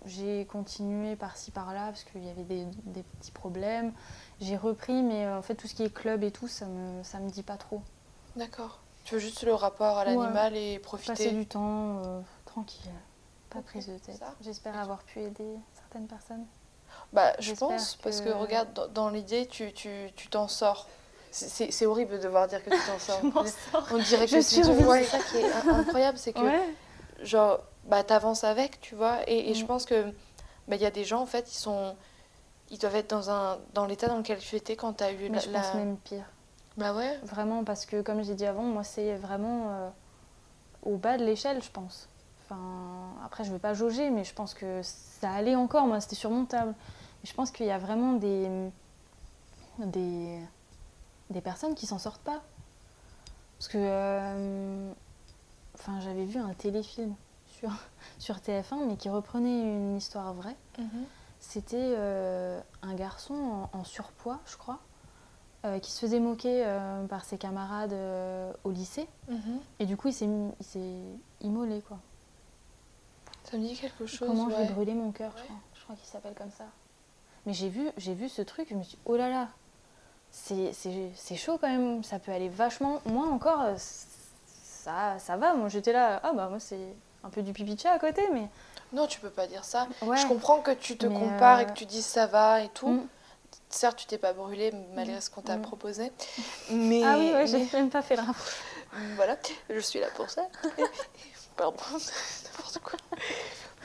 j'ai 0.06 0.44
continué 0.46 1.16
par-ci 1.16 1.50
par-là 1.50 1.86
parce 1.86 2.04
qu'il 2.04 2.24
y 2.24 2.30
avait 2.30 2.42
des, 2.44 2.64
des 2.84 3.02
petits 3.02 3.32
problèmes. 3.32 3.92
J'ai 4.40 4.56
repris, 4.56 5.02
mais 5.02 5.26
euh, 5.26 5.38
en 5.38 5.42
fait 5.42 5.54
tout 5.54 5.66
ce 5.68 5.74
qui 5.74 5.82
est 5.82 5.92
club 5.92 6.22
et 6.22 6.30
tout, 6.30 6.48
ça 6.48 6.66
me, 6.66 7.02
ça 7.02 7.18
me 7.18 7.28
dit 7.30 7.42
pas 7.42 7.56
trop. 7.56 7.82
D'accord. 8.36 8.80
Tu 9.04 9.14
veux 9.14 9.20
juste 9.20 9.42
le 9.44 9.54
rapport 9.54 9.98
à 9.98 10.04
Ouais. 10.06 10.14
l'animal 10.16 10.56
et 10.56 10.78
Passer 10.78 10.82
profiter 10.82 11.30
du 11.32 11.46
temps 11.46 11.98
euh, 12.04 12.20
tranquille, 12.46 12.90
pas 13.50 13.60
prise 13.60 13.86
de 13.88 13.98
tête. 13.98 14.22
J'espère 14.40 14.78
avoir 14.78 15.02
pu 15.02 15.20
aider 15.20 15.56
certaines 15.74 16.06
personnes. 16.06 16.44
Bah, 17.12 17.32
je 17.38 17.52
pense, 17.54 17.96
parce 17.96 18.20
que 18.20 18.30
regarde, 18.30 18.72
dans, 18.72 18.88
dans 18.88 19.08
l'idée, 19.10 19.46
tu 19.46 19.72
tu 19.72 19.90
tu 20.16 20.28
t'en 20.28 20.48
sors. 20.48 20.88
C'est- 21.36 21.86
horrible 21.86 22.12
de 22.12 22.18
devoir 22.18 22.46
dire 22.46 22.62
que 22.64 22.70
tu 22.70 22.76
t'en 22.86 22.98
sors. 22.98 23.20
On 23.92 23.98
dirait 23.98 24.26
que 24.26 24.40
Je 24.40 24.62
tu 24.62 24.84
ouais, 24.86 25.04
c'est 25.04 25.18
ça 25.18 25.24
qui 25.24 25.38
est 25.38 25.44
in- 25.52 25.78
incroyable, 25.80 26.16
c'est 26.16 26.32
que 26.32 26.40
Ouais. 26.40 26.74
genre 27.22 27.58
bah 27.86 28.02
t'avances 28.04 28.44
avec, 28.44 28.80
tu 28.80 28.94
vois. 28.94 29.18
Et, 29.28 29.50
et 29.50 29.54
je 29.54 29.64
Mm. 29.64 29.66
pense 29.66 29.84
que 29.84 30.04
bah 30.68 30.76
il 30.76 30.80
y 30.82 30.86
a 30.86 30.90
des 30.92 31.04
gens 31.04 31.20
en 31.20 31.26
fait, 31.26 31.50
ils 31.52 31.58
sont 31.58 31.96
ils 32.70 32.78
doivent 32.78 32.96
être 32.96 33.10
dans 33.10 33.30
un 33.30 33.58
dans 33.74 33.84
l'état 33.86 34.06
dans 34.06 34.18
lequel 34.18 34.38
tu 34.38 34.54
étais 34.56 34.76
quand 34.76 34.92
t'as 34.94 35.12
eu 35.12 35.16
Mais 35.28 35.28
la, 35.30 35.38
je 35.40 35.50
la- 35.50 35.60
pense 35.60 35.74
même 35.74 35.96
pire. 35.98 36.24
Bah 36.76 36.92
ouais. 36.94 37.18
Vraiment, 37.24 37.62
parce 37.64 37.84
que 37.86 38.00
comme 38.02 38.22
j'ai 38.24 38.34
dit 38.34 38.46
avant, 38.46 38.62
moi 38.62 38.84
c'est 38.84 39.14
vraiment 39.16 39.70
euh, 39.70 39.88
au 40.84 40.96
bas 40.96 41.18
de 41.18 41.24
l'échelle, 41.24 41.62
je 41.62 41.70
pense. 41.70 42.08
Enfin, 42.44 42.60
après, 43.24 43.42
je 43.44 43.50
veux 43.50 43.58
pas 43.58 43.74
jauger, 43.74 44.10
mais 44.10 44.22
je 44.22 44.34
pense 44.34 44.54
que 44.54 44.80
ça 44.82 45.30
allait 45.32 45.54
encore, 45.56 45.86
moi 45.86 46.00
c'était 46.00 46.14
surmontable. 46.16 46.74
Et 47.22 47.26
je 47.26 47.34
pense 47.34 47.50
qu'il 47.50 47.66
y 47.66 47.70
a 47.70 47.78
vraiment 47.78 48.12
des, 48.12 48.48
des, 49.78 50.38
des 51.30 51.40
personnes 51.40 51.74
qui 51.74 51.86
s'en 51.86 51.98
sortent 51.98 52.22
pas. 52.22 52.42
Parce 53.58 53.68
que 53.68 53.78
euh, 53.80 54.92
enfin, 55.74 56.00
j'avais 56.00 56.24
vu 56.24 56.38
un 56.38 56.52
téléfilm 56.54 57.14
sur, 57.46 57.70
sur 58.18 58.36
TF1, 58.36 58.86
mais 58.86 58.96
qui 58.96 59.08
reprenait 59.08 59.60
une 59.60 59.96
histoire 59.96 60.32
vraie. 60.34 60.56
C'était 61.40 61.76
euh, 61.96 62.60
un 62.82 62.94
garçon 62.94 63.34
en, 63.34 63.78
en 63.78 63.84
surpoids, 63.84 64.40
je 64.46 64.56
crois, 64.56 64.78
euh, 65.64 65.78
qui 65.78 65.90
se 65.90 66.00
faisait 66.00 66.20
moquer 66.20 66.64
par 67.08 67.24
ses 67.24 67.38
camarades 67.38 67.94
au 68.64 68.70
lycée. 68.70 69.08
Mhm. 69.28 69.60
Et 69.78 69.86
du 69.86 69.96
coup, 69.96 70.08
il 70.08 70.14
s'est 70.14 70.90
immolé, 71.40 71.82
quoi. 71.82 71.98
Ça 73.44 73.58
me 73.58 73.62
dit 73.62 73.76
quelque 73.76 74.06
chose. 74.06 74.28
Comment 74.28 74.46
ouais. 74.46 74.66
vais 74.66 74.72
brûler 74.72 74.94
mon 74.94 75.12
cœur, 75.12 75.32
je 75.36 75.44
crois. 75.44 75.56
Je 75.74 75.82
crois 75.82 75.96
qu'il 75.96 76.08
s'appelle 76.08 76.34
comme 76.34 76.50
ça. 76.50 76.64
Mais 77.46 77.52
j'ai 77.52 77.68
vu, 77.68 77.90
j'ai 77.98 78.14
vu 78.14 78.30
ce 78.30 78.40
truc, 78.40 78.68
je 78.70 78.74
me 78.74 78.82
suis 78.82 78.96
dit, 78.96 79.02
oh 79.04 79.16
là 79.16 79.28
là, 79.28 79.48
c'est 80.34 81.36
chaud 81.36 81.58
quand 81.60 81.68
même, 81.68 82.02
ça 82.02 82.18
peut 82.18 82.32
aller 82.32 82.48
vachement. 82.48 83.00
Moi 83.06 83.26
encore, 83.26 83.62
euh, 83.62 83.74
ça, 83.78 85.18
ça 85.18 85.36
va, 85.36 85.54
moi 85.54 85.68
j'étais 85.68 85.92
là, 85.92 86.20
ah 86.22 86.32
bah 86.34 86.48
moi 86.48 86.58
c'est 86.60 86.94
un 87.22 87.30
peu 87.30 87.42
du 87.42 87.52
pipi 87.52 87.86
à 87.86 87.98
côté, 87.98 88.22
mais. 88.32 88.48
Non, 88.92 89.06
tu 89.06 89.18
peux 89.20 89.30
pas 89.30 89.46
dire 89.46 89.64
ça. 89.64 89.88
Ouais. 90.02 90.16
Je 90.16 90.26
comprends 90.26 90.60
que 90.60 90.70
tu 90.70 90.96
te 90.96 91.06
Mais, 91.06 91.18
compares 91.18 91.60
et 91.60 91.64
euh, 91.64 91.66
que 91.68 91.72
tu 91.72 91.84
dises 91.86 92.04
ça 92.06 92.26
va 92.26 92.60
et 92.60 92.68
tout. 92.68 92.88
Mm. 92.88 93.06
Certes, 93.70 93.96
tu 93.96 94.06
t'es 94.06 94.18
pas 94.18 94.32
brûlé 94.32 94.72
malgré 94.94 95.20
ce 95.20 95.30
qu'on 95.30 95.40
t'a 95.42 95.56
Mm. 95.56 95.62
proposé. 95.62 96.12
Mais, 96.70 97.02
Ah 97.04 97.16
oui, 97.18 97.32
ouais, 97.32 97.46
j'ai 97.46 97.58
mais- 97.58 97.68
même 97.72 97.90
pas 97.90 98.02
fait 98.02 98.14
la 98.16 98.24
Voilà, 99.16 99.36
je 99.70 99.80
suis 99.80 99.98
là 100.00 100.06
pour 100.16 100.30
ça. 100.30 100.42
Pardon, 101.56 101.76
n'importe 101.88 102.78
quoi. 102.80 102.98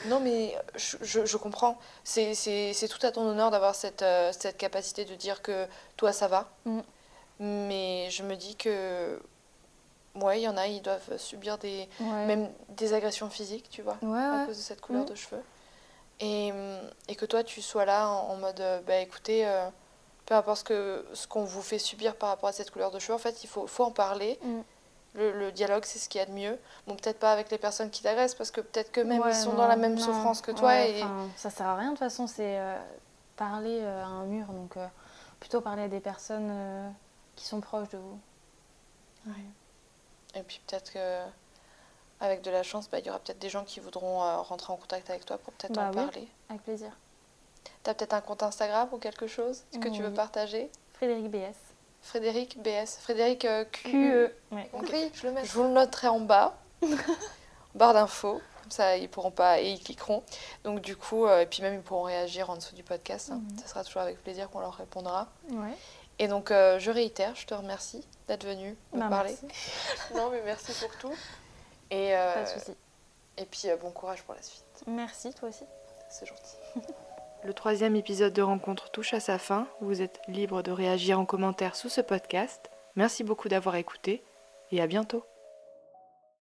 Non, 0.05 0.19
mais 0.19 0.55
je, 0.75 0.97
je- 1.01 1.25
je 1.25 1.37
comprends. 1.37 1.77
C'est- 2.03 2.33
C'est 2.33 2.73
c'est 2.73 2.87
tout 2.87 3.05
à 3.05 3.11
ton 3.11 3.21
honneur 3.27 3.51
d'avoir 3.51 3.75
cette, 3.75 4.01
euh, 4.01 4.31
cette 4.31 4.57
capacité 4.57 5.05
de 5.05 5.15
dire 5.15 5.41
que 5.41 5.67
toi, 5.97 6.11
ça 6.13 6.27
va. 6.27 6.49
Mm. 6.65 6.79
Mais 7.39 8.09
je 8.09 8.23
me 8.23 8.35
dis 8.35 8.55
que, 8.55 9.19
ouais, 10.15 10.39
il 10.39 10.43
y 10.43 10.47
en 10.47 10.57
a, 10.57 10.67
ils 10.67 10.81
doivent 10.81 11.17
subir 11.17 11.57
des, 11.57 11.87
Ouais. 11.99 12.25
même 12.25 12.49
des 12.69 12.93
agressions 12.93 13.29
physiques, 13.29 13.69
tu 13.69 13.81
vois, 13.81 13.97
Ouais, 14.01 14.17
à 14.19 14.39
ouais. 14.41 14.45
cause 14.47 14.57
de 14.57 14.61
cette 14.61 14.81
couleur 14.81 15.03
Mm. 15.03 15.09
de 15.09 15.15
cheveux. 15.15 15.43
Et, 16.21 16.51
et 17.07 17.15
que 17.15 17.25
toi, 17.25 17.43
tu 17.43 17.61
sois 17.61 17.85
là 17.85 18.09
en, 18.09 18.31
en 18.31 18.35
mode, 18.35 18.59
euh, 18.59 18.81
bah 18.85 18.97
écoutez, 18.97 19.47
euh, 19.47 19.69
peu 20.25 20.35
importe 20.35 20.59
ce 20.59 20.63
que- 20.65 21.05
ce 21.13 21.27
qu'on 21.27 21.45
vous 21.45 21.61
fait 21.61 21.79
subir 21.79 22.15
par 22.15 22.27
rapport 22.29 22.49
à 22.49 22.51
cette 22.51 22.71
couleur 22.71 22.91
de 22.91 22.99
cheveux, 22.99 23.13
en 23.13 23.19
fait, 23.19 23.41
il 23.43 23.47
faut, 23.47 23.67
faut 23.67 23.85
en 23.85 23.91
parler. 23.91 24.37
Mm. 24.43 24.59
Le, 25.15 25.31
le 25.31 25.51
dialogue, 25.51 25.85
c'est 25.85 25.97
ce 25.99 26.07
qu'il 26.07 26.19
y 26.19 26.21
a 26.21 26.27
de 26.27 26.31
mieux. 26.31 26.57
Bon, 26.87 26.95
peut-être 26.95 27.17
pas 27.19 27.31
avec 27.31 27.49
les 27.49 27.57
personnes 27.57 27.89
qui 27.89 28.03
t'agressent, 28.03 28.35
parce 28.35 28.51
que 28.51 28.61
peut-être 28.61 28.91
que 28.91 29.01
même 29.01 29.21
Ouais, 29.21 29.31
ils 29.31 29.35
sont 29.35 29.51
non, 29.51 29.57
dans 29.57 29.67
la 29.67 29.75
même 29.75 29.95
non. 29.95 30.01
souffrance 30.05 30.41
que 30.41 30.51
toi. 30.51 30.67
Ouais, 30.69 30.99
et... 30.99 31.05
ça 31.35 31.49
sert 31.49 31.65
à 31.67 31.75
rien 31.75 31.87
de 31.89 31.93
toute 31.95 31.99
façon, 31.99 32.27
c'est 32.27 32.59
euh, 32.59 32.77
parler 33.35 33.79
euh, 33.81 34.03
à 34.03 34.07
un 34.07 34.25
mur, 34.25 34.45
donc 34.47 34.77
euh, 34.77 34.85
plutôt 35.39 35.61
parler 35.61 35.83
à 35.83 35.87
des 35.87 35.99
personnes 35.99 36.93
qui 37.35 37.45
sont 37.47 37.59
proches 37.59 37.89
de 37.89 37.97
vous. 37.97 38.19
et 40.35 40.43
puis 40.43 40.61
peut-être 40.67 40.91
que 40.93 41.21
avec 42.21 42.41
de 42.41 42.51
la 42.51 42.63
chance, 42.63 42.89
bah, 42.89 42.99
il 42.99 43.05
y 43.05 43.09
aura 43.09 43.19
peut-être 43.19 43.39
des 43.39 43.49
gens 43.49 43.63
qui 43.63 43.79
voudront 43.79 44.21
euh, 44.23 44.37
rentrer 44.41 44.73
en 44.73 44.75
contact 44.75 45.09
avec 45.09 45.25
toi 45.25 45.37
pour 45.37 45.53
peut-être 45.53 45.73
Bah 45.73 45.85
en 45.85 45.89
oui. 45.89 45.95
parler. 45.95 46.27
Avec 46.49 46.63
plaisir. 46.63 46.91
T'as 47.83 47.93
peut-être 47.93 48.13
un 48.13 48.21
compte 48.21 48.43
Instagram 48.43 48.89
ou 48.91 48.97
quelque 48.97 49.25
chose 49.27 49.63
que 49.81 49.87
tu 49.87 50.01
veux 50.03 50.13
partager? 50.13 50.69
Frédéric 50.93 51.29
BS. 51.31 51.55
Frédéric 52.01 52.57
BS. 52.61 52.97
Frédéric 53.01 53.45
euh, 53.45 53.65
Q. 53.71 53.91
QE. 53.91 54.31
Ouais. 54.55 54.69
Je 55.13 55.27
le 55.27 55.33
mets. 55.33 55.43
Je 55.45 55.51
vous 55.53 55.63
le 55.63 55.69
noterai 55.69 56.07
en 56.07 56.19
bas, 56.21 56.55
en 56.81 56.87
barre 57.75 57.93
d'infos. 57.93 58.41
Comme 58.61 58.71
ça, 58.71 58.97
ils 58.97 59.09
pourront 59.09 59.31
pas 59.31 59.59
et 59.61 59.69
ils 59.71 59.79
cliqueront. 59.83 60.23
Donc 60.63 60.81
du 60.81 60.95
coup, 60.95 61.25
euh, 61.25 61.41
et 61.41 61.45
puis 61.45 61.61
même 61.61 61.73
ils 61.75 61.81
pourront 61.81 62.03
réagir 62.03 62.49
en 62.49 62.55
dessous 62.55 62.75
du 62.75 62.83
podcast. 62.83 63.29
hein. 63.31 63.41
Mhm. 63.51 63.59
Ça 63.59 63.67
sera 63.67 63.83
toujours 63.83 64.01
avec 64.01 64.21
plaisir 64.23 64.49
qu'on 64.49 64.59
leur 64.59 64.73
répondra. 64.75 65.27
Ouais. 65.51 65.73
Et 66.19 66.27
donc 66.27 66.51
euh, 66.51 66.79
je 66.79 66.91
réitère, 66.91 67.35
je 67.35 67.45
te 67.45 67.53
remercie 67.53 68.05
d'être 68.27 68.45
venu 68.45 68.75
me 68.93 68.99
Bah, 68.99 69.07
parler. 69.09 69.35
merci. 69.43 69.71
Non, 70.15 70.29
mais 70.31 70.41
merci 70.43 70.71
pour 70.73 70.95
tout. 70.97 71.13
Et, 71.91 72.11
Pas 72.13 72.43
de 72.43 72.47
souci. 72.59 72.75
et 73.37 73.45
puis 73.45 73.67
bon 73.81 73.89
courage 73.91 74.21
pour 74.23 74.35
la 74.35 74.41
suite. 74.43 74.63
Merci, 74.85 75.33
toi 75.33 75.49
aussi. 75.49 75.63
C'est 76.09 76.25
gentil. 76.25 76.57
Le 77.43 77.53
troisième 77.53 77.95
épisode 77.95 78.33
de 78.33 78.41
Rencontre 78.41 78.91
touche 78.91 79.13
à 79.13 79.21
sa 79.21 79.37
fin. 79.37 79.67
Vous 79.79 80.01
êtes 80.01 80.19
libre 80.27 80.61
de 80.61 80.71
réagir 80.71 81.19
en 81.19 81.25
commentaire 81.25 81.75
sous 81.75 81.87
ce 81.87 82.01
podcast. 82.01 82.69
Merci 82.95 83.23
beaucoup 83.23 83.47
d'avoir 83.47 83.75
écouté 83.75 84.23
et 84.71 84.81
à 84.81 84.87
bientôt. 84.87 85.23